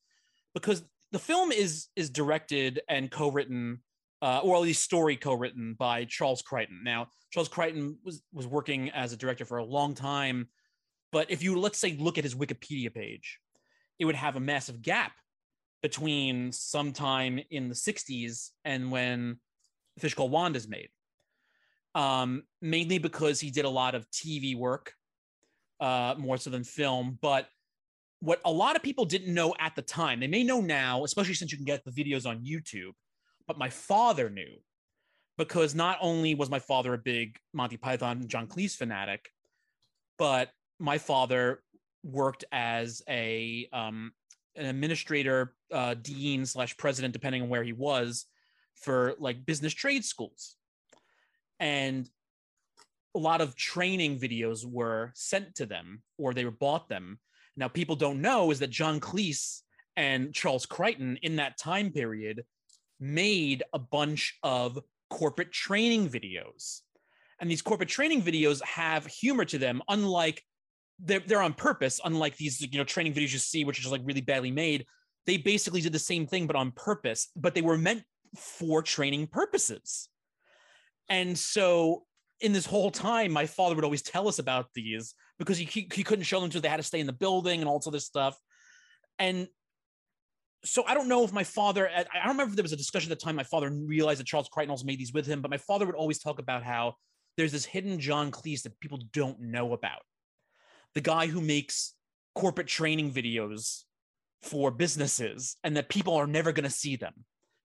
because 0.55 0.83
the 1.13 1.19
film 1.19 1.53
is 1.53 1.89
is 1.97 2.11
directed 2.11 2.81
and 2.89 3.11
co-written 3.11 3.83
uh, 4.23 4.41
or 4.43 4.57
at 4.57 4.63
least 4.63 4.83
story 4.83 5.17
co-written 5.17 5.75
by 5.79 6.05
Charles 6.05 6.43
Crichton. 6.43 6.81
Now 6.83 7.09
Charles 7.31 7.49
Crichton 7.49 7.99
was 8.05 8.23
was 8.33 8.47
working 8.47 8.91
as 8.91 9.13
a 9.13 9.17
director 9.17 9.45
for 9.45 9.59
a 9.59 9.65
long 9.65 9.95
time, 9.95 10.49
but 11.13 11.31
if 11.31 11.43
you 11.43 11.59
let's 11.59 11.79
say 11.79 11.97
look 11.99 12.19
at 12.19 12.25
his 12.25 12.35
Wikipedia 12.35 12.93
page, 12.93 13.39
it 13.99 14.05
would 14.05 14.15
have 14.15 14.37
a 14.37 14.41
massive 14.41 14.83
gap 14.83 15.13
between 15.83 16.53
sometime 16.53 17.41
in 17.51 17.69
the 17.69 17.75
60s 17.75 18.51
and 18.65 18.91
when 18.91 19.39
Fish 19.99 20.15
Called 20.15 20.31
Wanda 20.31 20.57
is 20.57 20.69
made. 20.69 20.89
Um, 21.95 22.43
mainly 22.61 22.99
because 22.99 23.41
he 23.41 23.51
did 23.51 23.65
a 23.65 23.71
lot 23.71 23.95
of 23.95 24.11
TV 24.11 24.57
work 24.57 24.93
uh, 25.81 26.15
more 26.19 26.37
so 26.37 26.51
than 26.51 26.65
film. 26.65 27.19
But 27.23 27.49
what 28.21 28.41
a 28.45 28.51
lot 28.51 28.77
of 28.77 28.83
people 28.83 29.05
didn't 29.05 29.33
know 29.33 29.55
at 29.59 29.75
the 29.77 29.83
time, 29.83 30.21
they 30.21 30.27
may 30.27 30.43
know 30.43 30.61
now, 30.61 31.05
especially 31.05 31.35
since 31.35 31.53
you 31.53 31.59
can 31.59 31.65
get 31.65 31.85
the 31.85 31.91
videos 31.91 32.27
on 32.27 32.45
YouTube. 32.45 32.93
But 33.47 33.59
my 33.59 33.71
father 33.71 34.29
knew 34.29 34.61
because 35.39 35.75
not 35.75 35.99
only 36.01 36.35
was 36.35 36.51
my 36.51 36.59
father 36.59 36.95
a 36.95 36.99
big 36.99 37.37
Monty 37.53 37.77
Python 37.77 38.27
John 38.27 38.47
Cleese 38.47 38.75
fanatic, 38.75 39.31
but 40.19 40.51
my 40.79 40.99
father 40.99 41.63
worked 42.03 42.45
as 42.53 43.03
a 43.09 43.69
um, 43.73 44.13
an 44.57 44.67
administrator, 44.67 45.55
uh, 45.73 45.95
dean 45.95 46.47
slash 46.47 46.77
president, 46.77 47.13
depending 47.13 47.43
on 47.43 47.49
where 47.49 47.65
he 47.65 47.73
was, 47.73 48.27
for 48.75 49.15
like 49.19 49.47
business 49.47 49.73
trade 49.73 50.05
schools. 50.05 50.57
And 51.59 52.09
a 53.15 53.19
lot 53.19 53.41
of 53.41 53.57
training 53.57 54.19
videos 54.19 54.65
were 54.65 55.13
sent 55.15 55.55
to 55.57 55.67
them 55.67 56.03
or 56.19 56.35
they 56.35 56.45
were 56.45 56.51
bought 56.51 56.89
them 56.89 57.19
Now, 57.57 57.69
people 57.69 57.97
don't 57.97 58.21
know 58.21 58.51
is 58.51 58.59
that 58.59 58.71
John 58.71 59.01
Cleese 59.01 59.63
and 59.97 60.35
Charles 60.35 60.67
Crichton 60.67 61.19
in 61.23 61.37
that 61.37 61.59
time 61.59 61.91
period 61.91 62.45
made 63.01 63.63
a 63.73 63.79
bunch 63.79 64.39
of 64.43 64.79
corporate 65.09 65.53
training 65.53 66.09
videos. 66.09 66.83
And 67.41 67.51
these 67.51 67.63
corporate 67.63 67.89
training 67.89 68.23
videos 68.23 68.63
have 68.65 69.07
humor 69.07 69.45
to 69.47 69.59
them, 69.59 69.83
unlike 69.89 70.43
they're, 70.99 71.21
they're 71.21 71.43
on 71.43 71.53
purpose, 71.53 72.01
unlike 72.05 72.37
these 72.37 72.61
you 72.61 72.79
know 72.79 72.85
training 72.85 73.13
videos 73.15 73.33
you 73.33 73.39
see, 73.39 73.65
which 73.65 73.79
are 73.79 73.83
just 73.83 73.93
like 73.93 74.03
really 74.05 74.21
badly 74.21 74.51
made. 74.51 74.87
They 75.27 75.37
basically 75.37 75.81
did 75.81 75.93
the 75.93 75.99
same 75.99 76.27
thing, 76.27 76.47
but 76.47 76.57
on 76.57 76.73
purpose, 76.73 77.29
but 77.37 77.55
they 77.55 77.63
were 77.63 77.77
meant 77.77 78.03
for 78.37 78.83
training 78.83 79.27
purposes. 79.27 80.09
And 81.09 81.37
so 81.37 82.05
in 82.41 82.53
this 82.53 82.67
whole 82.67 82.91
time, 82.91 83.33
my 83.33 83.47
father 83.47 83.75
would 83.75 83.85
always 83.85 84.03
tell 84.03 84.29
us 84.29 84.39
about 84.39 84.67
these 84.75 85.15
because 85.39 85.59
he, 85.59 85.65
he, 85.65 85.89
he 85.93 86.03
couldn't 86.03 86.25
show 86.25 86.41
them 86.41 86.51
to 86.51 86.61
they 86.61 86.69
had 86.69 86.77
to 86.77 86.83
stay 86.83 87.01
in 87.01 87.07
the 87.07 87.13
building 87.13 87.61
and 87.61 87.69
all 87.69 87.79
this 87.79 87.87
other 87.87 88.01
stuff. 88.01 88.39
And 89.19 89.49
so 90.65 90.85
I 90.87 90.95
don't 90.95 91.09
know 91.09 91.25
if 91.25 91.33
my 91.33 91.45
father, 91.45 91.89
I 91.89 92.03
don't 92.03 92.33
remember 92.33 92.51
if 92.51 92.57
there 92.57 92.63
was 92.63 92.73
a 92.73 92.77
discussion 92.77 93.11
at 93.11 93.19
the 93.19 93.25
time 93.25 93.37
my 93.37 93.43
father 93.43 93.71
realized 93.71 94.21
that 94.21 94.27
Charles 94.27 94.49
Crichton 94.49 94.71
also 94.71 94.85
made 94.85 94.99
these 94.99 95.13
with 95.13 95.27
him, 95.27 95.41
but 95.41 95.51
my 95.51 95.59
father 95.59 95.87
would 95.87 95.95
always 95.95 96.19
talk 96.19 96.39
about 96.39 96.63
how 96.63 96.95
there's 97.37 97.53
this 97.53 97.65
hidden 97.65 98.01
John 98.01 98.31
Cleese 98.31 98.63
that 98.63 98.79
people 98.81 98.99
don't 99.13 99.41
know 99.41 99.73
about. 99.73 100.03
The 100.97 101.03
guy 101.03 101.27
who 101.29 101.41
makes 101.41 101.95
corporate 102.35 102.67
training 102.67 103.13
videos 103.13 103.83
for 104.43 104.71
businesses 104.71 105.57
and 105.63 105.77
that 105.77 105.89
people 105.89 106.15
are 106.15 106.27
never 106.27 106.53
going 106.53 106.65
to 106.65 106.71
see 106.71 106.97
them 106.97 107.13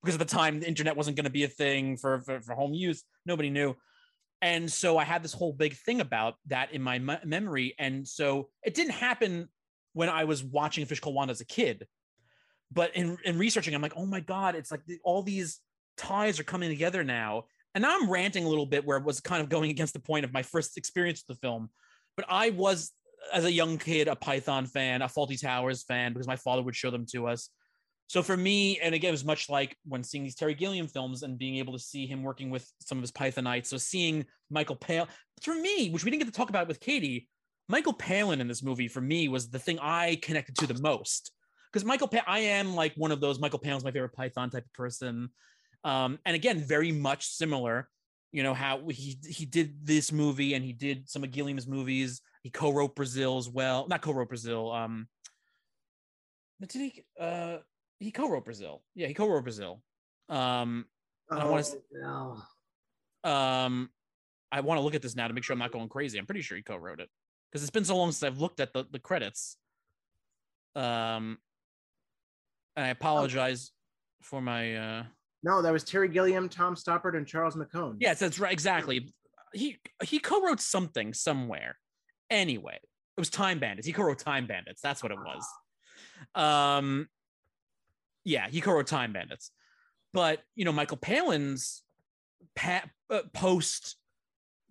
because 0.04 0.16
at 0.16 0.20
the 0.20 0.26
time 0.26 0.60
the 0.60 0.68
internet 0.68 0.98
wasn't 0.98 1.16
going 1.16 1.26
to 1.26 1.32
be 1.32 1.46
a 1.46 1.48
thing 1.48 1.96
for, 1.96 2.20
for, 2.22 2.42
for 2.42 2.56
home 2.56 2.74
use. 2.74 3.04
Nobody 3.26 3.50
knew. 3.50 3.76
And 4.42 4.72
so 4.72 4.98
I 4.98 5.06
had 5.06 5.24
this 5.24 5.34
whole 5.34 5.54
big 5.54 5.76
thing 5.76 6.02
about 6.02 6.36
that 6.48 6.74
in 6.74 6.82
my 6.82 7.00
memory. 7.24 7.76
And 7.80 8.08
so 8.08 8.50
it 8.64 8.74
didn't 8.74 8.94
happen 8.94 9.48
when 9.94 10.10
I 10.10 10.24
was 10.24 10.44
watching 10.44 10.86
Fish 10.86 11.00
Called 11.00 11.16
Wanda 11.16 11.32
as 11.32 11.42
a 11.42 11.46
kid. 11.46 11.88
But 12.72 12.96
in, 12.96 13.18
in 13.24 13.38
researching, 13.38 13.76
I'm 13.76 13.82
like, 13.82 13.94
oh 13.96 14.06
my 14.06 14.20
God, 14.20 14.56
it's 14.56 14.72
like 14.72 14.86
the, 14.86 14.98
all 15.04 15.24
these 15.24 15.60
ties 15.98 16.40
are 16.40 16.44
coming 16.44 16.70
together 16.70 17.04
now. 17.04 17.46
And 17.76 17.84
now 17.84 17.96
I'm 17.96 18.10
ranting 18.10 18.44
a 18.44 18.50
little 18.50 18.66
bit 18.66 18.86
where 18.86 18.98
it 18.98 19.06
was 19.06 19.20
kind 19.20 19.42
of 19.42 19.50
going 19.50 19.70
against 19.70 19.94
the 19.94 20.00
point 20.00 20.26
of 20.26 20.34
my 20.34 20.42
first 20.42 20.78
experience 20.78 21.24
with 21.28 21.38
the 21.38 21.48
film. 21.48 21.70
But 22.16 22.26
I 22.28 22.50
was, 22.50 22.92
as 23.34 23.46
a 23.46 23.52
young 23.52 23.78
kid, 23.78 24.08
a 24.08 24.16
Python 24.16 24.66
fan, 24.66 25.02
a 25.02 25.08
Fawlty 25.08 25.40
Towers 25.40 25.84
fan, 25.84 26.14
because 26.14 26.28
my 26.28 26.36
father 26.36 26.62
would 26.62 26.76
show 26.76 26.92
them 26.92 27.06
to 27.12 27.28
us. 27.28 27.50
So 28.08 28.22
for 28.22 28.36
me, 28.36 28.78
and 28.80 28.94
again, 28.94 29.10
it 29.10 29.12
was 29.14 29.24
much 29.24 29.50
like 29.50 29.78
when 29.86 30.04
seeing 30.04 30.26
these 30.26 30.36
Terry 30.36 30.54
Gilliam 30.54 30.88
films 30.88 31.24
and 31.24 31.38
being 31.38 31.56
able 31.58 31.72
to 31.72 31.80
see 31.80 32.06
him 32.06 32.24
working 32.24 32.50
with 32.50 32.70
some 32.80 32.98
of 32.98 33.02
his 33.02 33.12
Pythonites. 33.12 33.68
So 33.68 33.78
seeing 33.78 34.26
Michael 34.50 34.76
Palin, 34.76 35.08
for 35.42 35.56
me, 35.56 35.90
which 35.92 36.04
we 36.04 36.12
didn't 36.12 36.24
get 36.24 36.34
to 36.34 36.38
talk 36.38 36.50
about 36.50 36.68
with 36.68 36.82
Katie, 36.82 37.30
Michael 37.70 37.94
Palin 37.94 38.42
in 38.42 38.50
this 38.50 38.62
movie 38.62 38.90
for 38.90 39.00
me 39.00 39.30
was 39.30 39.50
the 39.50 39.60
thing 39.60 39.80
I 39.80 40.20
connected 40.22 40.58
to 40.58 40.68
the 40.68 40.82
most. 40.82 41.32
Because 41.72 41.86
Michael, 41.86 42.10
pa- 42.10 42.26
I 42.28 42.40
am 42.40 42.76
like 42.76 42.94
one 42.96 43.14
of 43.14 43.22
those. 43.22 43.40
Michael 43.40 43.60
Palin's 43.60 43.86
my 43.86 43.92
favorite 43.92 44.12
Python 44.12 44.50
type 44.50 44.66
of 44.66 44.74
person, 44.74 45.30
um, 45.86 46.20
and 46.26 46.36
again, 46.36 46.60
very 46.60 46.92
much 46.92 47.28
similar. 47.28 47.88
You 48.34 48.44
know 48.44 48.54
how 48.54 48.82
he 48.90 49.18
he 49.26 49.46
did 49.46 49.86
this 49.86 50.12
movie 50.12 50.54
and 50.54 50.64
he 50.66 50.74
did 50.74 51.10
some 51.10 51.24
of 51.24 51.32
Gilliam's 51.32 51.68
movies. 51.68 52.22
He 52.44 52.50
co-wrote 52.50 52.96
Brazil 52.96 53.38
as 53.38 53.48
well, 53.48 53.88
not 53.88 54.02
co-wrote 54.02 54.30
Brazil. 54.30 54.72
Um, 54.72 55.08
but 56.60 56.70
did 56.70 56.80
he? 56.92 57.06
Uh, 57.20 57.58
he 58.00 58.12
co-wrote 58.12 58.46
Brazil. 58.46 58.84
Yeah, 58.96 59.08
he 59.08 59.14
co-wrote 59.14 59.44
Brazil. 59.44 59.82
Um, 60.30 60.86
Oh, 61.34 61.38
I 61.38 61.46
wanna 61.46 61.64
no. 61.94 62.44
um, 63.24 63.90
I 64.52 64.60
want 64.60 64.80
to 64.80 64.82
look 64.82 64.96
at 64.96 65.02
this 65.02 65.16
now 65.16 65.30
to 65.30 65.34
make 65.34 65.46
sure 65.46 65.54
I'm 65.54 65.60
not 65.60 65.72
going 65.72 65.88
crazy. 65.88 66.18
I'm 66.20 66.26
pretty 66.26 66.42
sure 66.42 66.58
he 66.58 66.64
co-wrote 66.64 67.00
it 67.00 67.10
because 67.50 67.64
it's 67.64 67.72
been 67.72 67.86
so 67.86 67.96
long 67.96 68.12
since 68.12 68.24
I've 68.24 68.40
looked 68.42 68.60
at 68.60 68.74
the, 68.74 68.86
the 68.92 69.00
credits. 69.00 69.56
Um, 70.76 71.38
and 72.76 72.86
I 72.86 72.90
apologize 72.90 73.72
for 74.22 74.42
my. 74.42 74.76
uh 74.76 75.04
No, 75.44 75.62
that 75.62 75.72
was 75.72 75.86
Terry 75.86 76.10
Gilliam, 76.10 76.50
Tom 76.50 76.76
Stoppard, 76.76 77.16
and 77.16 77.26
Charles 77.26 77.56
McKeown. 77.56 77.96
Yes, 78.00 78.20
that's 78.20 78.38
right. 78.40 78.52
Exactly. 78.52 79.14
He 79.54 79.80
he 80.04 80.20
co-wrote 80.20 80.60
something 80.60 81.14
somewhere. 81.14 81.78
Anyway, 82.32 82.80
it 82.82 83.20
was 83.20 83.30
Time 83.30 83.60
Bandits. 83.60 83.86
He 83.86 83.94
co-wrote 83.94 84.18
Time 84.20 84.48
Bandits. 84.48 84.82
That's 84.82 85.04
what 85.04 85.12
it 85.12 85.20
was. 85.20 85.46
Um, 86.34 87.10
yeah, 88.24 88.48
he 88.48 88.62
co-wrote 88.62 88.88
Time 88.88 89.14
Bandits. 89.14 89.52
But 90.14 90.42
you 90.56 90.66
know, 90.66 90.72
Michael 90.72 90.98
Palin's 90.98 91.84
pa- 92.56 92.90
uh, 93.10 93.22
post 93.34 93.98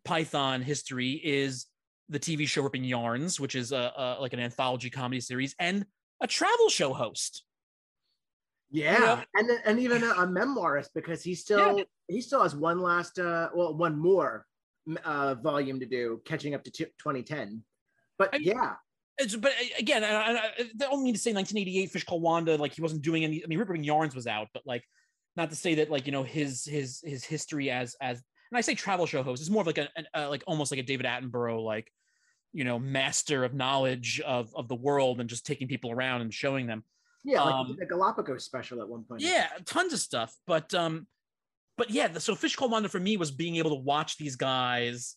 Python 0.04 0.62
history 0.62 1.12
is 1.12 1.66
the 2.08 2.18
TV 2.18 2.48
show 2.48 2.62
Ripping 2.62 2.84
Yarns, 2.84 3.38
which 3.38 3.54
is 3.54 3.72
a, 3.72 3.92
a 3.96 4.16
like 4.20 4.32
an 4.32 4.40
anthology 4.40 4.90
comedy 4.90 5.20
series, 5.20 5.54
and 5.58 5.84
a 6.20 6.26
travel 6.26 6.68
show 6.68 6.92
host. 6.92 7.44
Yeah, 8.70 9.22
and 9.34 9.50
and 9.64 9.78
even 9.80 10.02
a, 10.02 10.10
a 10.10 10.26
memoirist 10.26 10.90
because 10.94 11.22
he 11.22 11.34
still 11.34 11.78
Yeah. 11.78 11.84
he 12.08 12.20
still 12.20 12.42
has 12.42 12.54
one 12.54 12.80
last 12.80 13.18
uh 13.18 13.48
well 13.54 13.74
one 13.74 13.98
more 13.98 14.46
uh 15.04 15.34
volume 15.36 15.80
to 15.80 15.86
do, 15.86 16.20
catching 16.24 16.54
up 16.54 16.64
to 16.64 16.70
t- 16.70 16.84
2010. 16.98 17.62
But 18.18 18.34
I- 18.34 18.38
yeah, 18.38 18.74
It's, 19.18 19.36
but 19.36 19.52
uh, 19.52 19.64
again, 19.78 20.04
I, 20.04 20.08
I, 20.08 20.34
I 20.58 20.70
don't 20.78 21.02
mean 21.02 21.14
to 21.14 21.20
say 21.20 21.32
1988 21.32 21.90
Fish 21.90 22.04
Called 22.04 22.22
Wanda, 22.22 22.56
like 22.56 22.72
he 22.74 22.82
wasn't 22.82 23.02
doing 23.02 23.24
any. 23.24 23.42
I 23.44 23.46
mean, 23.46 23.58
Ripping 23.58 23.84
Yarns 23.84 24.14
was 24.14 24.26
out, 24.26 24.48
but 24.54 24.62
like, 24.66 24.84
not 25.36 25.50
to 25.50 25.56
say 25.56 25.76
that 25.76 25.90
like 25.90 26.06
you 26.06 26.12
know 26.12 26.22
his 26.22 26.64
his 26.64 27.00
his 27.04 27.24
history 27.24 27.70
as 27.70 27.94
as 28.00 28.18
and 28.50 28.58
I 28.58 28.62
say 28.62 28.74
travel 28.74 29.06
show 29.06 29.22
host 29.22 29.40
is 29.40 29.48
more 29.50 29.60
of 29.60 29.66
like 29.66 29.78
a, 29.78 29.88
an 29.96 30.06
uh, 30.14 30.28
like 30.28 30.42
almost 30.46 30.72
like 30.72 30.80
a 30.80 30.82
David 30.82 31.06
Attenborough 31.06 31.64
like 31.64 31.90
you 32.52 32.64
know 32.64 32.78
master 32.80 33.44
of 33.44 33.54
knowledge 33.54 34.20
of 34.26 34.52
of 34.56 34.66
the 34.68 34.74
world 34.74 35.20
and 35.20 35.30
just 35.30 35.46
taking 35.46 35.68
people 35.68 35.92
around 35.92 36.22
and 36.22 36.34
showing 36.34 36.66
them. 36.66 36.82
yeah, 37.24 37.42
like 37.42 37.54
Um, 37.54 37.76
the 37.78 37.86
Galapagos 37.86 38.44
special 38.44 38.80
at 38.82 38.88
one 38.88 39.04
point. 39.04 39.20
Yeah, 39.22 39.46
tons 39.66 39.92
of 39.92 40.00
stuff. 40.00 40.34
But 40.48 40.74
um, 40.74 41.06
but 41.80 41.88
yeah, 41.88 42.08
the, 42.08 42.20
so 42.20 42.34
Fish 42.34 42.56
Called 42.56 42.70
Wanda 42.70 42.90
for 42.90 43.00
me 43.00 43.16
was 43.16 43.30
being 43.30 43.56
able 43.56 43.70
to 43.70 43.82
watch 43.82 44.18
these 44.18 44.36
guys 44.36 45.16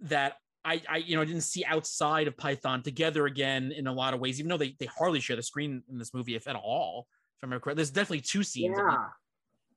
that 0.00 0.34
I 0.62 0.82
I 0.86 0.98
you 0.98 1.16
know 1.16 1.22
I 1.22 1.24
didn't 1.24 1.40
see 1.40 1.64
outside 1.64 2.28
of 2.28 2.36
Python 2.36 2.82
together 2.82 3.24
again 3.24 3.72
in 3.72 3.86
a 3.86 3.92
lot 3.94 4.12
of 4.12 4.20
ways, 4.20 4.38
even 4.38 4.50
though 4.50 4.58
they 4.58 4.76
they 4.78 4.84
hardly 4.84 5.20
share 5.20 5.36
the 5.36 5.42
screen 5.42 5.82
in 5.90 5.98
this 5.98 6.12
movie, 6.12 6.34
if 6.34 6.46
at 6.48 6.54
all. 6.54 7.06
If 7.38 7.44
I 7.44 7.46
remember 7.46 7.62
correctly, 7.62 7.78
there's 7.78 7.90
definitely 7.92 8.20
two 8.20 8.42
scenes. 8.42 8.76
yeah. 8.76 8.92
it. 8.92 8.98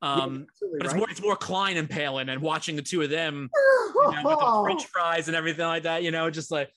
Yeah, 0.02 0.12
Um, 0.12 0.46
but 0.60 0.84
it's 0.84 0.92
right. 0.92 0.98
more 0.98 1.10
it's 1.10 1.22
more 1.22 1.36
Kline 1.36 1.78
and 1.78 1.88
Palin 1.88 2.28
and 2.28 2.42
watching 2.42 2.76
the 2.76 2.82
two 2.82 3.00
of 3.00 3.08
them 3.08 3.48
you 3.94 4.10
know, 4.10 4.22
with 4.22 4.40
the 4.40 4.60
French 4.62 4.84
fries 4.88 5.28
and 5.28 5.34
everything 5.34 5.64
like 5.64 5.84
that. 5.84 6.02
You 6.02 6.10
know, 6.10 6.28
just 6.28 6.50
like 6.50 6.68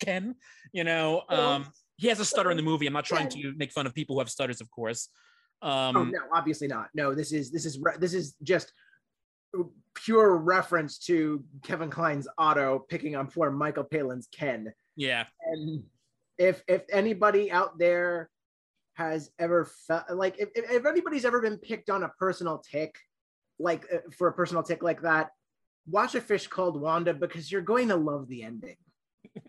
Ken. 0.00 0.34
You 0.72 0.82
know, 0.82 1.22
um, 1.28 1.68
he 1.98 2.08
has 2.08 2.18
a 2.18 2.24
stutter 2.24 2.50
in 2.50 2.56
the 2.56 2.64
movie. 2.64 2.88
I'm 2.88 2.92
not 2.92 3.04
trying 3.04 3.28
to 3.28 3.54
make 3.56 3.70
fun 3.70 3.86
of 3.86 3.94
people 3.94 4.16
who 4.16 4.20
have 4.20 4.28
stutters, 4.28 4.60
of 4.60 4.68
course. 4.72 5.08
Um, 5.60 5.96
oh 5.96 6.04
no, 6.04 6.20
obviously 6.32 6.68
not. 6.68 6.88
No, 6.94 7.14
this 7.14 7.32
is 7.32 7.50
this 7.50 7.64
is 7.64 7.78
this 7.98 8.14
is 8.14 8.34
just 8.42 8.72
pure 9.94 10.36
reference 10.36 10.98
to 10.98 11.44
Kevin 11.64 11.90
Kline's 11.90 12.28
Otto 12.38 12.84
picking 12.88 13.16
on 13.16 13.26
poor 13.26 13.50
Michael 13.50 13.84
Palin's 13.84 14.28
Ken. 14.32 14.72
Yeah, 14.96 15.24
And 15.42 15.82
if 16.38 16.62
if 16.68 16.82
anybody 16.90 17.50
out 17.50 17.78
there 17.78 18.30
has 18.94 19.30
ever 19.38 19.64
felt 19.86 20.10
like 20.10 20.36
if, 20.38 20.48
if 20.54 20.70
if 20.70 20.86
anybody's 20.86 21.24
ever 21.24 21.40
been 21.40 21.58
picked 21.58 21.90
on 21.90 22.04
a 22.04 22.08
personal 22.18 22.58
tick, 22.58 22.96
like 23.58 23.84
uh, 23.92 23.98
for 24.16 24.28
a 24.28 24.32
personal 24.32 24.62
tick 24.62 24.82
like 24.82 25.02
that, 25.02 25.30
watch 25.88 26.14
a 26.14 26.20
fish 26.20 26.46
called 26.46 26.80
Wanda 26.80 27.14
because 27.14 27.50
you're 27.50 27.62
going 27.62 27.88
to 27.88 27.96
love 27.96 28.28
the 28.28 28.44
ending. 28.44 28.76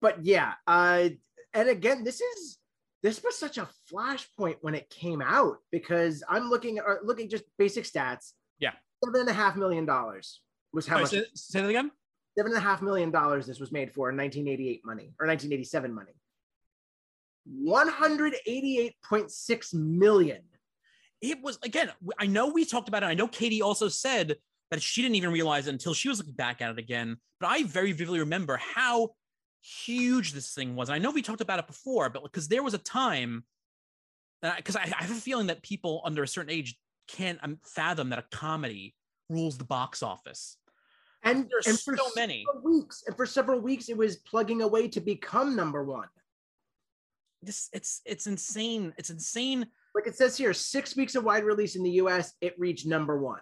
but 0.00 0.24
yeah, 0.24 0.54
uh, 0.66 1.08
and 1.52 1.68
again, 1.68 2.04
this 2.04 2.20
is 2.20 2.58
this 3.04 3.22
was 3.22 3.38
such 3.38 3.58
a 3.58 3.68
flashpoint 3.92 4.56
when 4.62 4.74
it 4.74 4.88
came 4.88 5.20
out 5.22 5.58
because 5.70 6.24
I'm 6.28 6.48
looking 6.48 6.78
at 6.78 6.86
uh, 6.86 6.94
looking 7.04 7.28
just 7.28 7.44
basic 7.58 7.84
stats. 7.84 8.32
Yeah. 8.58 8.70
seven 9.04 9.20
and 9.20 9.28
a 9.28 9.34
half 9.34 9.56
million 9.56 9.84
dollars 9.84 10.40
was 10.72 10.86
how 10.86 10.94
Sorry, 10.96 11.02
much 11.02 11.10
say, 11.10 11.24
say 11.34 11.60
that 11.60 11.68
again. 11.68 11.90
seven 12.36 12.52
and 12.52 12.58
a 12.58 12.62
half 12.62 12.80
million 12.82 13.10
dollars 13.10 13.46
this 13.46 13.60
was 13.60 13.70
made 13.70 13.92
for 13.92 14.08
in 14.10 14.16
1988 14.16 14.80
money 14.86 15.12
or 15.20 15.26
1987 15.26 15.94
money 15.94 16.12
188.6 17.62 19.74
million 19.74 20.40
It 21.20 21.42
was 21.42 21.58
again. 21.62 21.90
I 22.18 22.26
know 22.26 22.48
we 22.48 22.64
talked 22.64 22.88
about 22.88 23.02
it. 23.02 23.06
I 23.06 23.12
know 23.14 23.28
Katie 23.28 23.60
also 23.60 23.88
said 23.88 24.36
that 24.70 24.80
she 24.82 25.02
didn't 25.02 25.16
even 25.16 25.30
realize 25.30 25.66
it 25.66 25.72
until 25.72 25.92
she 25.92 26.08
was 26.08 26.16
looking 26.18 26.32
back 26.34 26.62
at 26.62 26.70
it 26.70 26.78
again. 26.78 27.18
But 27.38 27.48
I 27.48 27.64
very 27.64 27.92
vividly 27.92 28.20
remember 28.20 28.56
how 28.56 29.10
huge 29.64 30.32
this 30.32 30.52
thing 30.52 30.76
was. 30.76 30.88
And 30.88 30.94
I 30.96 30.98
know 30.98 31.10
we 31.10 31.22
talked 31.22 31.40
about 31.40 31.58
it 31.58 31.66
before, 31.66 32.10
but 32.10 32.22
because 32.22 32.48
there 32.48 32.62
was 32.62 32.74
a 32.74 32.78
time 32.78 33.44
that 34.42 34.56
because 34.58 34.76
I, 34.76 34.82
I 34.82 35.02
have 35.02 35.10
a 35.10 35.14
feeling 35.14 35.46
that 35.46 35.62
people 35.62 36.02
under 36.04 36.22
a 36.22 36.28
certain 36.28 36.50
age 36.50 36.76
can't 37.08 37.38
um, 37.42 37.58
fathom 37.64 38.10
that 38.10 38.18
a 38.18 38.24
comedy 38.30 38.94
rules 39.30 39.56
the 39.56 39.64
box 39.64 40.02
office. 40.02 40.58
and, 41.22 41.48
There's 41.50 41.66
and 41.66 41.80
for 41.80 41.96
so 41.96 42.04
many. 42.14 42.44
weeks 42.62 43.04
and 43.06 43.16
for 43.16 43.24
several 43.26 43.60
weeks 43.60 43.88
it 43.88 43.96
was 43.96 44.16
plugging 44.16 44.60
away 44.62 44.88
to 44.88 45.00
become 45.00 45.56
number 45.56 45.82
one 45.82 46.08
This 47.42 47.70
it's 47.72 48.02
it's 48.04 48.26
insane. 48.26 48.92
It's 48.98 49.10
insane. 49.10 49.66
like 49.94 50.06
it 50.06 50.16
says 50.16 50.36
here 50.36 50.52
six 50.52 50.94
weeks 50.96 51.14
of 51.14 51.24
wide 51.24 51.44
release 51.44 51.74
in 51.76 51.82
the 51.82 51.90
us 51.92 52.34
it 52.42 52.54
reached 52.58 52.86
number 52.86 53.18
one 53.18 53.40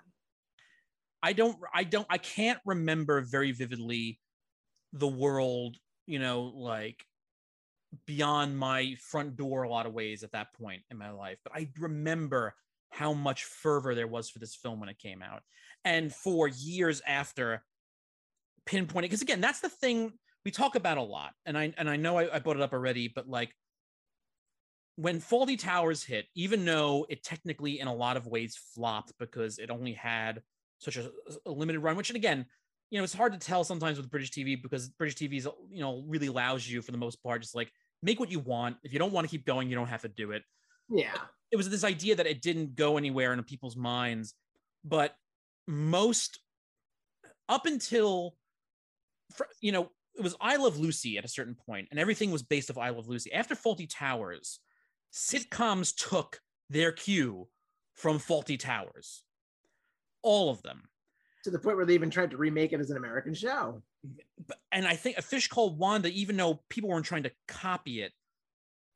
I 1.22 1.32
don't 1.32 1.56
I 1.74 1.82
don't 1.84 2.06
I 2.10 2.18
can't 2.18 2.60
remember 2.64 3.20
very 3.22 3.52
vividly 3.52 4.20
the 4.92 5.08
world 5.08 5.76
you 6.06 6.18
know, 6.18 6.52
like 6.54 7.04
beyond 8.06 8.58
my 8.58 8.94
front 8.98 9.36
door 9.36 9.62
a 9.62 9.68
lot 9.68 9.86
of 9.86 9.92
ways 9.92 10.22
at 10.22 10.32
that 10.32 10.52
point 10.54 10.82
in 10.90 10.98
my 10.98 11.10
life. 11.10 11.38
But 11.44 11.54
I 11.54 11.68
remember 11.78 12.54
how 12.90 13.12
much 13.12 13.44
fervor 13.44 13.94
there 13.94 14.06
was 14.06 14.30
for 14.30 14.38
this 14.38 14.54
film 14.54 14.80
when 14.80 14.88
it 14.88 14.98
came 14.98 15.22
out. 15.22 15.42
And 15.84 16.12
for 16.12 16.48
years 16.48 17.02
after 17.06 17.64
pinpointing, 18.66 19.02
because 19.02 19.22
again, 19.22 19.40
that's 19.40 19.60
the 19.60 19.68
thing 19.68 20.12
we 20.44 20.50
talk 20.50 20.74
about 20.74 20.98
a 20.98 21.02
lot. 21.02 21.32
And 21.46 21.56
I 21.56 21.72
and 21.76 21.88
I 21.88 21.96
know 21.96 22.18
I, 22.18 22.36
I 22.36 22.38
brought 22.38 22.56
it 22.56 22.62
up 22.62 22.72
already, 22.72 23.08
but 23.08 23.28
like 23.28 23.54
when 24.96 25.20
Fawlty 25.20 25.58
Towers 25.58 26.04
hit, 26.04 26.26
even 26.34 26.64
though 26.64 27.06
it 27.08 27.22
technically 27.22 27.80
in 27.80 27.88
a 27.88 27.94
lot 27.94 28.16
of 28.16 28.26
ways 28.26 28.58
flopped 28.74 29.12
because 29.18 29.58
it 29.58 29.70
only 29.70 29.94
had 29.94 30.42
such 30.78 30.96
a, 30.96 31.10
a 31.46 31.50
limited 31.50 31.80
run, 31.80 31.96
which 31.96 32.10
and 32.10 32.16
again, 32.16 32.46
you 32.92 32.98
know, 32.98 33.04
it's 33.04 33.14
hard 33.14 33.32
to 33.32 33.38
tell 33.38 33.64
sometimes 33.64 33.96
with 33.96 34.10
British 34.10 34.30
TV 34.30 34.60
because 34.60 34.90
British 34.90 35.16
TV 35.16 35.38
is, 35.38 35.48
you 35.70 35.80
know, 35.80 36.04
really 36.06 36.26
allows 36.26 36.68
you 36.68 36.82
for 36.82 36.92
the 36.92 36.98
most 36.98 37.22
part, 37.22 37.40
just 37.40 37.54
like 37.54 37.72
make 38.02 38.20
what 38.20 38.30
you 38.30 38.38
want. 38.38 38.76
If 38.84 38.92
you 38.92 38.98
don't 38.98 39.14
want 39.14 39.26
to 39.26 39.30
keep 39.30 39.46
going, 39.46 39.70
you 39.70 39.74
don't 39.74 39.86
have 39.86 40.02
to 40.02 40.08
do 40.08 40.32
it. 40.32 40.42
Yeah. 40.90 41.14
It 41.50 41.56
was 41.56 41.70
this 41.70 41.84
idea 41.84 42.16
that 42.16 42.26
it 42.26 42.42
didn't 42.42 42.74
go 42.76 42.98
anywhere 42.98 43.32
in 43.32 43.42
people's 43.44 43.76
minds, 43.76 44.34
but 44.84 45.14
most 45.66 46.40
up 47.48 47.64
until, 47.64 48.34
you 49.62 49.72
know, 49.72 49.88
it 50.14 50.22
was 50.22 50.36
I 50.38 50.56
Love 50.56 50.78
Lucy 50.78 51.16
at 51.16 51.24
a 51.24 51.28
certain 51.28 51.54
point, 51.54 51.88
and 51.90 51.98
everything 51.98 52.30
was 52.30 52.42
based 52.42 52.70
off 52.70 52.76
I 52.76 52.90
Love 52.90 53.08
Lucy. 53.08 53.32
After 53.32 53.54
Fawlty 53.54 53.88
Towers, 53.88 54.60
sitcoms 55.14 55.94
took 55.96 56.40
their 56.68 56.92
cue 56.92 57.48
from 57.94 58.18
Fawlty 58.18 58.58
Towers. 58.58 59.22
All 60.22 60.50
of 60.50 60.60
them. 60.60 60.82
To 61.44 61.50
the 61.50 61.58
point 61.58 61.76
where 61.76 61.86
they 61.86 61.94
even 61.94 62.10
tried 62.10 62.30
to 62.30 62.36
remake 62.36 62.72
it 62.72 62.80
as 62.80 62.90
an 62.90 62.96
American 62.96 63.34
show. 63.34 63.82
And 64.70 64.86
I 64.86 64.94
think 64.94 65.18
A 65.18 65.22
Fish 65.22 65.48
Called 65.48 65.78
Wanda, 65.78 66.08
even 66.08 66.36
though 66.36 66.60
people 66.68 66.90
weren't 66.90 67.04
trying 67.04 67.24
to 67.24 67.32
copy 67.48 68.02
it 68.02 68.12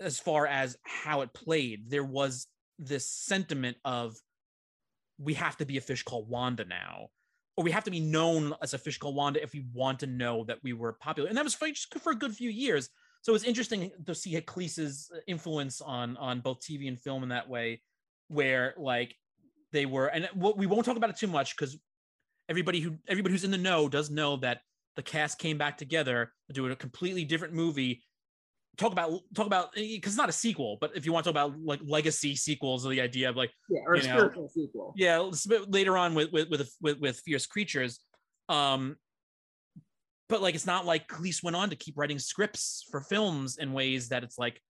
as 0.00 0.18
far 0.18 0.46
as 0.46 0.76
how 0.82 1.22
it 1.22 1.32
played, 1.32 1.90
there 1.90 2.04
was 2.04 2.46
this 2.78 3.10
sentiment 3.10 3.76
of 3.84 4.16
we 5.18 5.34
have 5.34 5.56
to 5.56 5.66
be 5.66 5.76
a 5.76 5.80
fish 5.80 6.02
called 6.02 6.28
Wanda 6.28 6.64
now. 6.64 7.08
Or 7.56 7.64
we 7.64 7.70
have 7.70 7.84
to 7.84 7.90
be 7.90 8.00
known 8.00 8.54
as 8.62 8.74
a 8.74 8.78
fish 8.78 8.98
called 8.98 9.16
Wanda 9.16 9.42
if 9.42 9.52
we 9.52 9.64
want 9.72 10.00
to 10.00 10.06
know 10.06 10.44
that 10.44 10.58
we 10.62 10.72
were 10.72 10.92
popular. 10.92 11.28
And 11.28 11.38
that 11.38 11.44
was 11.44 11.54
for, 11.54 11.68
for 11.98 12.12
a 12.12 12.16
good 12.16 12.34
few 12.34 12.50
years 12.50 12.90
so 13.26 13.34
it's 13.34 13.42
interesting 13.42 13.90
to 14.06 14.14
see 14.14 14.40
Cleese's 14.40 15.10
influence 15.26 15.80
on 15.80 16.16
on 16.16 16.38
both 16.38 16.60
TV 16.60 16.86
and 16.86 16.96
film 16.96 17.24
in 17.24 17.30
that 17.30 17.48
way, 17.48 17.82
where 18.28 18.72
like 18.76 19.16
they 19.72 19.84
were, 19.84 20.06
and 20.06 20.28
we 20.36 20.66
won't 20.66 20.84
talk 20.84 20.96
about 20.96 21.10
it 21.10 21.16
too 21.16 21.26
much 21.26 21.56
because 21.56 21.76
everybody 22.48 22.80
who 22.80 22.96
everybody 23.08 23.32
who's 23.32 23.44
in 23.44 23.50
the 23.50 23.58
know 23.58 23.88
does 23.88 24.10
know 24.10 24.36
that 24.38 24.60
the 24.96 25.02
cast 25.02 25.38
came 25.38 25.58
back 25.58 25.76
together 25.76 26.32
to 26.48 26.52
do 26.52 26.66
a 26.70 26.76
completely 26.76 27.24
different 27.24 27.54
movie. 27.54 28.02
Talk 28.76 28.92
about 28.92 29.20
talk 29.34 29.46
about 29.46 29.72
because 29.74 29.90
eh, 29.92 29.98
it's 30.06 30.16
not 30.16 30.28
a 30.28 30.32
sequel, 30.32 30.76
but 30.80 30.94
if 30.94 31.06
you 31.06 31.12
want 31.12 31.24
to 31.24 31.32
talk 31.32 31.34
about 31.34 31.58
like 31.58 31.80
legacy 31.84 32.36
sequels, 32.36 32.84
or 32.86 32.90
the 32.90 33.00
idea 33.00 33.28
of 33.28 33.36
like 33.36 33.50
yeah, 33.70 33.80
or 33.86 33.94
a 33.94 34.02
spiritual 34.02 34.48
sequel. 34.48 34.92
Yeah, 34.96 35.30
later 35.68 35.96
on 35.96 36.14
with 36.14 36.30
with 36.32 36.50
with 36.50 36.70
with, 36.80 36.98
with 36.98 37.20
Fierce 37.20 37.46
Creatures, 37.46 38.00
um, 38.50 38.96
but 40.28 40.42
like 40.42 40.54
it's 40.54 40.66
not 40.66 40.84
like 40.84 41.08
Cleese 41.08 41.42
went 41.42 41.56
on 41.56 41.70
to 41.70 41.76
keep 41.76 41.96
writing 41.96 42.18
scripts 42.18 42.84
for 42.90 43.00
films 43.00 43.56
in 43.56 43.72
ways 43.72 44.10
that 44.10 44.22
it's 44.22 44.38
like 44.38 44.60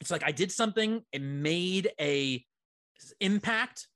it's 0.00 0.10
like 0.10 0.22
I 0.24 0.32
did 0.32 0.52
something, 0.52 1.02
it 1.12 1.22
made 1.22 1.90
a 1.98 2.44
impact, 3.20 3.86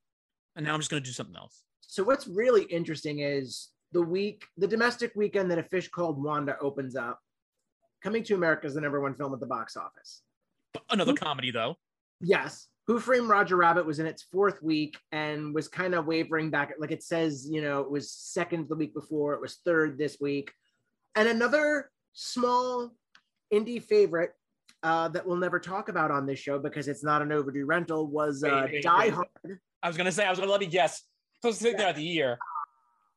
and 0.57 0.65
now 0.65 0.73
I'm 0.73 0.81
just 0.81 0.91
gonna 0.91 1.01
do 1.01 1.11
something 1.11 1.37
else. 1.37 1.63
So 1.93 2.03
what's 2.03 2.27
really 2.27 2.63
interesting 2.63 3.19
is 3.19 3.69
the 3.93 4.01
week, 4.01 4.47
the 4.57 4.67
domestic 4.67 5.13
weekend 5.15 5.51
that 5.51 5.59
a 5.59 5.63
fish 5.63 5.89
called 5.89 6.25
Wanda 6.25 6.57
opens 6.59 6.97
up. 6.97 7.21
Coming 8.03 8.23
to 8.25 8.35
America 8.35 8.67
is 8.67 8.73
the 8.73 8.81
number 8.81 9.03
one 9.03 9.15
film 9.15 9.35
at 9.35 9.41
the 9.41 9.47
box 9.47 9.77
office. 9.77 10.23
Another 10.89 11.13
comedy 11.13 11.51
though. 11.51 11.77
Yes. 12.23 12.69
Who 12.87 12.99
Framed 12.99 13.29
Roger 13.29 13.57
Rabbit 13.57 13.85
was 13.85 13.99
in 13.99 14.07
its 14.07 14.23
fourth 14.23 14.63
week 14.63 14.97
and 15.13 15.55
was 15.55 15.69
kind 15.69 15.95
of 15.95 16.07
wavering 16.07 16.49
back. 16.49 16.73
Like 16.79 16.93
it 16.93 17.03
says, 17.03 17.47
you 17.51 17.61
know, 17.61 17.81
it 17.81 17.91
was 17.91 18.11
second 18.11 18.71
the 18.71 18.75
week 18.77 18.95
before, 18.95 19.35
it 19.35 19.43
was 19.43 19.59
third 19.63 19.99
this 19.99 20.17
week. 20.19 20.51
And 21.15 21.29
another 21.29 21.91
small 22.15 22.91
indie 23.53 23.83
favorite 23.83 24.31
uh, 24.83 25.09
that 25.09 25.27
we'll 25.27 25.37
never 25.37 25.61
talk 25.61 25.91
about 25.91 26.11
on 26.11 26.25
this 26.25 26.39
show 26.39 26.59
because 26.59 26.89
it's 26.89 27.05
not 27.05 27.21
an 27.21 27.33
overdue 27.33 27.67
rental 27.67 28.07
was 28.07 28.43
uh, 28.43 28.63
wait, 28.65 28.73
wait, 28.73 28.83
Die 28.83 28.99
wait. 28.99 29.13
Hard. 29.13 29.59
I 29.83 29.89
was 29.89 29.99
gonna 29.99 30.11
say 30.11 30.25
I 30.25 30.31
was 30.31 30.39
gonna 30.39 30.51
let 30.51 30.61
me 30.61 30.67
guess. 30.67 31.03
Supposed 31.43 31.59
to 31.59 31.65
think 31.65 31.81
yeah. 31.81 31.91
the 31.91 32.05
year, 32.05 32.39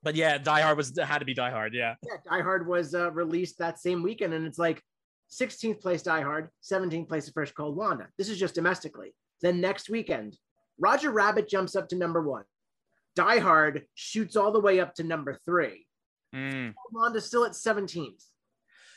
but 0.01 0.15
yeah, 0.15 0.39
Die 0.39 0.61
Hard 0.61 0.77
was 0.77 0.97
had 0.97 1.19
to 1.19 1.25
be 1.25 1.35
Die 1.35 1.51
Hard. 1.51 1.75
Yeah, 1.75 1.93
yeah, 2.03 2.17
Die 2.27 2.41
Hard 2.41 2.67
was 2.67 2.95
uh, 2.95 3.11
released 3.11 3.59
that 3.59 3.79
same 3.79 4.01
weekend, 4.01 4.33
and 4.33 4.47
it's 4.47 4.57
like 4.57 4.81
16th 5.31 5.79
place 5.79 6.01
Die 6.01 6.21
Hard, 6.21 6.49
17th 6.63 7.07
place 7.07 7.27
A 7.27 7.31
Fish 7.31 7.51
Called 7.51 7.75
Wanda. 7.75 8.07
This 8.17 8.29
is 8.29 8.39
just 8.39 8.55
domestically. 8.55 9.13
Then 9.43 9.61
next 9.61 9.91
weekend, 9.91 10.37
Roger 10.79 11.11
Rabbit 11.11 11.47
jumps 11.47 11.75
up 11.75 11.87
to 11.89 11.95
number 11.95 12.27
one. 12.27 12.45
Die 13.15 13.37
Hard 13.37 13.85
shoots 13.93 14.35
all 14.35 14.51
the 14.51 14.59
way 14.59 14.79
up 14.79 14.95
to 14.95 15.03
number 15.03 15.37
three. 15.45 15.85
Mm. 16.35 16.73
Wanda's 16.91 17.25
still 17.25 17.45
at 17.45 17.51
17th. 17.51 18.23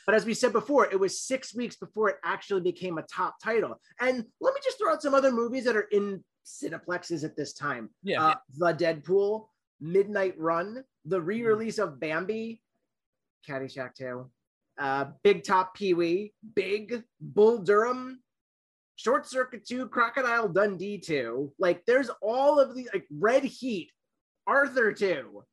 But 0.05 0.15
as 0.15 0.25
we 0.25 0.33
said 0.33 0.53
before, 0.53 0.91
it 0.91 0.99
was 0.99 1.21
six 1.21 1.53
weeks 1.53 1.75
before 1.75 2.09
it 2.09 2.15
actually 2.23 2.61
became 2.61 2.97
a 2.97 3.03
top 3.03 3.35
title. 3.43 3.79
And 3.99 4.25
let 4.41 4.55
me 4.55 4.59
just 4.63 4.79
throw 4.79 4.91
out 4.91 5.03
some 5.03 5.13
other 5.13 5.31
movies 5.31 5.65
that 5.65 5.75
are 5.75 5.87
in 5.91 6.23
Cineplexes 6.45 7.23
at 7.23 7.35
this 7.35 7.53
time. 7.53 7.89
Yeah. 8.03 8.23
Uh, 8.23 8.35
the 8.57 8.71
Dead 8.73 9.03
Pool, 9.03 9.51
Midnight 9.79 10.37
Run, 10.37 10.83
the 11.05 11.21
re-release 11.21 11.77
of 11.77 11.99
Bambi, 11.99 12.61
Caddyshack 13.47 13.95
2, 13.95 14.29
uh, 14.79 15.05
Big 15.23 15.43
Top 15.43 15.75
Pee 15.75 15.93
Wee, 15.93 16.33
Big, 16.55 17.03
Bull 17.19 17.59
Durham, 17.59 18.21
Short 18.95 19.25
Circuit 19.25 19.65
2, 19.65 19.87
Crocodile 19.87 20.49
Dundee 20.49 20.97
2. 20.97 21.53
Like 21.57 21.85
there's 21.85 22.09
all 22.21 22.59
of 22.59 22.75
these 22.75 22.89
like 22.93 23.05
Red 23.09 23.43
Heat, 23.43 23.91
Arthur 24.45 24.91
2. 24.91 25.43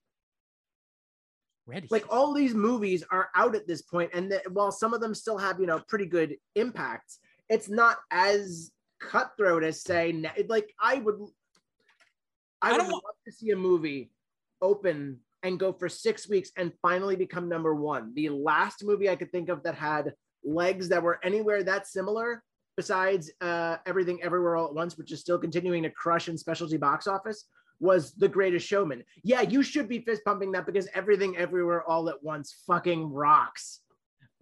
Red 1.66 1.84
Heat. 1.84 1.92
Like 1.92 2.06
all 2.08 2.32
these 2.32 2.54
movies 2.54 3.04
are 3.10 3.28
out 3.36 3.54
at 3.54 3.68
this 3.68 3.82
point, 3.82 4.10
and 4.14 4.32
the, 4.32 4.42
while 4.50 4.72
some 4.72 4.94
of 4.94 5.00
them 5.00 5.14
still 5.14 5.38
have 5.38 5.60
you 5.60 5.66
know 5.66 5.80
pretty 5.88 6.06
good 6.06 6.36
impacts, 6.56 7.20
it's 7.48 7.68
not 7.68 7.98
as 8.10 8.72
cutthroat 9.00 9.64
as 9.64 9.82
say 9.82 10.24
like 10.48 10.72
I 10.80 10.96
would. 10.96 11.16
I, 12.62 12.70
I 12.70 12.78
would 12.78 12.88
love 12.88 13.02
to 13.26 13.32
see 13.32 13.50
a 13.50 13.56
movie 13.56 14.10
open 14.62 15.18
and 15.42 15.60
go 15.60 15.72
for 15.72 15.88
six 15.88 16.28
weeks 16.28 16.50
and 16.56 16.72
finally 16.80 17.14
become 17.14 17.48
number 17.48 17.74
one. 17.74 18.12
The 18.14 18.30
last 18.30 18.82
movie 18.82 19.10
I 19.10 19.16
could 19.16 19.30
think 19.30 19.48
of 19.48 19.62
that 19.64 19.74
had 19.74 20.14
legs 20.42 20.88
that 20.88 21.02
were 21.02 21.20
anywhere 21.22 21.62
that 21.62 21.86
similar 21.86 22.42
besides 22.76 23.30
uh, 23.40 23.76
Everything 23.86 24.22
Everywhere 24.22 24.56
All 24.56 24.66
at 24.66 24.74
Once, 24.74 24.98
which 24.98 25.12
is 25.12 25.20
still 25.20 25.38
continuing 25.38 25.82
to 25.82 25.90
crush 25.90 26.28
in 26.28 26.36
specialty 26.36 26.76
box 26.76 27.06
office, 27.06 27.46
was 27.80 28.12
The 28.14 28.28
Greatest 28.28 28.66
Showman. 28.66 29.02
Yeah, 29.22 29.42
you 29.42 29.62
should 29.62 29.88
be 29.88 30.00
fist 30.00 30.22
pumping 30.24 30.52
that 30.52 30.66
because 30.66 30.88
Everything 30.94 31.36
Everywhere 31.36 31.88
All 31.88 32.08
at 32.08 32.22
Once 32.22 32.62
fucking 32.66 33.12
rocks. 33.12 33.80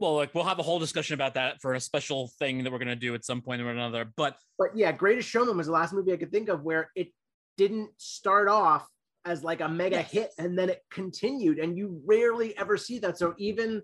Well, 0.04 0.16
like 0.16 0.34
we'll 0.34 0.44
have 0.44 0.58
a 0.58 0.62
whole 0.62 0.78
discussion 0.78 1.14
about 1.14 1.32
that 1.32 1.62
for 1.62 1.72
a 1.72 1.80
special 1.80 2.28
thing 2.38 2.62
that 2.62 2.70
we're 2.70 2.78
gonna 2.78 2.94
do 2.94 3.14
at 3.14 3.24
some 3.24 3.40
point 3.40 3.62
or 3.62 3.70
another. 3.70 4.04
But 4.18 4.36
but 4.58 4.76
yeah, 4.76 4.92
Greatest 4.92 5.30
Showman 5.30 5.56
was 5.56 5.66
the 5.66 5.72
last 5.72 5.94
movie 5.94 6.12
I 6.12 6.18
could 6.18 6.30
think 6.30 6.50
of 6.50 6.62
where 6.62 6.90
it 6.94 7.08
didn't 7.56 7.88
start 7.96 8.46
off 8.48 8.86
as 9.24 9.42
like 9.42 9.62
a 9.62 9.68
mega 9.68 9.96
yes. 9.96 10.10
hit 10.10 10.30
and 10.36 10.58
then 10.58 10.68
it 10.68 10.82
continued, 10.90 11.58
and 11.58 11.78
you 11.78 12.02
rarely 12.04 12.54
ever 12.58 12.76
see 12.76 12.98
that. 12.98 13.16
So 13.16 13.34
even 13.38 13.80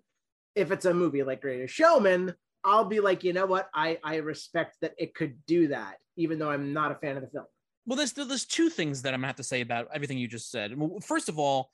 if 0.55 0.71
it's 0.71 0.85
a 0.85 0.93
movie 0.93 1.23
like 1.23 1.41
Greatest 1.41 1.73
Showman, 1.73 2.35
I'll 2.65 2.85
be 2.85 3.01
like, 3.01 3.25
you 3.25 3.33
know 3.33 3.47
what? 3.47 3.71
I 3.73 3.97
I 4.05 4.17
respect 4.17 4.77
that 4.83 4.93
it 4.99 5.15
could 5.15 5.39
do 5.47 5.69
that, 5.69 5.97
even 6.19 6.39
though 6.39 6.51
I'm 6.51 6.75
not 6.75 6.93
a 6.93 6.97
fan 6.97 7.17
of 7.17 7.23
the 7.23 7.31
film. 7.31 7.47
Well, 7.87 7.97
there's 7.97 8.13
there's 8.13 8.45
two 8.45 8.69
things 8.69 9.01
that 9.03 9.15
I'm 9.15 9.21
gonna 9.21 9.29
have 9.29 9.37
to 9.37 9.43
say 9.43 9.63
about 9.63 9.89
everything 9.95 10.19
you 10.19 10.29
just 10.29 10.51
said. 10.51 10.75
First 11.01 11.31
of 11.31 11.39
all, 11.39 11.71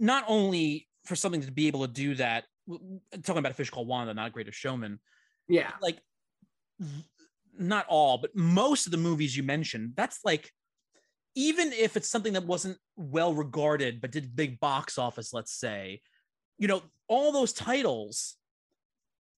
not 0.00 0.24
only 0.26 0.88
for 1.04 1.14
something 1.14 1.42
to 1.42 1.52
be 1.52 1.68
able 1.68 1.86
to 1.86 1.92
do 1.92 2.16
that, 2.16 2.46
talking 3.22 3.38
about 3.38 3.52
a 3.52 3.54
fish 3.54 3.70
called 3.70 3.88
Wanda, 3.88 4.14
not 4.14 4.32
Greatest 4.32 4.58
Showman. 4.58 5.00
Yeah, 5.48 5.70
like 5.80 5.98
not 7.58 7.86
all, 7.88 8.18
but 8.18 8.34
most 8.34 8.86
of 8.86 8.92
the 8.92 8.98
movies 8.98 9.36
you 9.36 9.42
mentioned, 9.42 9.92
that's 9.96 10.20
like 10.24 10.50
even 11.34 11.72
if 11.72 11.96
it's 11.96 12.08
something 12.08 12.34
that 12.34 12.46
wasn't 12.46 12.78
well 12.96 13.34
regarded 13.34 14.00
but 14.00 14.12
did 14.12 14.36
big 14.36 14.60
box 14.60 14.98
office, 14.98 15.32
let's 15.32 15.52
say, 15.52 16.00
you 16.58 16.68
know, 16.68 16.82
all 17.08 17.32
those 17.32 17.52
titles 17.52 18.36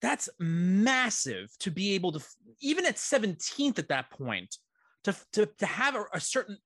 that's 0.03 0.29
massive 0.39 1.51
to 1.59 1.71
be 1.71 1.95
able 1.95 2.13
to 2.13 2.21
even 2.61 2.87
at 2.87 2.97
17th 2.97 3.79
at 3.79 3.89
that 3.89 4.11
point 4.11 4.57
to 5.05 5.17
to, 5.33 5.47
to 5.59 5.67
have 5.67 5.95
a, 5.95 6.05
a 6.13 6.21
certain 6.21 6.59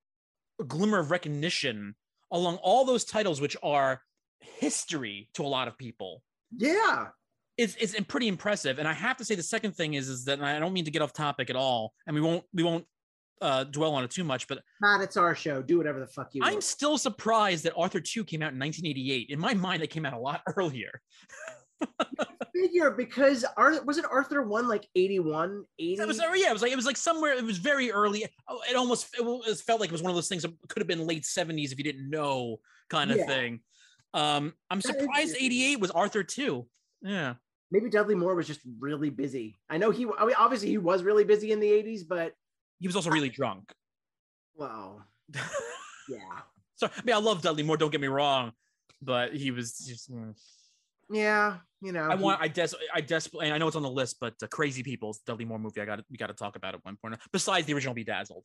glimmer 0.66 0.98
of 0.98 1.10
recognition 1.10 1.94
along 2.32 2.56
all 2.56 2.84
those 2.84 3.04
titles 3.04 3.40
which 3.40 3.56
are 3.62 4.02
history 4.40 5.28
to 5.34 5.42
a 5.42 5.48
lot 5.48 5.68
of 5.68 5.78
people 5.78 6.22
yeah 6.56 7.08
it's, 7.56 7.74
it's 7.76 7.94
pretty 8.08 8.28
impressive 8.28 8.78
and 8.78 8.88
i 8.88 8.92
have 8.92 9.16
to 9.16 9.24
say 9.24 9.34
the 9.34 9.42
second 9.42 9.72
thing 9.72 9.94
is 9.94 10.08
is 10.08 10.24
that 10.24 10.40
i 10.40 10.58
don't 10.58 10.72
mean 10.72 10.84
to 10.84 10.90
get 10.90 11.02
off 11.02 11.12
topic 11.12 11.50
at 11.50 11.56
all 11.56 11.92
and 12.06 12.14
we 12.14 12.20
won't 12.20 12.44
we 12.52 12.62
won't 12.62 12.86
uh, 13.42 13.64
dwell 13.64 13.94
on 13.94 14.04
it 14.04 14.10
too 14.10 14.22
much, 14.22 14.46
but 14.48 14.60
Matt, 14.82 15.00
it's 15.00 15.16
our 15.16 15.34
show. 15.34 15.62
Do 15.62 15.78
whatever 15.78 15.98
the 15.98 16.06
fuck 16.06 16.34
you. 16.34 16.42
I'm 16.44 16.60
still 16.60 16.98
surprised 16.98 17.64
that 17.64 17.72
Arthur 17.74 17.98
Two 17.98 18.22
came 18.22 18.42
out 18.42 18.52
in 18.52 18.58
1988. 18.58 19.30
In 19.30 19.38
my 19.38 19.54
mind, 19.54 19.82
it 19.82 19.88
came 19.88 20.04
out 20.04 20.12
a 20.12 20.18
lot 20.18 20.42
earlier. 20.56 21.00
figure 22.54 22.90
because 22.90 23.44
Ar- 23.56 23.82
was 23.84 23.96
it 23.96 24.04
Arthur 24.10 24.42
one 24.42 24.68
like 24.68 24.86
81, 24.94 25.64
80? 25.78 25.96
That 25.96 26.06
was 26.08 26.18
yeah, 26.18 26.50
it 26.50 26.52
was 26.52 26.62
like 26.62 26.72
it 26.72 26.76
was 26.76 26.86
like 26.86 26.96
somewhere. 26.96 27.32
It 27.32 27.44
was 27.44 27.58
very 27.58 27.90
early. 27.90 28.26
Oh, 28.48 28.60
It 28.68 28.76
almost 28.76 29.08
it 29.18 29.22
it 29.48 29.58
felt 29.58 29.80
like 29.80 29.88
it 29.88 29.92
was 29.92 30.02
one 30.02 30.10
of 30.10 30.16
those 30.16 30.28
things 30.28 30.42
that 30.42 30.52
could 30.68 30.80
have 30.80 30.88
been 30.88 31.06
late 31.06 31.24
seventies 31.24 31.72
if 31.72 31.78
you 31.78 31.84
didn't 31.84 32.10
know, 32.10 32.58
kind 32.90 33.10
of 33.10 33.18
Yeah. 33.18 33.26
thing. 33.26 33.60
Um, 34.12 34.54
I'm 34.70 34.80
surprised 34.80 35.36
eighty 35.38 35.64
eight 35.64 35.80
was 35.80 35.90
Arthur 35.90 36.22
too. 36.22 36.66
Yeah, 37.02 37.34
Maybe 37.70 37.88
Dudley 37.88 38.16
Moore 38.16 38.34
was 38.34 38.46
just 38.46 38.60
really 38.80 39.10
busy. 39.10 39.58
I 39.68 39.78
know 39.78 39.90
he, 39.90 40.06
I 40.18 40.26
mean, 40.26 40.34
obviously 40.36 40.68
he 40.68 40.78
was 40.78 41.04
really 41.04 41.24
busy 41.24 41.52
in 41.52 41.60
the 41.60 41.70
80s, 41.70 42.00
but 42.08 42.32
he 42.80 42.88
was 42.88 42.96
also 42.96 43.10
really 43.10 43.28
drunk. 43.28 43.72
well, 44.56 45.06
yeah. 46.08 46.18
So 46.74 46.88
I 46.88 47.02
mean, 47.04 47.14
I 47.14 47.18
love 47.18 47.42
Dudley 47.42 47.62
Moore. 47.62 47.76
Don't 47.76 47.92
get 47.92 48.00
me 48.00 48.08
wrong, 48.08 48.52
but 49.00 49.34
he 49.34 49.50
was 49.50 49.78
just. 49.78 50.10
mm. 50.10 50.34
Yeah, 51.12 51.58
you 51.82 51.92
know. 51.92 52.08
I 52.10 52.16
he- 52.16 52.22
want. 52.22 52.40
I 52.40 52.48
des. 52.48 52.68
I 52.92 53.00
desperately. 53.00 53.52
I 53.52 53.58
know 53.58 53.68
it's 53.68 53.76
on 53.76 53.82
the 53.82 53.90
list, 53.90 54.16
but 54.20 54.34
uh, 54.42 54.46
Crazy 54.48 54.82
People's 54.82 55.18
Dudley 55.26 55.44
Moore 55.44 55.58
movie. 55.58 55.80
I 55.80 55.84
got. 55.84 55.96
to 55.96 56.04
We 56.10 56.16
got 56.16 56.28
to 56.28 56.34
talk 56.34 56.56
about 56.56 56.74
at 56.74 56.84
one 56.84 56.96
point. 56.96 57.16
Besides 57.32 57.66
the 57.66 57.74
original 57.74 57.94
Bedazzled. 57.94 58.44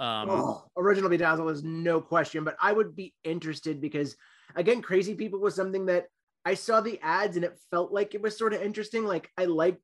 Um, 0.00 0.30
oh, 0.30 0.64
original 0.76 1.10
Bedazzled 1.10 1.50
is 1.50 1.62
no 1.62 2.00
question, 2.00 2.42
but 2.42 2.56
I 2.60 2.72
would 2.72 2.96
be 2.96 3.14
interested 3.22 3.80
because 3.80 4.16
again, 4.56 4.82
Crazy 4.82 5.14
People 5.14 5.40
was 5.40 5.54
something 5.54 5.86
that 5.86 6.06
I 6.44 6.54
saw 6.54 6.80
the 6.80 6.98
ads 7.02 7.36
and 7.36 7.44
it 7.44 7.58
felt 7.70 7.92
like 7.92 8.14
it 8.14 8.22
was 8.22 8.36
sort 8.38 8.54
of 8.54 8.62
interesting. 8.62 9.04
Like 9.04 9.30
I 9.36 9.44
like 9.44 9.78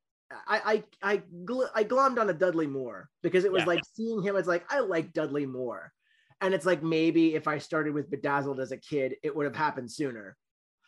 I 0.48 0.82
I 1.02 1.12
I, 1.14 1.22
gl- 1.44 1.70
I 1.74 1.84
glommed 1.84 2.18
on 2.18 2.30
a 2.30 2.34
Dudley 2.34 2.66
Moore 2.66 3.08
because 3.22 3.44
it 3.44 3.52
was 3.52 3.62
Yeah. 3.62 3.66
like 3.68 3.82
seeing 3.94 4.22
him 4.22 4.36
as 4.36 4.46
like 4.46 4.64
I 4.70 4.80
like 4.80 5.12
Dudley 5.12 5.46
Moore. 5.46 5.92
And 6.40 6.52
it's 6.52 6.66
like 6.66 6.82
maybe 6.82 7.34
if 7.34 7.48
I 7.48 7.58
started 7.58 7.94
with 7.94 8.10
Bedazzled 8.10 8.60
as 8.60 8.72
a 8.72 8.76
kid, 8.76 9.16
it 9.22 9.34
would 9.34 9.44
have 9.46 9.56
happened 9.56 9.90
sooner. 9.90 10.36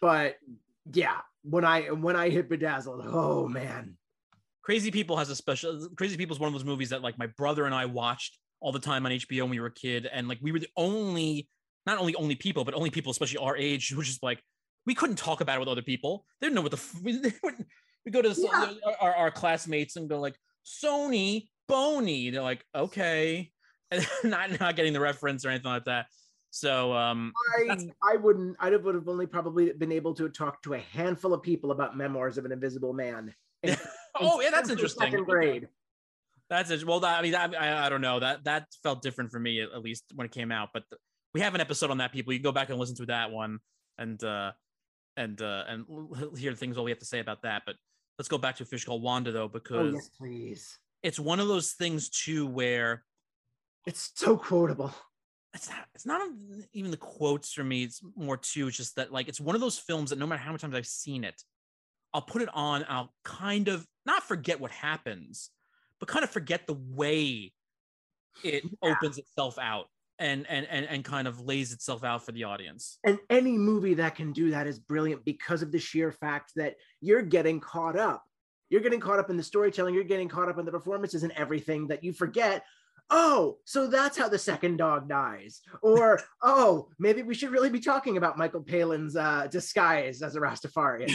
But 0.00 0.36
yeah, 0.92 1.18
when 1.42 1.64
I 1.64 1.90
when 1.90 2.16
I 2.16 2.28
hit 2.30 2.48
Bedazzled, 2.48 3.02
oh 3.06 3.48
man. 3.48 3.96
Crazy 4.62 4.90
People 4.90 5.16
has 5.16 5.30
a 5.30 5.36
special. 5.36 5.88
Crazy 5.96 6.16
People 6.18 6.36
is 6.36 6.40
one 6.40 6.48
of 6.48 6.52
those 6.52 6.64
movies 6.64 6.90
that 6.90 7.00
like 7.02 7.18
my 7.18 7.26
brother 7.28 7.64
and 7.64 7.74
I 7.74 7.86
watched 7.86 8.38
all 8.60 8.72
the 8.72 8.78
time 8.78 9.06
on 9.06 9.12
HBO 9.12 9.42
when 9.42 9.50
we 9.50 9.60
were 9.60 9.66
a 9.68 9.72
kid, 9.72 10.06
and 10.12 10.28
like 10.28 10.38
we 10.42 10.52
were 10.52 10.58
the 10.58 10.68
only, 10.76 11.48
not 11.88 11.98
only 11.98 12.14
only 12.16 12.34
people, 12.36 12.64
but 12.64 12.74
only 12.74 12.90
people, 12.90 13.10
especially 13.10 13.38
our 13.38 13.56
age, 13.56 13.88
who 13.90 14.02
just 14.02 14.22
like 14.22 14.42
we 14.86 14.94
couldn't 14.94 15.16
talk 15.16 15.40
about 15.40 15.56
it 15.56 15.60
with 15.60 15.68
other 15.68 15.82
people. 15.82 16.24
They 16.40 16.46
didn't 16.46 16.56
know 16.56 16.62
what 16.62 16.70
the. 16.72 16.76
f- 16.76 16.94
We, 17.02 17.12
they 17.18 17.32
wouldn't- 17.42 17.66
we 18.04 18.12
go 18.12 18.22
to 18.22 18.28
the, 18.28 18.40
Yeah. 18.40 18.92
our, 19.00 19.14
our 19.14 19.30
classmates 19.30 19.96
and 19.96 20.08
go 20.08 20.18
like 20.20 20.36
Sony 20.64 21.48
Bony. 21.66 22.30
They're 22.30 22.42
like 22.42 22.64
okay, 22.74 23.50
and 23.90 24.06
not 24.24 24.60
not 24.60 24.76
getting 24.76 24.92
the 24.92 25.00
reference 25.00 25.44
or 25.44 25.48
anything 25.50 25.70
like 25.70 25.84
that. 25.86 26.06
So 26.50 26.92
um, 26.94 27.32
I 27.58 27.76
I 28.02 28.16
wouldn't 28.16 28.56
I 28.60 28.70
would 28.74 28.94
have 28.94 29.08
only 29.08 29.26
probably 29.26 29.72
been 29.72 29.92
able 29.92 30.14
to 30.14 30.28
talk 30.28 30.62
to 30.62 30.74
a 30.74 30.78
handful 30.78 31.32
of 31.34 31.42
people 31.42 31.70
about 31.70 31.96
memoirs 31.96 32.38
of 32.38 32.44
an 32.44 32.52
invisible 32.52 32.92
man. 32.92 33.34
in- 33.62 33.76
oh 34.20 34.40
yeah, 34.40 34.50
that's 34.50 34.70
interesting. 34.70 35.10
Second 35.10 35.24
grade. 35.24 35.68
That's 36.50 36.70
it. 36.70 36.82
Well, 36.86 37.00
that, 37.00 37.18
I 37.18 37.22
mean, 37.22 37.34
I, 37.34 37.86
I 37.86 37.88
don't 37.90 38.00
know. 38.00 38.20
That 38.20 38.44
that 38.44 38.66
felt 38.82 39.02
different 39.02 39.30
for 39.30 39.38
me 39.38 39.60
at, 39.60 39.82
least 39.82 40.04
when 40.14 40.24
it 40.24 40.32
came 40.32 40.50
out. 40.50 40.70
But 40.72 40.84
th- 40.88 40.98
we 41.34 41.40
have 41.40 41.54
an 41.54 41.60
episode 41.60 41.90
on 41.90 41.98
that. 41.98 42.12
People, 42.12 42.32
you 42.32 42.38
can 42.38 42.44
go 42.44 42.52
back 42.52 42.70
and 42.70 42.78
listen 42.78 42.96
to 42.96 43.06
that 43.06 43.30
one, 43.30 43.58
and 43.98 44.22
uh, 44.24 44.52
and 45.16 45.40
uh, 45.42 45.64
and 45.68 45.84
hear 46.38 46.50
the 46.50 46.56
things 46.56 46.76
all 46.76 46.84
we 46.84 46.90
have 46.90 46.98
to 47.00 47.04
say 47.04 47.20
about 47.20 47.42
that. 47.42 47.62
But 47.66 47.76
let's 48.18 48.28
go 48.28 48.38
back 48.38 48.56
to 48.56 48.62
a 48.62 48.66
fish 48.66 48.84
called 48.84 49.02
Wanda 49.02 49.32
though, 49.32 49.44
Oh 49.44 49.48
because 49.48 49.94
yes, 49.94 50.08
please. 50.18 50.78
it's 51.02 51.18
one 51.18 51.40
of 51.40 51.48
those 51.48 51.72
things 51.72 52.08
too 52.08 52.46
where 52.46 53.04
It's 53.86 54.10
so 54.14 54.36
quotable. 54.36 54.92
it's 55.54 55.68
not 55.68 55.86
it's 55.94 56.06
not 56.06 56.28
even 56.72 56.90
the 56.90 56.96
quotes 56.96 57.52
for 57.52 57.64
me. 57.64 57.84
It's 57.84 58.00
more 58.16 58.36
too 58.36 58.68
it's 58.68 58.76
just 58.76 58.96
that 58.96 59.12
like 59.12 59.28
it's 59.28 59.40
one 59.40 59.54
of 59.54 59.60
those 59.60 59.78
films 59.78 60.10
that 60.10 60.18
no 60.18 60.26
matter 60.26 60.40
how 60.40 60.50
many 60.50 60.58
times 60.58 60.74
I've 60.74 60.86
seen 60.86 61.24
it, 61.24 61.42
I'll 62.14 62.22
put 62.22 62.42
it 62.42 62.48
on. 62.54 62.84
I'll 62.88 63.12
kind 63.24 63.68
of 63.68 63.86
not 64.06 64.22
forget 64.22 64.60
what 64.60 64.70
happens, 64.70 65.50
but 66.00 66.08
kind 66.08 66.24
of 66.24 66.30
forget 66.30 66.66
the 66.66 66.74
way 66.74 67.52
it 68.44 68.64
Yeah. 68.64 68.92
opens 68.92 69.18
itself 69.18 69.58
out 69.58 69.86
and 70.18 70.46
and 70.48 70.66
and 70.70 70.86
and 70.86 71.04
kind 71.04 71.28
of 71.28 71.40
lays 71.40 71.72
itself 71.72 72.04
out 72.04 72.24
for 72.24 72.32
the 72.32 72.44
audience. 72.44 72.98
And 73.04 73.18
any 73.30 73.56
movie 73.56 73.94
that 73.94 74.16
can 74.16 74.32
do 74.32 74.50
that 74.50 74.66
is 74.66 74.78
brilliant 74.78 75.24
because 75.24 75.62
of 75.62 75.72
the 75.72 75.78
sheer 75.78 76.12
fact 76.12 76.52
that 76.56 76.76
you're 77.00 77.22
getting 77.22 77.60
caught 77.60 77.96
up. 77.96 78.24
You're 78.70 78.82
getting 78.82 79.00
caught 79.00 79.18
up 79.18 79.30
in 79.30 79.36
the 79.36 79.42
storytelling, 79.42 79.94
you're 79.94 80.04
getting 80.04 80.28
caught 80.28 80.48
up 80.48 80.58
in 80.58 80.66
the 80.66 80.72
performances 80.72 81.22
and 81.22 81.32
everything 81.32 81.88
that 81.88 82.04
you 82.04 82.12
forget. 82.12 82.64
Oh, 83.10 83.56
so 83.64 83.86
that's 83.86 84.18
how 84.18 84.28
the 84.28 84.38
second 84.38 84.76
dog 84.76 85.08
dies. 85.08 85.62
Or, 85.80 86.20
oh, 86.42 86.88
maybe 86.98 87.22
we 87.22 87.34
should 87.34 87.50
really 87.50 87.70
be 87.70 87.80
talking 87.80 88.18
about 88.18 88.36
Michael 88.36 88.60
Palin's 88.60 89.16
uh, 89.16 89.46
disguise 89.50 90.20
as 90.20 90.36
a 90.36 90.40
Rastafarian. 90.40 91.10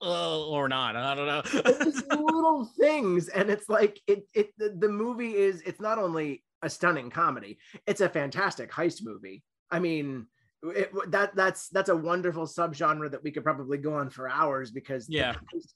Uh, 0.00 0.46
or 0.46 0.68
not. 0.68 0.94
I 0.94 1.14
don't 1.16 1.26
know. 1.26 1.42
It's 1.52 2.02
little 2.06 2.70
things. 2.78 3.28
And 3.28 3.50
it's 3.50 3.68
like, 3.68 4.00
it, 4.06 4.24
it, 4.34 4.52
the, 4.56 4.76
the 4.78 4.88
movie 4.88 5.34
is, 5.34 5.62
it's 5.62 5.80
not 5.80 5.98
only 5.98 6.44
a 6.62 6.70
stunning 6.70 7.10
comedy, 7.10 7.58
it's 7.86 8.00
a 8.00 8.08
fantastic 8.08 8.70
heist 8.70 9.02
movie. 9.04 9.42
I 9.70 9.78
mean, 9.78 10.26
it, 10.62 10.92
that 11.10 11.34
that's 11.34 11.68
that's 11.68 11.88
a 11.88 11.96
wonderful 11.96 12.46
subgenre 12.46 13.10
that 13.10 13.22
we 13.22 13.30
could 13.30 13.44
probably 13.44 13.78
go 13.78 13.94
on 13.94 14.10
for 14.10 14.28
hours 14.28 14.70
because 14.70 15.06
the 15.06 15.14
Yeah. 15.14 15.34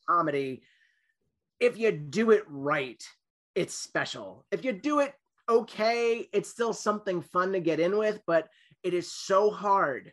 comedy, 0.08 0.62
if 1.60 1.78
you 1.78 1.92
do 1.92 2.30
it 2.32 2.44
right, 2.48 3.02
it's 3.54 3.74
special. 3.74 4.44
If 4.50 4.64
you 4.64 4.72
do 4.72 5.00
it 5.00 5.14
okay, 5.48 6.26
it's 6.32 6.48
still 6.48 6.72
something 6.72 7.20
fun 7.20 7.52
to 7.52 7.60
get 7.60 7.78
in 7.80 7.98
with, 7.98 8.20
but 8.26 8.48
it 8.82 8.94
is 8.94 9.12
so 9.12 9.50
hard 9.50 10.12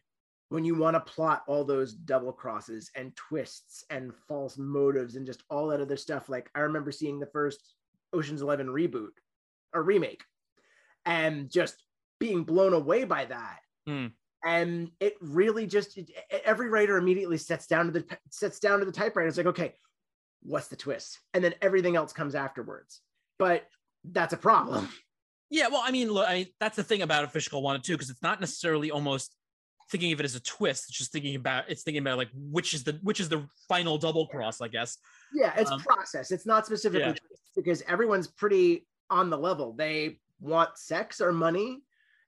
when 0.49 0.65
you 0.65 0.75
want 0.75 0.93
to 0.95 0.99
plot 0.99 1.43
all 1.47 1.63
those 1.63 1.93
double 1.93 2.33
crosses 2.33 2.91
and 2.95 3.15
twists 3.15 3.85
and 3.89 4.13
false 4.27 4.57
motives 4.57 5.15
and 5.15 5.25
just 5.25 5.43
all 5.49 5.67
that 5.67 5.79
other 5.79 5.95
stuff. 5.95 6.27
Like 6.27 6.49
I 6.53 6.59
remember 6.59 6.91
seeing 6.91 7.19
the 7.19 7.27
first 7.27 7.75
Ocean's 8.11 8.41
11 8.41 8.67
reboot 8.67 9.11
or 9.73 9.83
remake 9.83 10.23
and 11.05 11.49
just 11.49 11.83
being 12.19 12.43
blown 12.43 12.73
away 12.73 13.03
by 13.03 13.25
that. 13.25 13.59
Hmm. 13.87 14.07
And 14.43 14.89
it 14.99 15.15
really 15.21 15.67
just 15.67 15.99
every 16.45 16.69
writer 16.69 16.97
immediately 16.97 17.37
sets 17.37 17.67
down 17.67 17.85
to 17.85 17.91
the 17.91 18.05
sets 18.31 18.59
down 18.59 18.79
to 18.79 18.85
the 18.85 18.91
typewriter. 18.91 19.27
It's 19.27 19.37
like, 19.37 19.45
okay, 19.47 19.75
what's 20.41 20.67
the 20.67 20.75
twist? 20.75 21.19
And 21.33 21.43
then 21.43 21.53
everything 21.61 21.95
else 21.95 22.11
comes 22.11 22.33
afterwards. 22.33 23.01
But 23.37 23.67
that's 24.03 24.33
a 24.33 24.37
problem. 24.37 24.89
Yeah, 25.53 25.67
well, 25.67 25.83
I 25.83 25.91
mean, 25.91 26.09
look, 26.09 26.29
I 26.29 26.33
mean, 26.33 26.47
that's 26.61 26.77
the 26.77 26.83
thing 26.83 27.01
about 27.01 27.29
called 27.49 27.65
Wanda 27.65 27.81
too, 27.81 27.91
because 27.91 28.09
it's 28.09 28.21
not 28.21 28.39
necessarily 28.39 28.89
almost 28.89 29.35
thinking 29.91 30.13
of 30.13 30.19
it 30.21 30.23
as 30.23 30.35
a 30.35 30.39
twist. 30.39 30.85
It's 30.87 30.97
just 30.97 31.11
thinking 31.11 31.35
about 31.35 31.65
it's 31.67 31.83
thinking 31.83 32.01
about 32.01 32.17
like 32.17 32.29
which 32.33 32.73
is 32.73 32.85
the 32.85 32.97
which 33.03 33.19
is 33.19 33.27
the 33.27 33.45
final 33.67 33.97
double 33.97 34.27
cross, 34.27 34.61
I 34.61 34.69
guess. 34.69 34.97
Yeah, 35.33 35.53
it's 35.57 35.69
Um, 35.69 35.81
process. 35.81 36.31
It's 36.31 36.45
not 36.45 36.65
specifically 36.65 37.09
yeah. 37.09 37.37
because 37.55 37.81
everyone's 37.81 38.27
pretty 38.27 38.87
on 39.09 39.29
the 39.29 39.37
level. 39.37 39.73
They 39.73 40.19
want 40.41 40.77
sex 40.77 41.21
or 41.21 41.31
money, 41.31 41.83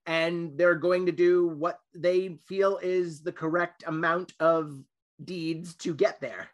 and 0.05 0.57
they're 0.57 0.75
going 0.75 1.05
to 1.07 1.11
do 1.11 1.47
what 1.47 1.79
they 1.93 2.37
feel 2.47 2.77
is 2.81 3.21
the 3.21 3.31
correct 3.31 3.83
amount 3.87 4.33
of 4.39 4.79
deeds 5.23 5.75
to 5.75 5.93
get 5.93 6.21
there. 6.21 6.49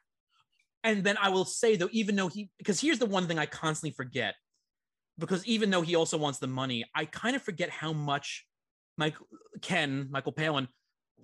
And 0.83 1.03
then 1.03 1.17
I 1.17 1.29
will 1.29 1.45
say 1.45 1.75
though, 1.75 1.89
even 1.91 2.15
though 2.15 2.29
he, 2.29 2.49
because 2.57 2.79
here's 2.79 2.99
the 2.99 3.05
one 3.05 3.27
thing 3.27 3.37
I 3.37 3.45
constantly 3.45 3.93
forget, 3.93 4.35
because 5.17 5.45
even 5.45 5.69
though 5.69 5.81
he 5.81 5.95
also 5.95 6.17
wants 6.17 6.39
the 6.39 6.47
money, 6.47 6.85
I 6.95 7.05
kind 7.05 7.35
of 7.35 7.41
forget 7.41 7.69
how 7.69 7.91
much 7.91 8.45
Mike 8.97 9.15
Ken 9.61 10.07
Michael 10.09 10.31
Palin 10.31 10.67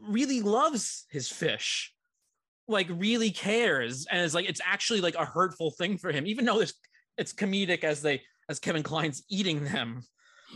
really 0.01 0.41
loves 0.41 1.05
his 1.09 1.29
fish, 1.29 1.93
like 2.67 2.87
really 2.89 3.31
cares, 3.31 4.05
and 4.11 4.21
it's 4.21 4.33
like 4.33 4.49
it's 4.49 4.61
actually 4.65 5.01
like 5.01 5.15
a 5.15 5.25
hurtful 5.25 5.71
thing 5.71 5.97
for 5.97 6.11
him, 6.11 6.27
even 6.27 6.45
though 6.45 6.59
it's 6.59 6.73
it's 7.17 7.33
comedic 7.33 7.83
as 7.83 8.01
they 8.01 8.21
as 8.49 8.59
Kevin 8.59 8.83
Kline's 8.83 9.23
eating 9.29 9.63
them, 9.63 10.01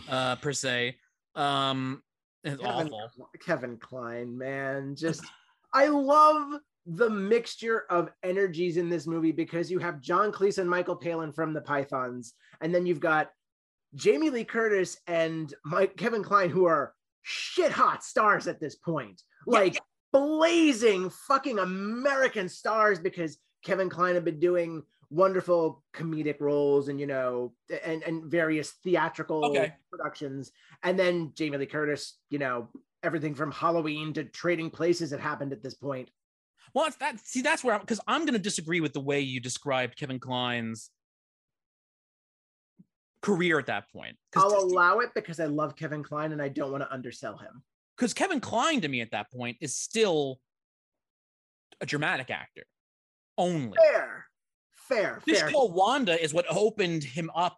uh 0.10 0.36
per 0.38 0.54
se. 0.54 0.98
Um, 1.36 2.04
it's 2.44 2.62
Kevin, 2.62 2.90
awful. 2.90 3.30
Kevin 3.46 3.78
Kline, 3.78 4.38
man, 4.38 4.96
just 4.96 5.24
I 5.74 5.88
love 5.88 6.60
the 6.86 7.10
mixture 7.10 7.86
of 7.90 8.10
energies 8.24 8.78
in 8.78 8.90
this 8.90 9.06
movie 9.06 9.32
because 9.32 9.70
you 9.70 9.80
have 9.80 10.02
John 10.02 10.32
Cleese 10.32 10.58
and 10.58 10.70
Michael 10.70 10.96
Palin 10.96 11.32
from 11.32 11.54
the 11.54 11.62
Pythons, 11.62 12.34
and 12.62 12.74
then 12.74 12.86
you've 12.86 13.00
got 13.00 13.30
Jamie 13.96 14.30
Lee 14.30 14.44
Curtis 14.44 14.98
and 15.08 15.54
Mike 15.66 15.98
Kevin 15.98 16.24
Kline, 16.24 16.50
who 16.50 16.66
are 16.66 16.94
shit 17.22 17.72
hot 17.72 18.04
stars 18.04 18.48
at 18.48 18.60
this 18.60 18.76
point, 18.76 19.22
Yeah, 19.48 19.60
like 19.60 19.80
blazing 20.12 21.10
fucking 21.10 21.60
American 21.60 22.50
stars 22.50 23.00
because 23.00 23.38
Kevin 23.64 23.90
Kline 23.90 24.16
had 24.16 24.26
been 24.26 24.40
doing 24.40 24.84
wonderful 25.10 25.84
comedic 25.94 26.40
roles 26.40 26.88
and 26.88 27.00
you 27.00 27.08
know 27.08 27.54
and 27.84 28.04
and 28.04 28.26
various 28.26 28.72
theatrical 28.84 29.44
Okay. 29.46 29.74
productions 29.90 30.52
and 30.84 31.00
then 31.00 31.32
Jamie 31.36 31.58
Lee 31.58 31.66
Curtis 31.66 32.20
you 32.30 32.38
know 32.40 32.70
everything 33.02 33.34
from 33.34 33.52
Halloween 33.52 34.14
to 34.14 34.24
Trading 34.26 34.70
Places 34.70 35.10
had 35.12 35.20
happened 35.20 35.52
at 35.52 35.64
this 35.64 35.74
point 35.74 36.10
Well, 36.76 36.90
that 37.00 37.20
see 37.26 37.42
that's 37.42 37.64
where 37.64 37.80
because 37.80 38.00
I'm 38.08 38.22
going 38.22 38.34
to 38.34 38.40
disagree 38.40 38.82
with 38.82 38.94
the 38.94 39.00
way 39.00 39.20
you 39.22 39.40
described 39.40 39.98
Kevin 39.98 40.20
Kline's 40.20 40.92
career 43.22 43.60
at 43.60 43.66
that 43.66 43.92
point. 43.92 44.16
I'll 44.36 44.56
allow 44.64 45.00
it 45.00 45.10
because 45.16 45.40
I 45.40 45.46
love 45.46 45.76
Kevin 45.76 46.04
Kline 46.04 46.32
and 46.32 46.42
I 46.42 46.48
don't 46.50 46.72
want 46.72 46.84
to 46.84 46.94
undersell 46.94 47.38
him 47.38 47.64
Because 47.98 48.14
Kevin 48.14 48.40
Kline 48.40 48.82
to 48.82 48.88
me 48.88 49.02
at 49.02 49.12
that 49.12 49.32
point 49.32 49.58
is 49.60 49.76
still 49.76 50.40
a 51.82 51.86
dramatic 51.86 52.30
actor 52.30 52.64
only. 53.38 53.78
fair 53.92 54.26
fair, 54.90 55.22
Fish 55.26 55.40
fair. 55.40 55.52
Called 55.52 55.74
Wanda 55.74 56.22
is 56.22 56.34
what 56.34 56.46
opened 56.50 57.04
him 57.04 57.30
up 57.36 57.58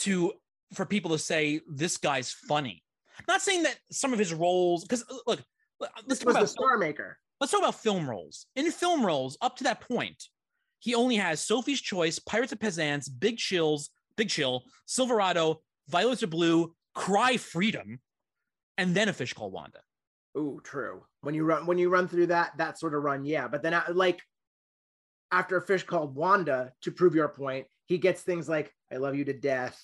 to 0.00 0.32
for 0.74 0.84
people 0.84 1.12
to 1.12 1.18
say 1.18 1.60
this 1.68 1.96
guy's 1.96 2.32
funny. 2.32 2.82
I'm 3.18 3.24
not 3.28 3.42
saying 3.42 3.62
that 3.64 3.76
some 3.90 4.12
of 4.12 4.18
his 4.18 4.32
roles, 4.34 4.84
because 4.84 5.04
look, 5.26 5.42
let's 5.80 5.92
This 6.06 6.18
talk 6.18 6.26
was 6.26 6.34
the 6.34 6.40
about 6.40 6.48
Star 6.50 6.78
Maker. 6.78 7.18
let's 7.40 7.50
talk 7.52 7.60
about 7.60 7.74
film 7.76 8.08
roles. 8.08 8.46
In 8.56 8.70
film 8.70 9.04
roles, 9.04 9.36
up 9.40 9.56
to 9.56 9.64
that 9.64 9.80
point, 9.80 10.24
he 10.78 10.94
only 10.94 11.16
has 11.16 11.40
Sophie's 11.40 11.80
Choice, 11.80 12.18
Pirates 12.18 12.52
of 12.52 12.60
Penzance, 12.60 13.08
Big 13.08 13.36
Chills, 13.38 13.90
Big 14.16 14.28
Chill, 14.28 14.62
Silverado, 14.86 15.60
Violets 15.88 16.22
are 16.22 16.28
Blue, 16.28 16.74
Cry 16.94 17.36
Freedom, 17.36 18.00
and 18.76 18.94
then 18.94 19.08
a 19.08 19.12
fish 19.12 19.32
called 19.32 19.52
Wanda. 19.52 19.80
Ooh, 20.36 20.60
true. 20.62 21.02
When 21.22 21.34
you 21.34 21.44
run 21.44 21.66
when 21.66 21.78
you 21.78 21.88
run 21.88 22.06
through 22.06 22.28
that 22.28 22.56
that 22.58 22.78
sort 22.78 22.94
of 22.94 23.02
run, 23.02 23.24
yeah. 23.24 23.48
But 23.48 23.62
then 23.62 23.74
uh, 23.74 23.82
like 23.92 24.20
after 25.30 25.56
a 25.56 25.62
fish 25.62 25.82
called 25.84 26.14
Wanda, 26.14 26.72
to 26.82 26.90
prove 26.90 27.14
your 27.14 27.28
point, 27.28 27.66
he 27.86 27.98
gets 27.98 28.22
things 28.22 28.48
like 28.48 28.72
"I 28.92 28.96
love 28.96 29.14
you 29.14 29.24
to 29.24 29.32
death," 29.32 29.80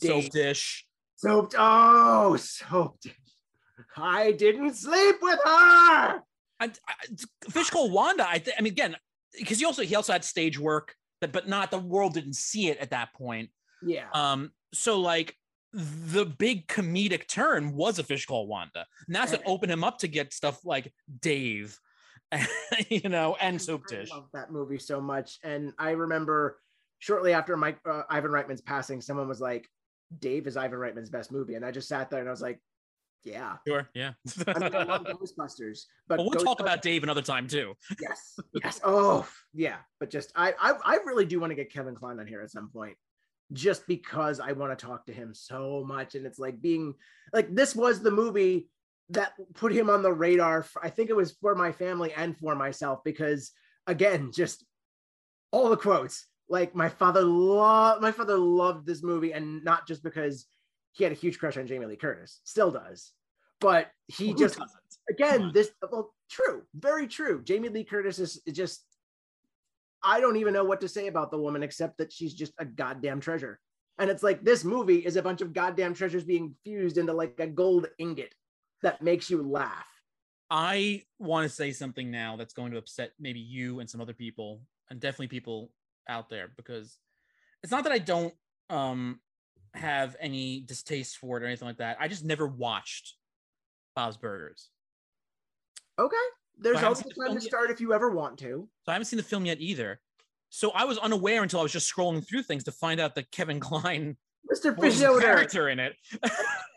Soap 0.00 0.30
Dish. 0.30 0.86
soap. 1.16 1.52
Oh, 1.58 2.36
soap. 2.36 3.00
dish. 3.00 3.12
I 3.96 4.32
didn't 4.32 4.74
sleep 4.74 5.16
with 5.20 5.38
her. 5.44 5.48
I, 5.48 6.22
I, 6.60 6.70
fish 7.50 7.70
called 7.70 7.92
Wanda. 7.92 8.28
I, 8.28 8.38
th- 8.38 8.56
I 8.58 8.62
mean, 8.62 8.72
again, 8.72 8.96
because 9.38 9.58
he 9.58 9.64
also 9.64 9.82
he 9.82 9.94
also 9.94 10.12
had 10.12 10.24
stage 10.24 10.58
work, 10.58 10.94
but 11.20 11.32
but 11.32 11.48
not 11.48 11.70
the 11.70 11.78
world 11.78 12.14
didn't 12.14 12.36
see 12.36 12.68
it 12.68 12.78
at 12.78 12.90
that 12.90 13.12
point. 13.14 13.50
Yeah. 13.82 14.06
Um, 14.14 14.52
so 14.72 15.00
like 15.00 15.36
the 15.72 16.24
big 16.24 16.66
comedic 16.68 17.26
turn 17.26 17.72
was 17.74 17.98
a 17.98 18.04
fish 18.04 18.26
called 18.26 18.48
Wanda, 18.48 18.86
and 19.06 19.16
that's 19.16 19.32
what 19.32 19.42
opened 19.46 19.72
him 19.72 19.84
up 19.84 19.98
to 19.98 20.08
get 20.08 20.32
stuff 20.32 20.64
like 20.64 20.92
Dave, 21.20 21.78
you 22.88 23.08
know, 23.08 23.36
and 23.40 23.60
Soap 23.60 23.84
I 23.92 24.04
love 24.14 24.28
that 24.32 24.50
movie 24.50 24.78
so 24.78 25.00
much. 25.00 25.38
And 25.42 25.72
I 25.78 25.90
remember 25.90 26.58
shortly 26.98 27.32
after 27.32 27.56
Mike 27.56 27.78
uh, 27.88 28.02
Ivan 28.08 28.30
Reitman's 28.30 28.60
passing, 28.60 29.00
someone 29.00 29.28
was 29.28 29.40
like, 29.40 29.68
"Dave 30.18 30.46
is 30.46 30.56
Ivan 30.56 30.78
Reitman's 30.78 31.10
best 31.10 31.32
movie," 31.32 31.54
and 31.54 31.64
I 31.64 31.70
just 31.70 31.88
sat 31.88 32.10
there 32.10 32.20
and 32.20 32.28
I 32.28 32.30
was 32.30 32.42
like, 32.42 32.60
"Yeah." 33.24 33.56
Sure, 33.66 33.88
yeah. 33.94 34.12
I 34.46 34.58
mean, 34.58 34.74
I 34.74 34.82
love 34.84 35.04
Ghostbusters, 35.04 35.84
but 36.08 36.16
But 36.16 36.26
we'll 36.26 36.44
talk 36.44 36.60
about 36.60 36.82
Dave 36.82 37.02
another 37.02 37.22
time 37.22 37.46
too. 37.46 37.74
yes, 38.00 38.38
yes. 38.62 38.80
Oh, 38.84 39.26
yeah. 39.52 39.78
But 40.00 40.10
just 40.10 40.32
I, 40.34 40.54
I, 40.58 40.74
I 40.84 40.94
really 41.04 41.26
do 41.26 41.40
want 41.40 41.50
to 41.50 41.56
get 41.56 41.72
Kevin 41.72 41.94
Kline 41.94 42.18
on 42.18 42.26
here 42.26 42.40
at 42.40 42.50
some 42.50 42.70
point, 42.70 42.96
just 43.52 43.86
because 43.86 44.40
I 44.40 44.52
want 44.52 44.76
to 44.76 44.86
talk 44.86 45.06
to 45.06 45.12
him 45.12 45.34
so 45.34 45.84
much, 45.86 46.14
and 46.14 46.26
it's 46.26 46.38
like 46.38 46.62
being 46.62 46.94
like 47.32 47.54
this 47.54 47.76
was 47.76 48.00
the 48.00 48.10
movie 48.10 48.68
that 49.12 49.32
put 49.54 49.72
him 49.72 49.88
on 49.90 50.02
the 50.02 50.12
radar. 50.12 50.62
For, 50.62 50.84
I 50.84 50.90
think 50.90 51.10
it 51.10 51.16
was 51.16 51.36
for 51.40 51.54
my 51.54 51.72
family 51.72 52.12
and 52.12 52.36
for 52.36 52.54
myself 52.54 53.00
because 53.04 53.52
again, 53.86 54.32
just 54.32 54.64
all 55.50 55.68
the 55.68 55.76
quotes. 55.76 56.26
Like 56.48 56.74
my 56.74 56.88
father 56.88 57.22
loved 57.22 58.02
my 58.02 58.12
father 58.12 58.36
loved 58.36 58.86
this 58.86 59.02
movie, 59.02 59.32
and 59.32 59.64
not 59.64 59.86
just 59.86 60.02
because 60.02 60.46
he 60.92 61.04
had 61.04 61.12
a 61.12 61.16
huge 61.16 61.38
crush 61.38 61.56
on 61.56 61.66
Jamie 61.66 61.86
Lee 61.86 61.96
Curtis, 61.96 62.40
still 62.44 62.70
does, 62.70 63.12
but 63.60 63.90
he 64.08 64.28
Who 64.28 64.36
just 64.36 64.58
doesn't? 64.58 64.70
again 65.08 65.50
this 65.54 65.70
well 65.90 66.14
true 66.30 66.62
very 66.74 67.06
true 67.06 67.42
jamie 67.42 67.68
lee 67.68 67.84
curtis 67.84 68.18
is 68.18 68.40
is 68.46 68.54
just 68.54 68.84
i 70.02 70.20
don't 70.20 70.36
even 70.36 70.52
know 70.54 70.64
what 70.64 70.80
to 70.80 70.88
say 70.88 71.06
about 71.08 71.30
the 71.30 71.38
woman 71.38 71.62
except 71.62 71.98
that 71.98 72.12
she's 72.12 72.34
just 72.34 72.52
a 72.58 72.64
goddamn 72.64 73.20
treasure 73.20 73.58
and 73.98 74.10
it's 74.10 74.22
like 74.22 74.44
this 74.44 74.64
movie 74.64 74.98
is 74.98 75.16
a 75.16 75.22
bunch 75.22 75.40
of 75.40 75.52
goddamn 75.52 75.94
treasures 75.94 76.24
being 76.24 76.54
fused 76.64 76.98
into 76.98 77.12
like 77.12 77.38
a 77.40 77.46
gold 77.46 77.88
ingot 77.98 78.32
that 78.82 79.02
makes 79.02 79.30
you 79.30 79.42
laugh 79.42 79.86
I 80.54 81.04
want 81.18 81.48
to 81.48 81.54
say 81.54 81.72
something 81.72 82.10
now 82.10 82.36
that's 82.36 82.52
going 82.52 82.72
to 82.72 82.78
upset 82.78 83.12
maybe 83.18 83.40
you 83.40 83.80
and 83.80 83.88
some 83.88 84.02
other 84.02 84.12
people, 84.12 84.60
and 84.90 85.00
definitely 85.00 85.28
people 85.28 85.70
out 86.10 86.28
there, 86.28 86.50
because 86.58 86.98
it's 87.62 87.72
not 87.72 87.84
that 87.84 87.92
I 87.92 87.98
don't 87.98 88.34
um 88.68 89.18
have 89.72 90.14
any 90.20 90.60
distaste 90.60 91.16
for 91.16 91.38
it 91.38 91.42
or 91.42 91.46
anything 91.46 91.66
like 91.66 91.78
that. 91.78 91.96
I 91.98 92.06
just 92.06 92.22
never 92.22 92.46
watched 92.46 93.14
Bob's 93.96 94.18
Burgers. 94.18 94.68
okay 95.98 96.16
there's 96.58 96.82
always 96.82 96.98
the 96.98 97.14
time 97.14 97.28
to 97.28 97.32
yet. 97.34 97.42
start 97.42 97.70
if 97.70 97.80
you 97.80 97.94
ever 97.94 98.10
want 98.10 98.38
to 98.40 98.68
So 98.84 98.92
I 98.92 98.92
haven't 98.92 99.06
seen 99.06 99.16
the 99.16 99.22
film 99.22 99.46
yet 99.46 99.58
either. 99.58 100.00
So 100.50 100.70
I 100.72 100.84
was 100.84 100.98
unaware 100.98 101.42
until 101.42 101.60
I 101.60 101.62
was 101.62 101.72
just 101.72 101.90
scrolling 101.90 102.28
through 102.28 102.42
things 102.42 102.64
to 102.64 102.72
find 102.72 103.00
out 103.00 103.14
that 103.14 103.30
Kevin 103.30 103.58
Kline 103.68 104.18
mr 104.50 104.74
Fischoeder 104.76 105.20
character 105.20 105.68
in 105.68 105.78
it. 105.78 105.94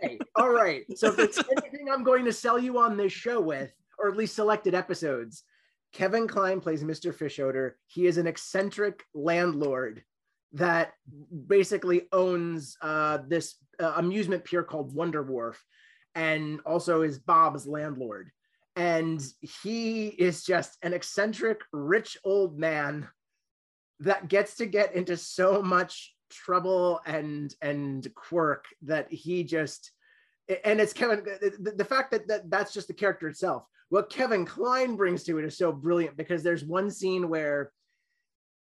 Hey, 0.01 0.19
all 0.35 0.49
right. 0.49 0.83
So 0.97 1.07
if 1.07 1.15
there's 1.17 1.37
anything 1.57 1.87
i'm 1.91 2.03
going 2.03 2.25
to 2.25 2.33
sell 2.33 2.59
you 2.59 2.77
on 2.79 2.97
this 2.97 3.13
show 3.13 3.39
with 3.39 3.71
or 3.99 4.09
at 4.09 4.17
least 4.17 4.35
selected 4.35 4.75
episodes 4.75 5.43
kevin 5.93 6.27
kline 6.27 6.59
plays 6.59 6.83
mr 6.83 7.15
Fish 7.15 7.37
Fischoeder 7.37 7.71
he 7.87 8.05
is 8.05 8.17
an 8.17 8.27
eccentric 8.27 9.03
landlord 9.13 10.03
that 10.53 10.93
basically 11.47 12.07
owns 12.11 12.77
uh, 12.81 13.19
this 13.27 13.55
uh, 13.81 13.93
amusement 13.97 14.43
pier 14.43 14.63
called 14.63 14.93
wonder 14.93 15.21
wharf 15.21 15.63
and 16.15 16.61
also 16.65 17.01
is 17.01 17.19
bob's 17.19 17.67
landlord. 17.67 18.31
And 18.77 19.21
he 19.41 20.07
is 20.07 20.43
just 20.43 20.77
an 20.81 20.93
eccentric 20.93 21.61
rich 21.71 22.17
old 22.23 22.57
man 22.57 23.07
that 23.99 24.27
gets 24.27 24.55
to 24.55 24.65
get 24.65 24.95
into 24.95 25.15
so 25.15 25.61
much 25.61 26.14
trouble 26.35 26.99
and 27.05 27.53
and 27.61 28.07
quirk 28.15 28.65
that 28.83 29.11
he 29.11 29.43
just 29.43 29.91
and 30.63 30.79
it's 30.79 30.93
Kevin 30.93 31.23
the, 31.23 31.73
the 31.75 31.85
fact 31.85 32.11
that, 32.11 32.27
that 32.27 32.49
that's 32.49 32.73
just 32.73 32.87
the 32.87 32.93
character 32.93 33.27
itself. 33.27 33.63
What 33.89 34.09
Kevin 34.09 34.45
Kline 34.45 34.95
brings 34.95 35.23
to 35.23 35.39
it 35.39 35.45
is 35.45 35.57
so 35.57 35.71
brilliant 35.71 36.17
because 36.17 36.43
there's 36.43 36.63
one 36.63 36.91
scene 36.91 37.29
where 37.29 37.71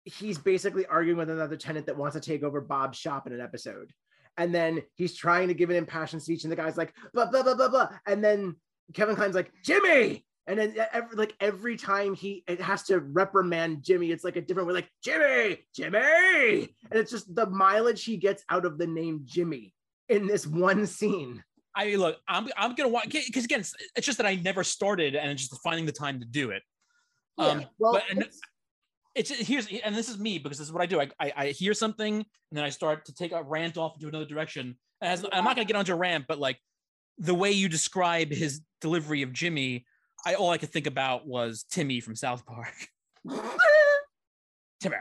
he's 0.04 0.38
basically 0.38 0.86
arguing 0.86 1.18
with 1.18 1.30
another 1.30 1.58
tenant 1.58 1.86
that 1.86 1.98
wants 1.98 2.16
to 2.16 2.22
take 2.22 2.44
over 2.44 2.60
Bob's 2.60 2.98
shop 2.98 3.28
in 3.28 3.34
an 3.34 3.42
episode. 3.42 3.92
And 4.38 4.56
then 4.56 4.82
he's 4.96 5.16
trying 5.16 5.50
to 5.50 5.54
give 5.54 5.70
an 5.70 5.76
impassioned 5.76 6.24
speech 6.24 6.44
and 6.44 6.52
the 6.52 6.56
guy's 6.56 6.78
like 6.78 6.94
blah 7.14 7.30
blah 7.30 7.44
blah 7.44 7.56
blah 7.56 7.70
blah. 7.70 7.90
And 8.08 8.24
then 8.24 8.56
Kevin 8.94 9.16
Kline's 9.16 9.36
like 9.36 9.52
Jimmy 9.64 10.26
and 10.48 10.58
then 10.58 10.76
every, 10.92 11.16
like 11.16 11.36
every 11.40 11.78
time 11.78 12.14
he 12.14 12.44
it 12.48 12.60
has 12.62 12.84
to 12.84 13.00
reprimand 13.00 13.84
Jimmy, 13.84 14.12
it's 14.12 14.24
like 14.24 14.36
a 14.36 14.42
different 14.42 14.68
way, 14.68 14.74
like 14.74 14.90
Jimmy, 15.04 15.60
Jimmy, 15.76 16.00
and 16.90 17.00
it's 17.00 17.12
just 17.12 17.34
the 17.36 17.46
mileage 17.50 18.04
he 18.04 18.18
gets 18.18 18.44
out 18.50 18.66
of 18.66 18.78
the 18.78 18.88
name 18.88 19.22
Jimmy 19.26 19.74
in 20.10 20.28
this 20.28 20.48
one 20.48 20.86
scene. 20.88 21.44
I 21.76 21.96
look, 21.96 22.18
I'm 22.28 22.50
I'm 22.58 22.76
gonna 22.76 22.90
watch 22.90 23.10
because 23.10 23.46
again, 23.46 23.62
it's, 23.62 23.74
it's 23.96 24.06
just 24.06 24.18
that 24.18 24.28
I 24.28 24.36
never 24.36 24.64
started 24.64 25.16
and 25.16 25.32
it's 25.32 25.48
just 25.48 25.62
finding 25.62 25.86
the 25.86 25.92
time 25.92 26.20
to 26.20 26.26
do 26.26 26.52
it. 26.52 26.64
Um, 27.38 27.66
well, 27.80 27.94
but 27.94 28.04
and 28.10 28.20
it's- 28.20 28.40
here's 29.16 29.68
and 29.84 29.96
this 29.96 30.10
is 30.10 30.18
me 30.20 30.38
because 30.38 30.58
this 30.58 30.68
is 30.68 30.74
what 30.74 30.82
I 30.82 30.86
do. 30.86 31.00
I, 31.00 31.10
I 31.20 31.34
I 31.36 31.48
hear 31.48 31.74
something 31.74 32.16
and 32.16 32.26
then 32.52 32.64
I 32.64 32.70
start 32.70 33.06
to 33.06 33.14
take 33.14 33.32
a 33.32 33.44
rant 33.44 33.78
off 33.78 33.96
into 33.96 34.08
another 34.08 34.26
direction. 34.26 34.78
As, 35.02 35.26
I'm 35.32 35.44
not 35.44 35.56
gonna 35.56 35.66
get 35.66 35.76
onto 35.76 35.94
a 35.94 35.96
rant, 35.96 36.26
but 36.28 36.40
like 36.40 36.60
the 37.18 37.34
way 37.34 37.52
you 37.52 37.70
describe 37.70 38.30
his 38.32 38.62
delivery 38.82 39.22
of 39.22 39.34
Jimmy, 39.34 39.86
I 40.26 40.36
all 40.36 40.50
I 40.52 40.58
could 40.58 40.72
think 40.72 40.88
about 40.88 41.28
was 41.28 41.66
Timmy 41.70 42.00
from 42.00 42.16
South 42.16 42.46
Park. 42.46 42.74
Timmy, 44.82 44.96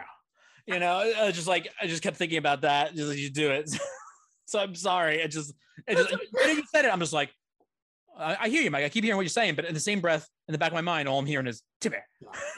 you 0.67 0.79
know, 0.79 0.99
I 0.99 1.31
just 1.33 1.49
like 1.49 1.69
I 1.81 1.87
just 1.87 2.03
kept 2.03 2.17
thinking 2.17 2.39
about 2.39 2.63
that. 2.63 2.95
Just 2.95 3.09
like 3.09 3.19
you 3.19 3.31
do 3.31 3.51
it. 3.51 3.71
so 4.47 4.59
I'm 4.59 4.75
sorry. 4.75 5.23
I 5.23 5.27
just, 5.27 5.55
it 5.87 5.97
just 5.97 6.11
when 6.33 6.57
you 6.57 6.63
said 6.73 6.85
it, 6.85 6.93
I'm 6.93 7.01
just 7.01 7.13
like, 7.13 7.31
I, 8.19 8.37
I 8.43 8.49
hear 8.49 8.63
you, 8.63 8.71
Mike. 8.71 8.85
I 8.85 8.89
keep 8.89 9.05
hearing 9.05 9.17
what 9.17 9.23
you're 9.23 9.29
saying, 9.31 9.55
but 9.55 9.65
in 9.65 9.75
the 9.75 9.81
same 9.81 10.01
breath, 10.01 10.29
in 10.49 10.53
the 10.53 10.59
back 10.59 10.69
of 10.71 10.75
my 10.75 10.81
mind, 10.81 11.09
all 11.09 11.19
I'm 11.19 11.27
hearing 11.27 11.47
is 11.47 11.63
Timmy. 11.81 11.99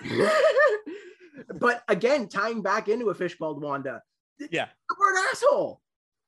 but 1.60 1.82
again, 1.88 2.28
tying 2.28 2.62
back 2.62 2.88
into 2.88 3.10
a 3.10 3.14
fish 3.14 3.36
called 3.36 3.62
Wanda, 3.62 4.02
Yeah. 4.38 4.68
the 4.88 4.96
an 4.98 5.24
asshole. 5.30 5.80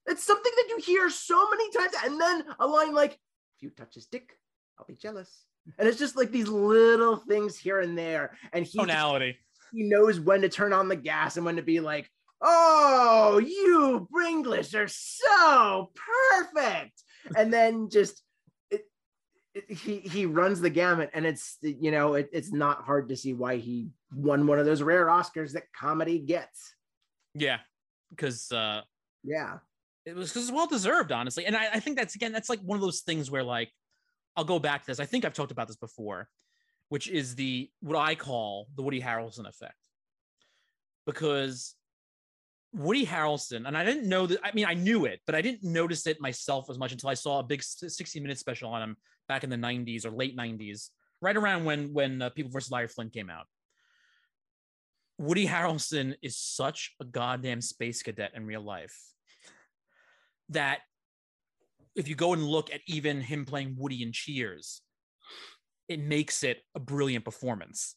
It's 0.06 0.22
something 0.22 0.52
that 0.54 0.66
you 0.68 0.78
hear 0.78 1.08
so 1.10 1.48
many 1.50 1.70
times, 1.72 1.92
and 2.04 2.20
then 2.20 2.44
a 2.58 2.66
line 2.66 2.94
like, 2.94 3.12
"If 3.56 3.62
you 3.62 3.70
touch 3.70 3.94
his 3.94 4.06
dick, 4.06 4.36
I'll 4.78 4.84
be 4.84 4.94
jealous." 4.94 5.46
And 5.78 5.88
it's 5.88 5.98
just 5.98 6.16
like 6.16 6.30
these 6.30 6.48
little 6.48 7.16
things 7.16 7.58
here 7.58 7.80
and 7.80 7.96
there, 7.96 8.36
and 8.52 8.66
he 8.66 8.78
Tonality. 8.78 9.36
he 9.72 9.84
knows 9.84 10.20
when 10.20 10.42
to 10.42 10.48
turn 10.48 10.72
on 10.72 10.88
the 10.88 10.96
gas 10.96 11.36
and 11.36 11.46
when 11.46 11.56
to 11.56 11.62
be 11.62 11.80
like, 11.80 12.10
"Oh, 12.40 13.38
you 13.38 14.06
Bringlish 14.14 14.74
are 14.74 14.88
so 14.88 15.90
perfect," 16.30 17.02
and 17.36 17.52
then 17.52 17.88
just 17.90 18.22
it, 18.70 18.82
it, 19.54 19.70
he 19.70 20.00
he 20.00 20.26
runs 20.26 20.60
the 20.60 20.70
gamut, 20.70 21.10
and 21.14 21.24
it's 21.24 21.56
you 21.62 21.90
know 21.90 22.14
it, 22.14 22.28
it's 22.32 22.52
not 22.52 22.84
hard 22.84 23.08
to 23.08 23.16
see 23.16 23.32
why 23.32 23.56
he 23.56 23.88
won 24.14 24.46
one 24.46 24.58
of 24.58 24.66
those 24.66 24.82
rare 24.82 25.06
Oscars 25.06 25.52
that 25.52 25.64
comedy 25.72 26.18
gets. 26.18 26.74
Yeah. 27.34 27.58
Because 28.10 28.52
uh 28.52 28.82
Yeah, 29.24 29.58
it 30.06 30.14
was 30.14 30.30
because 30.30 30.44
it's 30.44 30.52
well 30.52 30.66
deserved, 30.66 31.10
honestly. 31.10 31.46
And 31.46 31.56
I, 31.56 31.68
I 31.74 31.80
think 31.80 31.96
that's 31.96 32.14
again, 32.14 32.32
that's 32.32 32.48
like 32.48 32.60
one 32.60 32.76
of 32.76 32.82
those 32.82 33.00
things 33.00 33.30
where 33.30 33.42
like 33.42 33.72
I'll 34.36 34.44
go 34.44 34.58
back 34.58 34.82
to 34.82 34.86
this. 34.86 35.00
I 35.00 35.06
think 35.06 35.24
I've 35.24 35.34
talked 35.34 35.52
about 35.52 35.68
this 35.68 35.76
before, 35.76 36.28
which 36.88 37.08
is 37.08 37.34
the 37.34 37.70
what 37.80 37.98
I 37.98 38.14
call 38.14 38.66
the 38.76 38.82
Woody 38.82 39.00
Harrelson 39.00 39.46
effect. 39.46 39.74
Because 41.06 41.74
Woody 42.72 43.06
Harrelson, 43.06 43.66
and 43.66 43.76
I 43.76 43.84
didn't 43.84 44.08
know 44.08 44.26
that, 44.26 44.40
I 44.42 44.50
mean, 44.52 44.66
I 44.66 44.74
knew 44.74 45.04
it, 45.04 45.20
but 45.26 45.34
I 45.34 45.42
didn't 45.42 45.62
notice 45.62 46.06
it 46.06 46.20
myself 46.20 46.68
as 46.70 46.78
much 46.78 46.92
until 46.92 47.10
I 47.10 47.14
saw 47.14 47.38
a 47.38 47.42
big 47.42 47.62
60 47.62 48.20
minute 48.20 48.38
special 48.38 48.70
on 48.70 48.82
him 48.82 48.96
back 49.28 49.44
in 49.44 49.50
the 49.50 49.56
90s 49.56 50.04
or 50.04 50.10
late 50.10 50.36
90s, 50.36 50.90
right 51.20 51.36
around 51.36 51.64
when 51.64 51.92
when 51.92 52.20
uh, 52.20 52.30
People 52.30 52.50
versus 52.50 52.72
Larry 52.72 52.88
Flynt 52.88 53.12
came 53.12 53.30
out. 53.30 53.46
Woody 55.18 55.46
Harrelson 55.46 56.16
is 56.22 56.36
such 56.36 56.94
a 57.00 57.04
goddamn 57.04 57.60
space 57.60 58.02
cadet 58.02 58.32
in 58.34 58.46
real 58.46 58.62
life 58.62 58.98
that 60.48 60.80
if 61.94 62.08
you 62.08 62.14
go 62.14 62.32
and 62.32 62.44
look 62.44 62.72
at 62.72 62.80
even 62.86 63.20
him 63.20 63.44
playing 63.44 63.76
Woody 63.78 64.02
in 64.02 64.12
Cheers, 64.12 64.82
it 65.88 66.00
makes 66.00 66.42
it 66.42 66.62
a 66.74 66.80
brilliant 66.80 67.24
performance. 67.24 67.96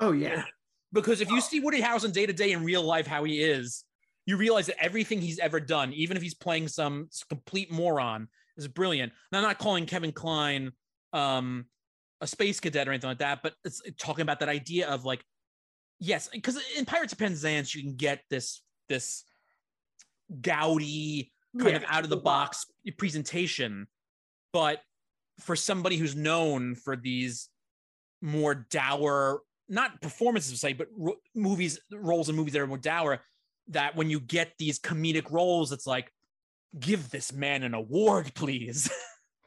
Oh 0.00 0.12
yeah. 0.12 0.44
Because 0.92 1.20
if 1.20 1.30
you 1.30 1.40
see 1.40 1.60
Woody 1.60 1.82
Harrelson 1.82 2.12
day 2.12 2.26
to 2.26 2.32
day 2.32 2.52
in 2.52 2.64
real 2.64 2.82
life, 2.82 3.06
how 3.06 3.24
he 3.24 3.42
is, 3.42 3.84
you 4.26 4.36
realize 4.36 4.66
that 4.66 4.82
everything 4.82 5.20
he's 5.20 5.38
ever 5.38 5.60
done, 5.60 5.92
even 5.92 6.16
if 6.16 6.22
he's 6.22 6.34
playing 6.34 6.68
some 6.68 7.08
complete 7.28 7.70
moron, 7.70 8.28
is 8.56 8.68
brilliant. 8.68 9.12
And 9.30 9.38
I'm 9.38 9.42
not 9.42 9.58
calling 9.58 9.86
Kevin 9.86 10.12
Kline 10.12 10.72
um, 11.12 11.66
a 12.20 12.26
space 12.26 12.60
cadet 12.60 12.88
or 12.88 12.92
anything 12.92 13.08
like 13.08 13.18
that, 13.18 13.40
but 13.42 13.54
it's 13.64 13.82
talking 13.98 14.22
about 14.22 14.40
that 14.40 14.48
idea 14.48 14.88
of 14.88 15.04
like, 15.04 15.22
yes, 16.00 16.28
because 16.32 16.58
in 16.76 16.84
Pirates 16.84 17.12
of 17.12 17.18
Penzance, 17.18 17.74
you 17.74 17.82
can 17.82 17.96
get 17.96 18.22
this 18.30 18.62
this 18.88 19.24
gaudy 20.40 21.32
kind 21.56 21.70
Yeah, 21.70 21.76
of 21.76 21.84
out 21.88 22.04
of 22.04 22.10
the 22.10 22.16
box 22.16 22.66
presentation, 22.96 23.86
but 24.52 24.80
for 25.40 25.56
somebody 25.56 25.96
who's 25.96 26.16
known 26.16 26.74
for 26.74 26.96
these 26.96 27.48
more 28.20 28.66
dour, 28.70 29.42
not 29.68 30.00
performances, 30.02 30.60
say, 30.60 30.72
but 30.72 30.88
ro- 30.96 31.16
movies, 31.34 31.78
roles 31.92 32.28
in 32.28 32.36
movies 32.36 32.52
that 32.54 32.60
are 32.60 32.66
more 32.66 32.78
dour, 32.78 33.20
that 33.68 33.94
when 33.94 34.10
you 34.10 34.18
get 34.20 34.52
these 34.58 34.78
comedic 34.78 35.30
roles, 35.30 35.72
it's 35.72 35.86
like, 35.86 36.10
give 36.78 37.10
this 37.10 37.32
man 37.32 37.62
an 37.62 37.74
award, 37.74 38.32
please. 38.34 38.90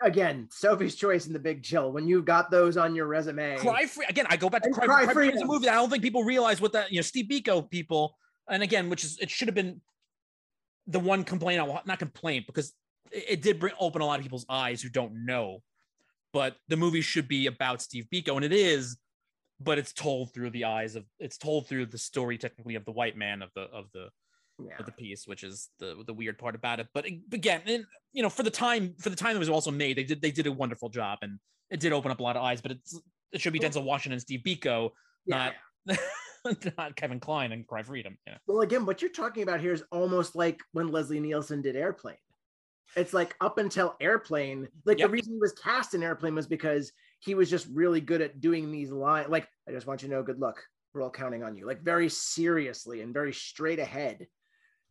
Again, 0.02 0.48
Sophie's 0.52 0.96
Choice 0.96 1.28
and 1.28 1.36
The 1.36 1.40
Big 1.40 1.62
Chill. 1.64 1.92
When 1.92 2.08
you've 2.08 2.26
got 2.26 2.50
those 2.50 2.78
on 2.78 2.96
your 2.96 3.06
resume, 3.06 3.58
Cry 3.58 3.86
free 3.86 4.06
again. 4.10 4.26
I 4.30 4.38
go 4.38 4.50
back 4.50 4.64
to 4.64 4.72
Cry, 4.72 4.86
Cry 4.86 5.04
Cry 5.06 5.14
Free 5.14 5.32
is 5.32 5.42
a 5.42 5.46
movie 5.46 5.66
that 5.66 5.74
I 5.74 5.76
don't 5.76 5.92
think 5.92 6.02
people 6.02 6.24
realize 6.24 6.60
what 6.60 6.72
that 6.74 6.92
you 6.92 6.98
know 6.98 7.04
Steve 7.04 7.26
Biko 7.30 7.70
people, 7.70 8.18
and 8.50 8.64
again, 8.64 8.90
which 8.90 9.04
is 9.04 9.20
it 9.20 9.30
should 9.30 9.48
have 9.48 9.54
been 9.54 9.80
the 10.88 11.00
one 11.00 11.24
complaint. 11.24 11.60
I 11.60 11.64
wa- 11.64 11.82
not 11.86 12.00
complaint 12.00 12.46
because 12.48 12.74
it, 13.12 13.26
it 13.30 13.42
did 13.42 13.60
bring 13.60 13.74
open 13.80 14.02
a 14.02 14.06
lot 14.06 14.20
of 14.20 14.24
people's 14.24 14.46
eyes 14.50 14.82
who 14.82 14.90
don't 14.90 15.26
know, 15.26 15.60
but 16.34 16.56
the 16.68 16.78
movie 16.78 17.02
should 17.02 17.28
be 17.28 17.48
about 17.48 17.82
Steve 17.82 18.08
Biko, 18.14 18.36
and 18.36 18.46
it 18.46 18.54
is, 18.54 18.98
but 19.60 19.78
it's 19.78 19.94
told 19.94 20.34
through 20.34 20.50
the 20.52 20.66
eyes 20.66 20.96
of 20.96 21.06
it's 21.20 21.38
told 21.38 21.68
through 21.68 21.88
the 21.88 21.98
story 21.98 22.38
technically 22.38 22.76
of 22.76 22.86
the 22.86 22.92
white 22.92 23.18
man 23.18 23.42
of 23.42 23.50
the 23.56 23.62
of 23.62 23.86
the 23.94 24.10
yeah. 24.60 24.78
of 24.80 24.86
the 24.86 24.92
piece, 24.92 25.28
which 25.28 25.44
is 25.44 25.70
the 25.80 26.04
the 26.06 26.14
weird 26.14 26.38
part 26.38 26.56
about 26.56 26.80
it. 26.80 26.88
But 26.94 27.06
again, 27.06 27.62
and, 27.66 27.86
you 28.14 28.24
know, 28.24 28.30
for 28.30 28.44
the 28.44 28.52
time 28.52 28.96
for 29.00 29.10
the 29.10 29.16
time 29.16 29.36
it 29.36 29.40
was 29.40 29.50
also 29.50 29.72
made, 29.72 29.98
they 29.98 30.04
did 30.04 30.22
they 30.22 30.32
did 30.32 30.48
a 30.48 30.52
wonderful 30.52 30.90
job, 30.90 31.20
and 31.22 31.40
it 31.70 31.80
did 31.80 31.94
open 31.94 32.12
up 32.12 32.20
a 32.20 32.24
lot 32.24 32.36
of 32.36 32.44
eyes. 32.44 32.62
But 32.62 32.72
it's 32.72 33.00
it 33.32 33.42
should 33.42 33.54
be 33.54 33.60
Denzel 33.60 33.84
Washington 33.84 34.14
and 34.14 34.22
Steve 34.22 34.42
Biko, 34.46 34.92
yeah. 35.26 35.52
not 35.88 35.98
not 36.78 36.96
Kevin 36.96 37.20
Kline 37.20 37.52
and 37.52 37.68
Cry 37.68 37.84
Freedom. 37.84 38.18
Yeah. 38.26 38.38
Well, 38.48 38.62
again, 38.62 38.86
what 38.86 39.02
you're 39.02 39.12
talking 39.12 39.44
about 39.44 39.62
here 39.62 39.74
is 39.74 39.84
almost 39.92 40.36
like 40.36 40.60
when 40.72 40.88
Leslie 40.88 41.20
Nielsen 41.20 41.62
did 41.62 41.76
Airplane. 41.76 42.16
It's 42.96 43.14
like 43.14 43.36
up 43.40 43.58
until 43.58 43.96
Airplane, 44.02 44.68
like 44.86 45.00
Yep. 45.00 45.08
the 45.08 45.12
reason 45.12 45.34
he 45.34 45.40
was 45.40 45.54
cast 45.54 45.94
in 45.94 46.04
Airplane 46.04 46.36
was 46.36 46.48
because 46.48 46.92
he 47.20 47.36
was 47.36 47.50
just 47.50 47.68
really 47.72 48.02
good 48.02 48.22
at 48.22 48.42
doing 48.42 48.72
these 48.72 48.92
lines. 48.92 49.30
Like, 49.30 49.48
I 49.68 49.72
just 49.72 49.88
want 49.88 50.02
you 50.02 50.10
to 50.10 50.16
know, 50.16 50.24
good 50.24 50.40
luck. 50.40 50.62
We're 50.94 51.04
all 51.04 51.10
counting 51.10 51.42
on 51.44 51.56
you. 51.56 51.66
Like 51.66 51.84
very 51.84 52.10
seriously 52.10 53.02
and 53.02 53.14
very 53.14 53.32
straight 53.32 53.80
ahead. 53.80 54.28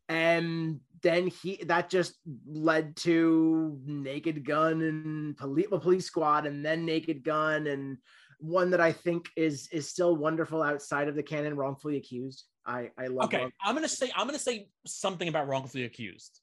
And 0.09 0.81
then 1.03 1.27
he 1.29 1.63
that 1.67 1.91
just 1.91 2.15
led 2.47 2.97
to 2.97 3.79
Naked 3.85 4.45
Gun 4.45 4.81
and 4.83 5.37
Police, 5.37 5.67
well, 5.71 5.79
Police 5.79 6.07
Squad, 6.07 6.47
and 6.47 6.65
then 6.65 6.85
Naked 6.87 7.23
Gun, 7.23 7.67
and 7.67 7.99
one 8.41 8.71
that 8.71 8.81
I 8.81 8.93
think 8.93 9.29
is 9.37 9.69
is 9.73 9.89
still 9.89 10.17
wonderful 10.17 10.63
outside 10.63 11.09
of 11.09 11.15
the 11.15 11.23
canon, 11.23 11.57
Wrongfully 11.57 11.97
Accused. 11.97 12.45
I 12.67 12.91
I 12.99 13.07
love. 13.07 13.27
Okay, 13.27 13.39
Wrong- 13.39 13.53
I'm 13.65 13.75
gonna 13.75 13.89
say 13.89 14.11
I'm 14.15 14.27
gonna 14.27 14.39
say 14.39 14.69
something 14.87 15.29
about 15.29 15.49
wrongfully 15.49 15.85
accused. 15.85 16.41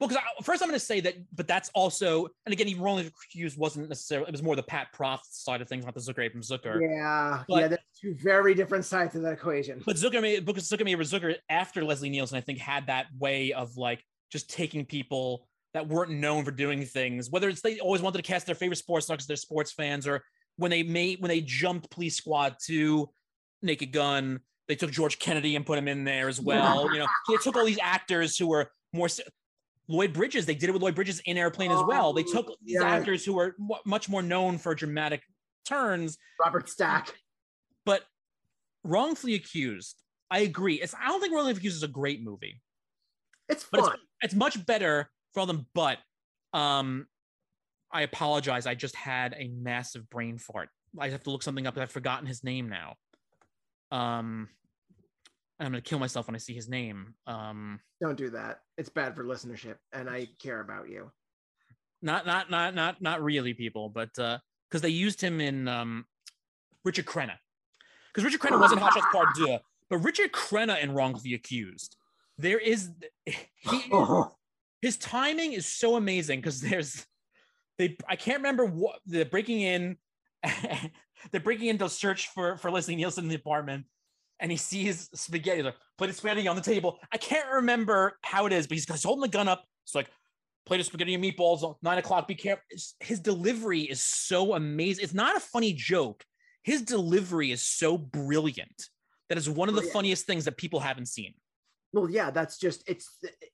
Well, 0.00 0.08
because 0.08 0.22
first 0.44 0.62
I'm 0.62 0.68
gonna 0.68 0.78
say 0.78 1.00
that, 1.00 1.14
but 1.34 1.48
that's 1.48 1.70
also, 1.74 2.28
and 2.46 2.52
again, 2.52 2.68
even 2.68 2.82
wrongfully 2.82 3.10
accused 3.30 3.58
wasn't 3.58 3.88
necessarily. 3.88 4.28
It 4.28 4.32
was 4.32 4.42
more 4.42 4.54
the 4.54 4.62
Pat 4.62 4.88
Proft 4.96 5.24
side 5.30 5.60
of 5.60 5.68
things, 5.68 5.84
not 5.84 5.94
the 5.94 6.00
Zucker 6.00 6.24
Abraham 6.24 6.42
Zucker. 6.42 6.80
Yeah, 6.80 7.42
But- 7.48 7.60
yeah, 7.60 7.68
there's 7.68 7.80
two 8.00 8.14
very 8.14 8.54
different 8.54 8.84
sides 8.84 9.16
of 9.16 9.22
that 9.22 9.32
equation. 9.32 9.82
But 9.84 9.96
Zucker 9.96 10.44
because 10.44 10.68
Zucker 10.68 10.84
Zucker 10.98 11.34
after 11.50 11.84
Leslie 11.84 12.10
Nielsen, 12.10 12.38
I 12.38 12.40
think, 12.40 12.58
had 12.60 12.86
that 12.86 13.06
way 13.18 13.52
of 13.52 13.76
like 13.76 14.04
just 14.30 14.48
taking 14.50 14.84
people 14.86 15.48
that 15.74 15.88
weren't 15.88 16.12
known 16.12 16.44
for 16.44 16.50
doing 16.52 16.84
things, 16.84 17.28
whether 17.30 17.48
it's 17.48 17.60
they 17.60 17.80
always 17.80 18.00
wanted 18.00 18.18
to 18.18 18.22
cast 18.22 18.46
their 18.46 18.54
favorite 18.54 18.76
sports 18.76 19.06
stars 19.06 19.16
because 19.18 19.26
they're 19.26 19.36
sports 19.36 19.72
fans, 19.72 20.06
or 20.06 20.22
when 20.58 20.70
they 20.70 20.82
made 20.82 21.20
when 21.20 21.30
they 21.30 21.40
jumped 21.40 21.90
Police 21.90 22.16
Squad 22.16 22.56
to 22.66 23.08
Naked 23.62 23.90
Gun, 23.92 24.40
they 24.68 24.74
took 24.76 24.90
George 24.90 25.18
Kennedy 25.18 25.56
and 25.56 25.64
put 25.64 25.78
him 25.78 25.88
in 25.88 26.04
there 26.04 26.28
as 26.28 26.40
well. 26.40 26.92
you 26.92 26.98
know, 26.98 27.06
so 27.26 27.32
they 27.32 27.38
took 27.42 27.56
all 27.56 27.64
these 27.64 27.78
actors 27.82 28.36
who 28.36 28.48
were 28.48 28.70
more. 28.92 29.08
Lloyd 29.90 30.12
Bridges, 30.12 30.44
they 30.44 30.54
did 30.54 30.68
it 30.68 30.72
with 30.72 30.82
Lloyd 30.82 30.94
Bridges 30.94 31.20
in 31.24 31.38
Airplane 31.38 31.70
as 31.70 31.82
well. 31.86 32.12
They 32.12 32.22
took 32.22 32.48
these 32.62 32.76
Oh, 32.78 32.84
yeah. 32.84 32.90
actors 32.90 33.24
who 33.24 33.32
were 33.32 33.54
mu- 33.58 33.76
much 33.86 34.06
more 34.10 34.20
known 34.20 34.58
for 34.58 34.74
dramatic 34.74 35.22
turns 35.66 36.18
Robert 36.38 36.68
Stack. 36.68 37.14
but 37.86 38.02
wrongfully 38.84 39.34
accused 39.34 40.02
i 40.30 40.38
agree 40.40 40.74
it's 40.76 40.94
i 40.94 41.06
don't 41.08 41.20
think 41.20 41.32
wrongfully 41.34 41.56
accused 41.58 41.76
is 41.76 41.82
a 41.82 41.88
great 41.88 42.22
movie 42.22 42.62
It's 43.50 43.66
but 43.70 43.80
fun. 43.80 43.92
it's, 43.94 44.02
it's 44.22 44.34
much 44.34 44.64
better 44.64 45.10
for 45.34 45.40
all 45.40 45.46
them 45.46 45.66
but 45.74 45.98
um 46.54 47.06
i 47.92 48.02
apologize. 48.02 48.66
I 48.66 48.74
just 48.74 48.94
had 48.96 49.34
a 49.38 49.48
massive 49.48 50.08
brain 50.10 50.38
fart. 50.38 50.68
I 50.98 51.08
have 51.10 51.22
to 51.24 51.30
look 51.30 51.42
something 51.42 51.66
up. 51.66 51.76
I've 51.78 51.90
forgotten 51.90 52.26
his 52.26 52.44
name 52.44 52.68
now. 52.68 52.94
Um 53.90 54.48
and 55.58 55.66
i'm 55.66 55.72
gonna 55.72 55.80
kill 55.80 55.98
myself 55.98 56.26
when 56.28 56.34
i 56.34 56.38
see 56.38 56.54
his 56.54 56.68
name. 56.68 57.14
Um 57.26 57.80
Don't 58.00 58.16
do 58.18 58.30
that. 58.30 58.60
It's 58.76 58.88
bad 58.90 59.16
for 59.16 59.24
listenership, 59.24 59.76
and 59.92 60.08
I 60.08 60.28
care 60.38 60.60
about 60.60 60.88
you. 60.88 61.10
not 62.02 62.26
not 62.26 62.50
not 62.50 62.74
not 62.74 63.00
not 63.02 63.22
really 63.22 63.54
people 63.54 63.88
but 63.88 64.16
uh 64.18 64.38
because 64.68 64.82
they 64.82 64.90
used 64.90 65.20
him 65.20 65.40
in 65.40 65.66
um 65.68 66.04
richard 66.84 67.06
crenna. 67.06 67.36
Because 68.12 68.24
richard 68.24 68.40
crenna 68.40 68.60
wasn't 68.60 68.80
hot 68.80 68.92
shots 68.94 69.06
part 69.12 69.28
deux 69.34 69.58
but 69.90 69.98
richard 69.98 70.32
crenna 70.32 70.80
in 70.82 70.92
wrongfully 70.92 71.34
accused 71.34 71.96
there 72.36 72.58
is 72.58 72.90
he, 73.24 73.36
his 74.82 74.96
timing 74.96 75.54
is 75.54 75.66
so 75.66 75.96
amazing 75.96 76.38
because 76.40 76.60
there's 76.60 77.04
they 77.78 77.96
i 78.08 78.16
can't 78.16 78.38
remember 78.38 78.64
what 78.64 79.00
they're 79.06 79.24
breaking 79.24 79.60
in 79.60 79.96
they're 81.32 81.40
breaking 81.40 81.68
in 81.68 81.78
to 81.78 81.88
search 81.88 82.28
for 82.28 82.56
for 82.56 82.70
leslie 82.70 82.96
nielsen 82.96 83.24
in 83.24 83.28
the 83.28 83.36
apartment 83.36 83.84
and 84.40 84.50
he 84.50 84.56
sees 84.56 85.08
spaghetti 85.14 85.56
he's 85.56 85.64
like 85.64 85.74
plate 85.96 86.10
of 86.10 86.16
spaghetti 86.16 86.46
on 86.46 86.56
the 86.56 86.62
table. 86.62 86.98
I 87.12 87.16
can't 87.16 87.50
remember 87.50 88.18
how 88.22 88.46
it 88.46 88.52
is 88.52 88.66
but 88.66 88.76
he's, 88.76 88.84
he's 88.84 89.04
holding 89.04 89.22
the 89.22 89.28
gun 89.28 89.48
up. 89.48 89.64
It's 89.84 89.94
like 89.94 90.08
plate 90.66 90.80
of 90.80 90.86
spaghetti 90.86 91.14
and 91.14 91.24
meatballs 91.24 91.68
uh, 91.68 91.74
nine 91.82 91.98
o'clock 91.98 92.28
be 92.28 92.34
careful 92.34 92.62
his 93.00 93.20
delivery 93.20 93.82
is 93.82 94.02
so 94.02 94.54
amazing. 94.54 95.04
It's 95.04 95.14
not 95.14 95.36
a 95.36 95.40
funny 95.40 95.72
joke. 95.72 96.24
His 96.62 96.82
delivery 96.82 97.50
is 97.50 97.62
so 97.62 97.96
brilliant. 97.96 98.88
That 99.28 99.38
is 99.38 99.48
one 99.48 99.68
of 99.68 99.74
the 99.74 99.82
funniest 99.82 100.26
things 100.26 100.46
that 100.46 100.56
people 100.56 100.80
haven't 100.80 101.06
seen. 101.06 101.34
Well, 101.92 102.10
yeah, 102.10 102.30
that's 102.30 102.58
just 102.58 102.82
it's 102.86 103.08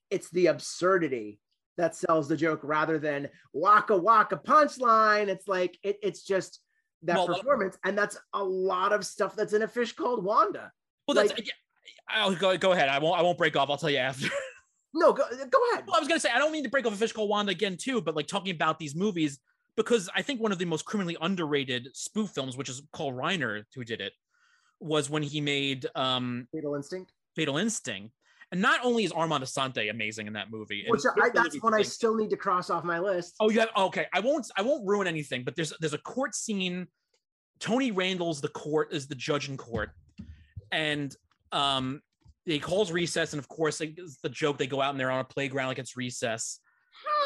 it's 0.09 0.29
the 0.29 0.47
absurdity 0.47 1.39
that 1.77 1.95
sells 1.95 2.27
the 2.27 2.37
joke 2.37 2.61
rather 2.63 2.97
than 2.99 3.29
waka 3.53 3.95
waka 3.95 4.37
punchline. 4.37 5.27
It's 5.27 5.47
like 5.47 5.77
it, 5.83 5.97
it's 6.01 6.23
just 6.23 6.59
that 7.03 7.17
Well, 7.17 7.27
performance, 7.27 7.77
and 7.83 7.97
that's 7.97 8.17
a 8.33 8.43
lot 8.43 8.93
of 8.93 9.05
stuff 9.05 9.35
that's 9.35 9.53
in 9.53 9.61
a 9.61 9.67
fish 9.67 9.93
called 9.93 10.23
Wanda. 10.23 10.71
well 11.07 11.15
that's 11.15 11.31
Like- 11.33 11.45
yeah, 11.45 11.51
i'll 12.09 12.33
go, 12.35 12.57
go 12.57 12.71
ahead 12.71 12.89
i 12.89 12.97
won't 12.99 13.19
i 13.19 13.21
won't 13.21 13.37
break 13.37 13.55
off 13.55 13.69
i'll 13.69 13.77
tell 13.77 13.89
you 13.91 13.97
after 13.97 14.27
No, 14.97 15.11
go 15.11 15.23
go 15.29 15.59
ahead. 15.73 15.83
Well, 15.85 15.97
I 15.97 15.99
was 15.99 16.07
gonna 16.07 16.21
say 16.21 16.29
I 16.33 16.39
don't 16.39 16.53
mean 16.53 16.63
to 16.63 16.69
break 16.69 16.85
off 16.85 16.93
a 16.93 16.95
fish 16.95 17.11
called 17.11 17.29
Wanda 17.29 17.51
again 17.51 17.75
too, 17.75 17.99
but 18.01 18.15
like 18.15 18.27
talking 18.27 18.55
about 18.55 18.79
these 18.79 18.95
movies 18.95 19.39
because 19.75 20.09
I 20.15 20.21
think 20.21 20.39
one 20.39 20.53
of 20.53 20.57
the 20.57 20.63
most 20.63 20.85
criminally 20.85 21.17
underrated 21.19 21.89
spoof 21.93 22.29
films, 22.29 22.55
which 22.55 22.69
is 22.69 22.81
Paul 22.93 23.11
Reiner 23.11 23.63
who 23.75 23.83
did 23.83 23.99
it, 23.99 24.13
was 24.79 25.09
when 25.09 25.21
he 25.21 25.41
made 25.41 25.85
um, 25.95 26.47
Fatal 26.53 26.75
Instinct, 26.75 27.11
Fatal 27.35 27.57
Instinct. 27.57 28.13
And 28.55 28.61
not 28.61 28.79
only 28.85 29.03
is 29.03 29.11
Armand 29.11 29.43
Assante 29.43 29.89
amazing 29.91 30.27
in 30.27 30.33
that 30.33 30.49
movie, 30.49 30.85
which 30.87 31.01
I, 31.21 31.27
that's 31.33 31.61
one 31.61 31.73
I 31.73 31.81
still 31.81 32.15
need 32.15 32.29
to 32.29 32.37
cross 32.37 32.69
off 32.69 32.85
my 32.85 32.99
list. 32.99 33.35
Oh, 33.41 33.49
you 33.49 33.59
have 33.59 33.67
okay. 33.75 34.05
I 34.13 34.21
won't. 34.21 34.49
I 34.55 34.61
won't 34.61 34.87
ruin 34.87 35.07
anything. 35.07 35.43
But 35.43 35.57
there's 35.57 35.73
there's 35.81 35.93
a 35.93 35.97
court 35.97 36.33
scene. 36.33 36.87
Tony 37.59 37.91
Randall's 37.91 38.39
the 38.39 38.47
court 38.47 38.93
is 38.93 39.07
the 39.07 39.15
judge 39.15 39.49
in 39.49 39.57
court, 39.57 39.89
and 40.71 41.13
um, 41.51 42.01
he 42.45 42.57
calls 42.59 42.93
recess, 42.93 43.33
and 43.33 43.41
of 43.41 43.49
course, 43.49 43.81
it's 43.81 44.21
the 44.23 44.29
joke. 44.29 44.57
They 44.57 44.67
go 44.67 44.81
out 44.81 44.91
and 44.91 44.99
they're 45.01 45.11
on 45.11 45.19
a 45.19 45.25
playground 45.25 45.67
like 45.67 45.79
it's 45.79 45.97
recess, 45.97 46.61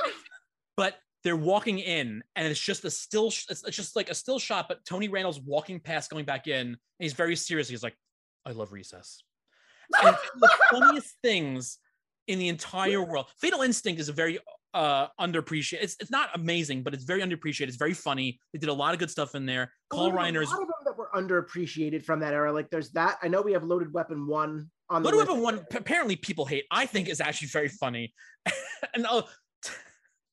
but 0.77 0.95
they're 1.23 1.36
walking 1.36 1.77
in, 1.77 2.23
and 2.36 2.47
it's 2.47 2.59
just 2.59 2.84
a 2.86 2.89
still. 2.89 3.27
it's 3.27 3.61
just 3.69 3.95
like 3.95 4.09
a 4.09 4.15
still 4.15 4.39
shot. 4.39 4.65
But 4.67 4.84
Tony 4.84 5.09
Randall's 5.09 5.39
walking 5.39 5.80
past, 5.80 6.09
going 6.09 6.25
back 6.25 6.47
in, 6.47 6.69
and 6.69 6.77
he's 6.97 7.13
very 7.13 7.36
serious. 7.36 7.69
He's 7.69 7.84
like, 7.84 7.95
"I 8.47 8.51
love 8.51 8.71
recess." 8.71 9.21
And 10.03 10.15
the 10.39 10.49
funniest 10.71 11.15
things 11.23 11.77
in 12.27 12.39
the 12.39 12.47
entire 12.47 13.03
world. 13.03 13.25
Fatal 13.41 13.61
Instinct 13.61 13.99
is 13.99 14.09
a 14.09 14.13
very 14.13 14.39
uh 14.73 15.07
underappreciated. 15.19 15.81
It's 15.81 15.95
it's 15.99 16.11
not 16.11 16.29
amazing, 16.35 16.83
but 16.83 16.93
it's 16.93 17.03
very 17.03 17.21
underappreciated. 17.21 17.67
It's 17.67 17.77
very 17.77 17.93
funny. 17.93 18.39
They 18.53 18.59
did 18.59 18.69
a 18.69 18.73
lot 18.73 18.93
of 18.93 18.99
good 18.99 19.09
stuff 19.09 19.33
in 19.35 19.45
there. 19.45 19.71
Well, 19.91 20.11
Carl 20.11 20.11
there 20.11 20.19
Reiner's 20.19 20.51
A 20.51 20.53
lot 20.53 20.61
of 20.61 20.67
them 20.67 20.75
that 20.85 20.97
were 20.97 21.09
underappreciated 21.15 22.05
from 22.05 22.19
that 22.19 22.33
era. 22.33 22.53
Like 22.53 22.69
there's 22.69 22.91
that. 22.91 23.17
I 23.23 23.27
know 23.27 23.41
we 23.41 23.53
have 23.53 23.63
Loaded 23.63 23.91
Weapon 23.91 24.27
One 24.27 24.69
on 24.89 25.03
Loaded 25.03 25.17
Weapon. 25.17 25.41
One 25.41 25.65
apparently 25.73 26.15
people 26.15 26.45
hate. 26.45 26.65
I 26.71 26.85
think 26.85 27.09
is 27.09 27.19
actually 27.19 27.47
very 27.47 27.69
funny. 27.69 28.13
and 28.93 29.07
oh, 29.09 29.27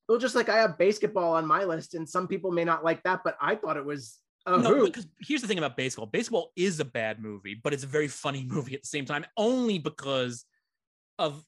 Well, 0.09 0.19
just 0.19 0.35
like 0.35 0.51
I 0.51 0.59
have 0.59 0.79
basketball 0.79 1.33
on 1.33 1.47
my 1.47 1.65
list, 1.65 1.95
and 1.95 2.09
some 2.09 2.29
people 2.29 2.53
may 2.53 2.65
not 2.65 2.85
like 2.85 3.03
that, 3.05 3.23
but 3.25 3.37
I 3.41 3.55
thought 3.55 3.77
it 3.79 3.85
was 3.85 4.19
a 4.47 4.59
no, 4.59 4.85
because 4.85 5.07
here's 5.21 5.43
the 5.43 5.49
thing 5.49 5.59
about 5.59 5.77
baseball. 5.77 6.07
Baseball 6.07 6.53
is 6.57 6.79
a 6.81 6.85
bad 6.85 7.21
movie, 7.21 7.59
but 7.63 7.75
it's 7.75 7.85
a 7.85 7.89
very 7.89 8.09
funny 8.09 8.45
movie 8.49 8.75
at 8.75 8.83
the 8.83 8.89
same 8.89 9.05
time, 9.05 9.27
only 9.37 9.79
because 9.79 10.45
of 11.19 11.43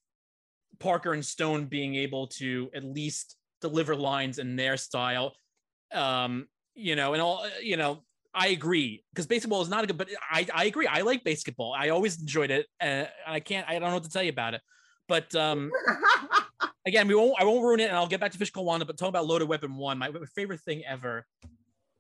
Parker 0.79 1.13
and 1.13 1.25
Stone 1.25 1.67
being 1.67 1.95
able 1.95 2.27
to 2.27 2.71
at 2.75 2.85
least 2.85 3.37
deliver 3.61 3.95
lines 3.95 4.39
in 4.39 4.57
their 4.57 4.77
style. 4.77 5.35
Um, 5.93 6.49
you 6.75 6.97
know, 6.97 7.13
and 7.13 7.23
all 7.23 7.47
you 7.63 7.77
know, 7.77 8.03
I 8.35 8.49
agree 8.49 9.05
because 9.13 9.27
baseball 9.27 9.63
is 9.63 9.69
not 9.69 9.85
a 9.85 9.87
good, 9.87 9.99
but 9.99 10.09
I, 10.31 10.47
I 10.55 10.65
agree. 10.65 10.87
I 10.87 11.03
like 11.03 11.25
basketball. 11.25 11.75
I 11.77 11.91
always 11.91 12.21
enjoyed 12.21 12.51
it, 12.51 12.67
and 12.81 13.09
I 13.27 13.41
can't. 13.41 13.69
I 13.69 13.79
don't 13.79 13.89
know 13.89 13.95
what 13.95 14.05
to 14.05 14.11
tell 14.11 14.23
you 14.23 14.31
about 14.31 14.55
it. 14.55 14.61
But 15.09 15.35
um, 15.35 15.71
again, 16.87 17.09
we 17.09 17.15
won't. 17.15 17.35
I 17.41 17.45
won't 17.45 17.63
ruin 17.63 17.81
it, 17.81 17.89
and 17.89 17.97
I'll 17.97 18.07
get 18.07 18.21
back 18.21 18.33
to 18.33 18.39
Fish 18.39 18.53
Wanda. 18.55 18.85
But 18.85 18.99
talking 18.99 19.09
about 19.09 19.27
Loaded 19.27 19.49
Weapon 19.49 19.77
One, 19.77 19.99
my 19.99 20.11
favorite 20.35 20.61
thing 20.61 20.85
ever. 20.87 21.27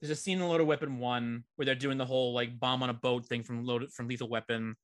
There's 0.00 0.10
a 0.10 0.16
scene 0.16 0.40
in 0.40 0.48
Loaded 0.48 0.66
Weapon 0.66 0.98
One 0.98 1.44
where 1.56 1.66
they're 1.66 1.74
doing 1.74 1.98
the 1.98 2.04
whole 2.04 2.32
like 2.32 2.58
bomb 2.58 2.82
on 2.82 2.90
a 2.90 2.94
boat 2.94 3.26
thing 3.26 3.42
from 3.42 3.64
Loaded 3.64 3.92
from 3.92 4.06
Lethal 4.08 4.28
Weapon, 4.28 4.76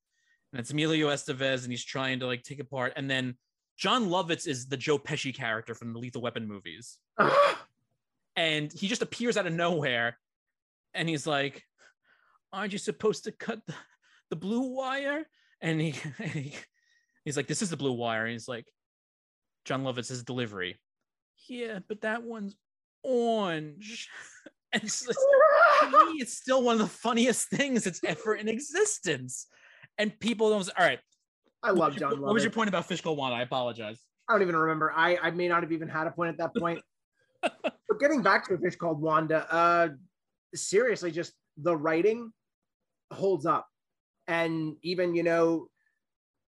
and 0.51 0.59
it's 0.59 0.71
Emilio 0.71 1.09
Estevez, 1.09 1.63
and 1.63 1.71
he's 1.71 1.85
trying 1.85 2.19
to 2.19 2.27
like 2.27 2.43
take 2.43 2.59
apart, 2.59 2.93
and 2.95 3.09
then 3.09 3.35
Jon 3.77 4.07
Lovitz 4.07 4.47
is 4.47 4.67
the 4.67 4.77
Joe 4.77 4.97
Pesci 4.97 5.33
character 5.33 5.73
from 5.73 5.93
the 5.93 5.99
Lethal 5.99 6.21
Weapon 6.21 6.47
movies, 6.47 6.97
and 8.35 8.71
he 8.73 8.87
just 8.87 9.01
appears 9.01 9.37
out 9.37 9.47
of 9.47 9.53
nowhere, 9.53 10.17
and 10.93 11.07
he's 11.07 11.25
like, 11.25 11.63
"Aren't 12.51 12.73
you 12.73 12.79
supposed 12.79 13.23
to 13.23 13.31
cut 13.31 13.59
the, 13.67 13.73
the 14.29 14.35
blue 14.35 14.73
wire?" 14.73 15.25
And 15.61 15.79
he, 15.79 15.95
and 16.19 16.31
he 16.31 16.55
he's 17.23 17.37
like, 17.37 17.47
"This 17.47 17.61
is 17.61 17.69
the 17.69 17.77
blue 17.77 17.93
wire," 17.93 18.25
and 18.25 18.33
he's 18.33 18.49
like, 18.49 18.67
"Jon 19.63 19.83
Lovitz's 19.83 20.23
delivery." 20.23 20.77
Yeah, 21.47 21.79
but 21.87 22.01
that 22.01 22.23
one's 22.23 22.55
orange. 23.01 24.09
It's, 24.83 25.05
just- 25.05 25.19
me, 25.91 26.19
it's 26.19 26.37
still 26.37 26.63
one 26.63 26.73
of 26.73 26.79
the 26.79 26.87
funniest 26.87 27.47
things 27.49 27.83
that's 27.83 28.03
ever 28.03 28.35
in 28.35 28.47
existence. 28.47 29.47
And 29.97 30.17
people 30.19 30.49
don't. 30.49 30.69
All 30.77 30.85
right, 30.85 30.99
I 31.63 31.71
love 31.71 31.95
John 31.95 32.21
What 32.21 32.33
was 32.33 32.43
your 32.43 32.51
point 32.51 32.67
about 32.67 32.85
Fish 32.85 33.01
Called 33.01 33.17
Wanda? 33.17 33.37
I 33.37 33.41
apologize. 33.41 33.99
I 34.27 34.33
don't 34.33 34.41
even 34.41 34.55
remember. 34.55 34.91
I 34.95 35.17
I 35.21 35.31
may 35.31 35.47
not 35.47 35.63
have 35.63 35.71
even 35.71 35.87
had 35.87 36.07
a 36.07 36.11
point 36.11 36.29
at 36.29 36.37
that 36.39 36.55
point. 36.59 36.81
but 37.41 37.99
getting 37.99 38.21
back 38.21 38.47
to 38.47 38.55
a 38.55 38.57
fish 38.57 38.75
called 38.75 39.01
Wanda, 39.01 39.47
uh, 39.53 39.89
seriously, 40.53 41.11
just 41.11 41.33
the 41.57 41.75
writing 41.75 42.31
holds 43.11 43.45
up, 43.45 43.67
and 44.27 44.75
even 44.81 45.15
you 45.15 45.23
know, 45.23 45.67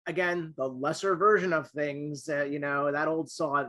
again, 0.06 0.54
the 0.56 0.66
lesser 0.66 1.16
version 1.16 1.52
of 1.52 1.68
things, 1.70 2.28
uh, 2.28 2.44
you 2.44 2.58
know, 2.58 2.90
that 2.90 3.08
old 3.08 3.30
saw 3.30 3.64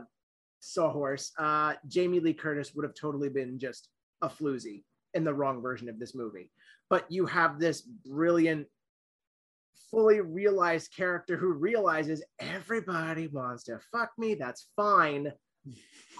sawhorse, 0.60 1.32
uh, 1.38 1.74
Jamie 1.86 2.20
Lee 2.20 2.32
Curtis 2.34 2.74
would 2.74 2.84
have 2.84 2.94
totally 2.94 3.28
been 3.28 3.58
just 3.58 3.88
a 4.22 4.28
floozy 4.28 4.84
in 5.14 5.24
the 5.24 5.34
wrong 5.34 5.62
version 5.62 5.88
of 5.88 5.98
this 5.98 6.14
movie. 6.14 6.50
But 6.90 7.10
you 7.10 7.26
have 7.26 7.58
this 7.58 7.80
brilliant 7.80 8.66
fully 9.90 10.20
realized 10.20 10.94
character 10.94 11.36
who 11.36 11.52
realizes 11.52 12.22
everybody 12.38 13.28
wants 13.28 13.64
to 13.64 13.80
fuck 13.92 14.10
me. 14.18 14.34
That's 14.34 14.68
fine. 14.76 15.32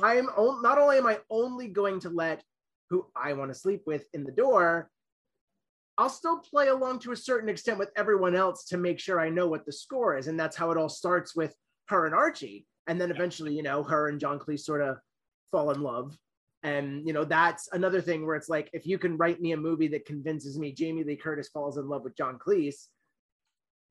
I'm 0.02 0.26
on, 0.28 0.62
not 0.62 0.78
only 0.78 0.98
am 0.98 1.06
I 1.06 1.18
only 1.30 1.68
going 1.68 2.00
to 2.00 2.10
let 2.10 2.42
who 2.90 3.06
I 3.16 3.32
want 3.32 3.52
to 3.52 3.58
sleep 3.58 3.82
with 3.86 4.06
in 4.14 4.24
the 4.24 4.32
door, 4.32 4.90
I'll 5.98 6.10
still 6.10 6.38
play 6.38 6.68
along 6.68 7.00
to 7.00 7.12
a 7.12 7.16
certain 7.16 7.48
extent 7.48 7.78
with 7.78 7.90
everyone 7.96 8.36
else 8.36 8.64
to 8.66 8.76
make 8.76 8.98
sure 8.98 9.18
I 9.18 9.30
know 9.30 9.48
what 9.48 9.64
the 9.64 9.72
score 9.72 10.16
is. 10.16 10.26
And 10.26 10.38
that's 10.38 10.56
how 10.56 10.70
it 10.70 10.78
all 10.78 10.88
starts 10.88 11.34
with 11.34 11.54
her 11.88 12.06
and 12.06 12.14
Archie. 12.14 12.66
And 12.86 13.00
then 13.00 13.10
eventually, 13.10 13.54
you 13.54 13.62
know, 13.62 13.82
her 13.82 14.08
and 14.08 14.20
John 14.20 14.38
Cleese 14.38 14.60
sort 14.60 14.82
of 14.82 14.98
fall 15.50 15.70
in 15.70 15.80
love. 15.80 16.16
And, 16.66 17.06
you 17.06 17.12
know, 17.12 17.24
that's 17.24 17.68
another 17.72 18.00
thing 18.00 18.26
where 18.26 18.34
it's 18.34 18.48
like, 18.48 18.68
if 18.72 18.86
you 18.86 18.98
can 18.98 19.16
write 19.16 19.40
me 19.40 19.52
a 19.52 19.56
movie 19.56 19.86
that 19.88 20.04
convinces 20.04 20.58
me 20.58 20.72
Jamie 20.72 21.04
Lee 21.04 21.14
Curtis 21.14 21.48
falls 21.48 21.78
in 21.78 21.88
love 21.88 22.02
with 22.02 22.16
John 22.16 22.40
Cleese, 22.44 22.88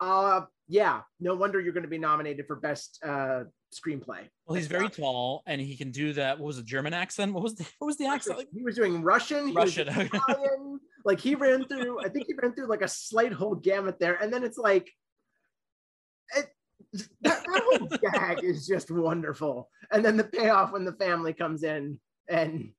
uh, 0.01 0.41
yeah, 0.67 0.99
no 1.21 1.35
wonder 1.35 1.61
you're 1.61 1.71
going 1.71 1.83
to 1.83 1.89
be 1.89 1.97
nominated 1.97 2.45
for 2.47 2.57
best 2.57 2.99
uh, 3.01 3.45
screenplay. 3.73 4.27
Well, 4.45 4.55
he's 4.57 4.67
very 4.67 4.89
tall 4.89 5.41
and 5.45 5.61
he 5.61 5.77
can 5.77 5.91
do 5.91 6.11
that. 6.13 6.37
What 6.37 6.47
was 6.47 6.57
the 6.57 6.63
German 6.63 6.93
accent? 6.93 7.33
What 7.33 7.43
was 7.43 7.55
the 7.55 7.65
what 7.79 7.87
was 7.87 7.95
the 7.95 8.07
accent? 8.07 8.45
He 8.53 8.61
was 8.61 8.75
doing 8.75 9.01
Russian, 9.01 9.53
Russian. 9.53 9.87
Italian. 9.87 10.81
like 11.05 11.21
he 11.21 11.35
ran 11.35 11.63
through, 11.63 12.03
I 12.03 12.09
think 12.09 12.27
he 12.27 12.33
ran 12.33 12.53
through 12.53 12.67
like 12.67 12.81
a 12.81 12.89
slight 12.89 13.31
whole 13.31 13.55
gamut 13.55 13.99
there. 13.99 14.15
And 14.15 14.33
then 14.33 14.43
it's 14.43 14.57
like, 14.57 14.91
it, 16.35 16.47
that, 17.21 17.41
that 17.45 17.63
whole 17.63 17.87
gag 17.87 18.43
is 18.43 18.67
just 18.67 18.91
wonderful. 18.91 19.69
And 19.93 20.03
then 20.03 20.17
the 20.17 20.25
payoff 20.25 20.73
when 20.73 20.83
the 20.83 20.93
family 20.93 21.31
comes 21.31 21.63
in 21.63 21.99
and, 22.27 22.71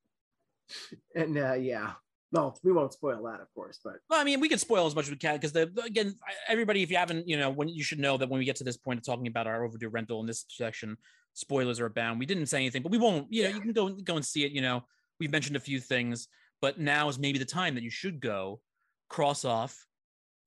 and 1.15 1.39
uh, 1.39 1.55
yeah, 1.55 1.93
well, 2.33 2.59
we 2.65 2.73
won't 2.73 2.93
spoil 2.93 3.23
that, 3.25 3.41
of 3.41 3.53
course, 3.55 3.79
but 3.83 3.95
Well, 4.11 4.21
I 4.21 4.25
mean, 4.25 4.41
we 4.41 4.49
can 4.49 4.59
spoil 4.59 4.87
as 4.87 4.95
much 4.95 5.07
as 5.07 5.11
we 5.11 5.17
can 5.17 5.37
because 5.37 5.53
the 5.53 5.71
again, 5.85 6.15
everybody, 6.49 6.83
if 6.83 6.91
you 6.91 6.97
haven't, 6.97 7.29
you 7.29 7.39
know, 7.39 7.51
when 7.51 7.69
you 7.69 7.85
should 7.85 8.01
know 8.01 8.17
that 8.17 8.29
when 8.29 8.39
we 8.39 8.45
get 8.45 8.57
to 8.57 8.65
this 8.65 8.77
point 8.77 8.99
of 8.99 9.05
talking 9.05 9.27
about 9.27 9.47
our 9.47 9.65
overdue 9.65 9.89
rental 9.89 10.21
in 10.21 10.27
this 10.27 10.45
section, 10.49 10.97
spoilers 11.35 11.79
are 11.79 11.87
abound. 11.87 12.19
We 12.19 12.27
didn't 12.27 12.47
say 12.47 12.59
anything, 12.59 12.83
but 12.83 12.91
we 12.91 12.99
won't. 12.99 13.33
You 13.33 13.45
know, 13.45 13.51
you 13.51 13.61
can 13.61 13.73
go 13.73 13.91
go 13.91 14.17
and 14.17 14.25
see 14.25 14.45
it. 14.45 14.53
You 14.53 14.61
know, 14.61 14.85
we've 15.21 15.31
mentioned 15.31 15.57
a 15.57 15.61
few 15.61 15.81
things, 15.81 16.29
but 16.61 16.79
now 16.81 17.09
is 17.09 17.19
maybe 17.19 17.39
the 17.39 17.45
time 17.45 17.75
that 17.77 17.85
you 17.85 17.91
should 17.91 18.21
go 18.21 18.61
cross 19.09 19.45
off 19.45 19.87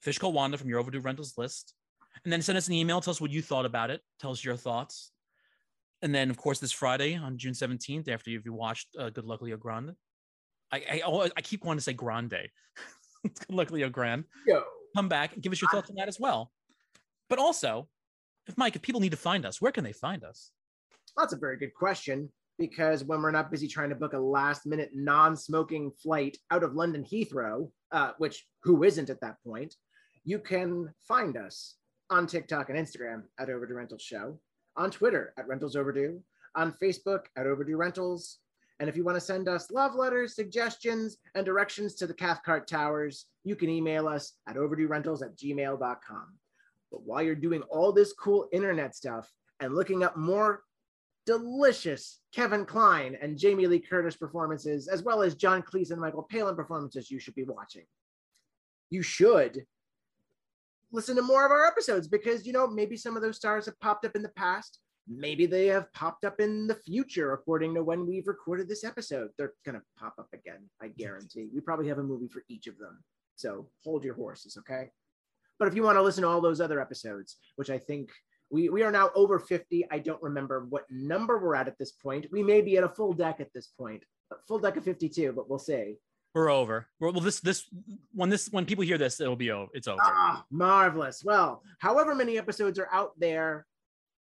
Fish 0.02 0.18
Called 0.18 0.36
Wanda 0.36 0.58
from 0.58 0.70
your 0.70 0.80
overdue 0.80 1.00
rentals 1.00 1.38
list, 1.38 1.74
and 2.24 2.34
then 2.34 2.42
send 2.42 2.58
us 2.58 2.68
an 2.68 2.74
email. 2.74 3.00
Tell 3.00 3.12
us 3.12 3.22
what 3.22 3.32
you 3.32 3.42
thought 3.42 3.66
about 3.66 3.90
it. 3.90 4.02
Tell 4.20 4.32
us 4.32 4.44
your 4.44 4.58
thoughts. 4.58 5.12
And 6.02 6.16
then, 6.16 6.30
of 6.30 6.38
course, 6.38 6.60
this 6.60 6.72
Friday 6.72 7.16
on 7.16 7.38
June 7.38 7.54
17th, 7.54 8.08
after 8.08 8.30
you've 8.30 8.44
watched 8.48 8.88
uh, 8.98 9.10
Good 9.10 9.26
Luck 9.26 9.42
Leo 9.42 9.58
Grande, 9.58 9.96
I, 10.72 10.84
I, 10.92 11.00
always- 11.02 11.32
I 11.36 11.42
keep 11.42 11.66
wanting 11.66 11.80
to 11.80 11.84
say 11.84 11.94
Grande. 11.94 12.50
Good 13.24 13.50
Luck 13.50 13.72
Leo 13.72 13.90
Grande 13.90 14.24
yo, 14.48 14.64
come 14.96 15.10
back 15.10 15.34
and 15.34 15.44
give 15.44 15.52
us 15.52 15.62
your 15.62 15.70
thoughts 15.70 15.90
on 15.90 15.96
that 15.98 16.08
as 16.08 16.20
well. 16.20 16.52
But 17.30 17.40
also, 17.40 17.90
if 18.48 18.58
Mike, 18.58 18.76
if 18.76 18.82
people 18.82 19.02
need 19.02 19.12
to 19.12 19.18
find 19.18 19.46
us, 19.46 19.62
where 19.62 19.72
can 19.74 19.84
they 19.84 19.92
find 19.92 20.24
us? 20.24 20.52
That's 21.18 21.34
a 21.34 21.38
very 21.38 21.58
good 21.58 21.74
question 21.74 22.32
because 22.58 23.04
when 23.04 23.22
we're 23.22 23.32
not 23.32 23.52
busy 23.52 23.68
trying 23.68 23.90
to 23.90 23.96
book 23.96 24.14
a 24.14 24.18
last 24.20 24.66
minute 24.66 24.92
non 24.94 25.36
smoking 25.36 25.92
flight 26.02 26.38
out 26.50 26.64
of 26.64 26.76
London 26.76 27.04
Heathrow, 27.04 27.70
uh, 27.92 28.12
which 28.20 28.46
who 28.64 28.84
isn't 28.84 29.10
at 29.10 29.20
that 29.22 29.36
point, 29.46 29.76
you 30.24 30.40
can 30.40 30.94
find 31.08 31.36
us 31.38 31.76
on 32.10 32.26
TikTok 32.26 32.70
and 32.70 32.78
Instagram 32.80 33.24
at 33.38 33.50
Overdue 33.50 33.76
Rentals 33.76 34.02
Show, 34.02 34.40
on 34.80 34.90
Twitter 34.90 35.34
at 35.38 35.48
Rentals 35.48 35.76
Overdue, 35.76 36.22
on 36.56 36.74
Facebook 36.82 37.26
at 37.36 37.46
Overdue 37.46 37.78
Rentals. 37.78 38.40
And 38.80 38.88
if 38.88 38.96
you 38.96 39.04
want 39.04 39.18
to 39.18 39.22
send 39.22 39.50
us 39.50 39.70
love 39.70 39.94
letters, 39.94 40.34
suggestions, 40.34 41.18
and 41.36 41.46
directions 41.46 41.96
to 41.96 42.08
the 42.08 42.14
Cathcart 42.14 42.66
Towers, 42.66 43.26
you 43.44 43.58
can 43.58 43.70
email 43.70 44.08
us 44.08 44.34
at 44.48 44.56
overduerentals 44.56 45.22
at 45.22 45.36
gmail.com. 45.36 46.34
But 46.92 47.04
while 47.04 47.22
you're 47.22 47.36
doing 47.36 47.62
all 47.64 47.92
this 47.92 48.14
cool 48.14 48.48
internet 48.54 48.96
stuff 48.96 49.30
and 49.60 49.76
looking 49.76 50.02
up 50.02 50.16
more 50.16 50.64
delicious 51.26 52.22
Kevin 52.34 52.66
Kline 52.66 53.18
and 53.22 53.38
Jamie 53.38 53.68
Lee 53.68 53.80
Curtis 53.80 54.16
performances, 54.16 54.88
as 54.88 55.04
well 55.04 55.22
as 55.22 55.36
John 55.36 55.62
Cleese 55.62 55.92
and 55.92 56.00
Michael 56.00 56.24
Palin 56.24 56.56
performances 56.56 57.12
you 57.12 57.20
should 57.20 57.36
be 57.36 57.44
watching. 57.44 57.84
You 58.90 59.02
should 59.02 59.66
listen 60.92 61.16
to 61.16 61.22
more 61.22 61.46
of 61.46 61.52
our 61.52 61.66
episodes 61.66 62.08
because, 62.08 62.46
you 62.46 62.54
know, 62.54 62.68
maybe 62.68 62.98
some 62.98 63.16
of 63.16 63.22
those 63.22 63.38
stars 63.38 63.66
have 63.66 63.80
popped 63.80 64.06
up 64.06 64.16
in 64.16 64.22
the 64.22 64.30
past. 64.30 64.80
Maybe 65.08 65.46
they 65.46 65.68
have 65.68 65.92
popped 65.94 66.24
up 66.24 66.40
in 66.40 66.68
the 66.68 66.76
future, 66.76 67.34
according 67.34 67.74
to 67.76 67.84
when 67.84 68.06
we've 68.06 68.28
recorded 68.28 68.68
this 68.68 68.84
episode. 68.84 69.30
They're 69.38 69.54
going 69.66 69.76
to 69.76 69.84
pop 69.98 70.16
up 70.20 70.28
again, 70.34 70.70
I 70.82 70.90
guarantee. 70.90 71.50
We 71.54 71.62
probably 71.62 71.88
have 71.88 71.98
a 71.98 72.04
movie 72.04 72.28
for 72.28 72.44
each 72.48 72.68
of 72.68 72.78
them. 72.78 73.04
So 73.36 73.70
hold 73.84 74.04
your 74.04 74.16
horses, 74.16 74.58
okay? 74.58 74.90
But 75.58 75.68
if 75.68 75.76
you 75.76 75.84
want 75.84 75.98
to 75.98 76.02
listen 76.02 76.22
to 76.24 76.30
all 76.30 76.42
those 76.42 76.62
other 76.62 76.80
episodes, 76.80 77.38
which 77.56 77.70
I 77.70 77.78
think 77.78 78.12
we, 78.52 78.70
we 78.70 78.84
are 78.84 78.92
now 78.92 79.12
over 79.16 79.40
50. 79.40 79.88
I 79.92 80.00
don't 80.00 80.22
remember 80.22 80.66
what 80.70 80.86
number 80.90 81.38
we're 81.40 81.56
at 81.56 81.68
at 81.68 81.78
this 81.78 81.92
point. 81.92 82.26
We 82.32 82.44
may 82.44 82.62
be 82.62 82.78
at 82.78 82.84
a 82.84 82.90
full 82.90 83.14
deck 83.14 83.40
at 83.40 83.54
this 83.54 83.68
point, 83.68 84.04
a 84.32 84.36
full 84.48 84.60
deck 84.60 84.78
of 84.78 84.84
52, 84.84 85.34
but 85.34 85.50
we'll 85.50 85.60
see. 85.60 85.98
We're 86.34 86.52
over. 86.52 86.88
Well, 87.00 87.12
well, 87.12 87.22
this 87.22 87.40
this 87.40 87.68
when 88.14 88.30
this 88.30 88.50
when 88.52 88.66
people 88.66 88.84
hear 88.84 88.98
this, 88.98 89.20
it'll 89.20 89.36
be 89.36 89.52
over. 89.52 89.72
It's 89.74 89.88
over. 89.88 90.00
Ah, 90.02 90.46
marvelous. 90.52 91.24
Well, 91.24 91.64
however 91.80 92.14
many 92.14 92.38
episodes 92.38 92.78
are 92.78 92.90
out 92.92 93.14
there 93.18 93.66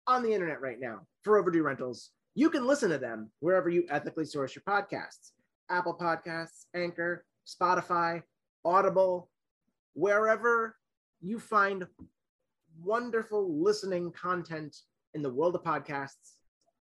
on 0.06 0.22
the 0.22 0.32
internet 0.32 0.60
right 0.60 0.80
now 0.80 1.06
for 1.22 1.38
overdue 1.38 1.62
rentals, 1.62 2.10
you 2.34 2.48
can 2.48 2.66
listen 2.66 2.90
to 2.90 2.98
them 2.98 3.30
wherever 3.40 3.68
you 3.68 3.84
ethically 3.90 4.24
source 4.24 4.54
your 4.54 4.62
podcasts 4.62 5.32
Apple 5.70 5.96
Podcasts, 5.98 6.66
Anchor, 6.74 7.24
Spotify, 7.46 8.22
Audible, 8.64 9.30
wherever 9.94 10.76
you 11.20 11.38
find 11.38 11.86
wonderful 12.82 13.62
listening 13.62 14.12
content 14.12 14.76
in 15.14 15.22
the 15.22 15.32
world 15.32 15.54
of 15.54 15.62
podcasts, 15.62 16.36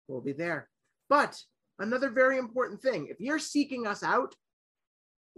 we'll 0.06 0.20
be 0.20 0.32
there. 0.32 0.68
But 1.08 1.40
another 1.78 2.10
very 2.10 2.38
important 2.38 2.80
thing 2.80 3.08
if 3.10 3.20
you're 3.20 3.38
seeking 3.38 3.86
us 3.86 4.02
out, 4.02 4.34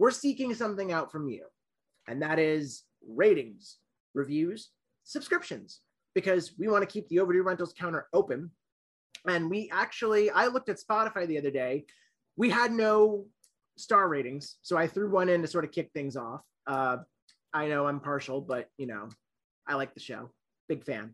we're 0.01 0.09
seeking 0.09 0.51
something 0.55 0.91
out 0.91 1.11
from 1.11 1.29
you. 1.29 1.45
and 2.07 2.23
that 2.23 2.39
is 2.39 2.85
ratings, 3.07 3.77
reviews, 4.15 4.71
subscriptions, 5.03 5.81
because 6.15 6.57
we 6.57 6.67
want 6.67 6.81
to 6.81 6.91
keep 6.91 7.07
the 7.07 7.19
overdue 7.19 7.43
rentals 7.43 7.71
counter 7.77 8.07
open. 8.11 8.49
And 9.27 9.47
we 9.47 9.69
actually, 9.71 10.31
I 10.31 10.47
looked 10.47 10.69
at 10.69 10.79
Spotify 10.79 11.27
the 11.27 11.37
other 11.37 11.51
day. 11.51 11.85
We 12.35 12.49
had 12.49 12.71
no 12.71 13.27
star 13.77 14.07
ratings, 14.09 14.57
so 14.63 14.75
I 14.75 14.87
threw 14.87 15.11
one 15.11 15.29
in 15.29 15.43
to 15.43 15.47
sort 15.47 15.65
of 15.65 15.71
kick 15.71 15.91
things 15.93 16.17
off. 16.17 16.41
Uh, 16.65 16.97
I 17.53 17.67
know 17.67 17.85
I'm 17.85 17.99
partial, 17.99 18.41
but 18.41 18.69
you 18.79 18.87
know, 18.87 19.07
I 19.67 19.75
like 19.75 19.93
the 19.93 19.99
show. 19.99 20.31
Big 20.67 20.83
fan. 20.83 21.13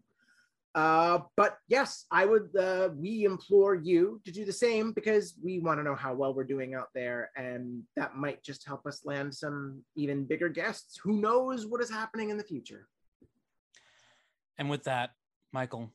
Uh, 0.76 1.20
but 1.36 1.57
yes, 1.68 2.05
I 2.11 2.26
would. 2.26 2.55
Uh, 2.55 2.89
we 2.95 3.24
implore 3.24 3.76
you 3.76 4.22
to 4.26 4.32
do 4.32 4.45
the 4.45 4.53
same 4.53 4.91
because 4.91 5.34
we 5.43 5.59
want 5.59 5.80
to 5.80 5.84
know 5.84 5.95
how 5.95 6.13
well 6.13 6.34
we're 6.34 6.43
doing 6.43 6.76
out 6.76 6.89
there, 6.93 7.32
and 7.36 7.84
that 7.95 8.15
might 8.15 8.43
just 8.43 8.65
help 8.68 8.86
us 8.86 9.01
land 9.03 9.34
some 9.34 9.82
even 9.95 10.26
bigger 10.26 10.49
guests. 10.49 10.99
Who 11.03 11.20
knows 11.20 11.65
what 11.65 11.82
is 11.82 11.89
happening 11.89 12.30
in 12.30 12.38
the 12.38 12.43
future? 12.43 12.88
And 14.59 14.70
with 14.70 14.84
that, 14.84 15.11
Michael, 15.51 15.91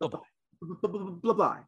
blah 0.00 0.08
bye 0.08 1.32
bye. 1.32 1.60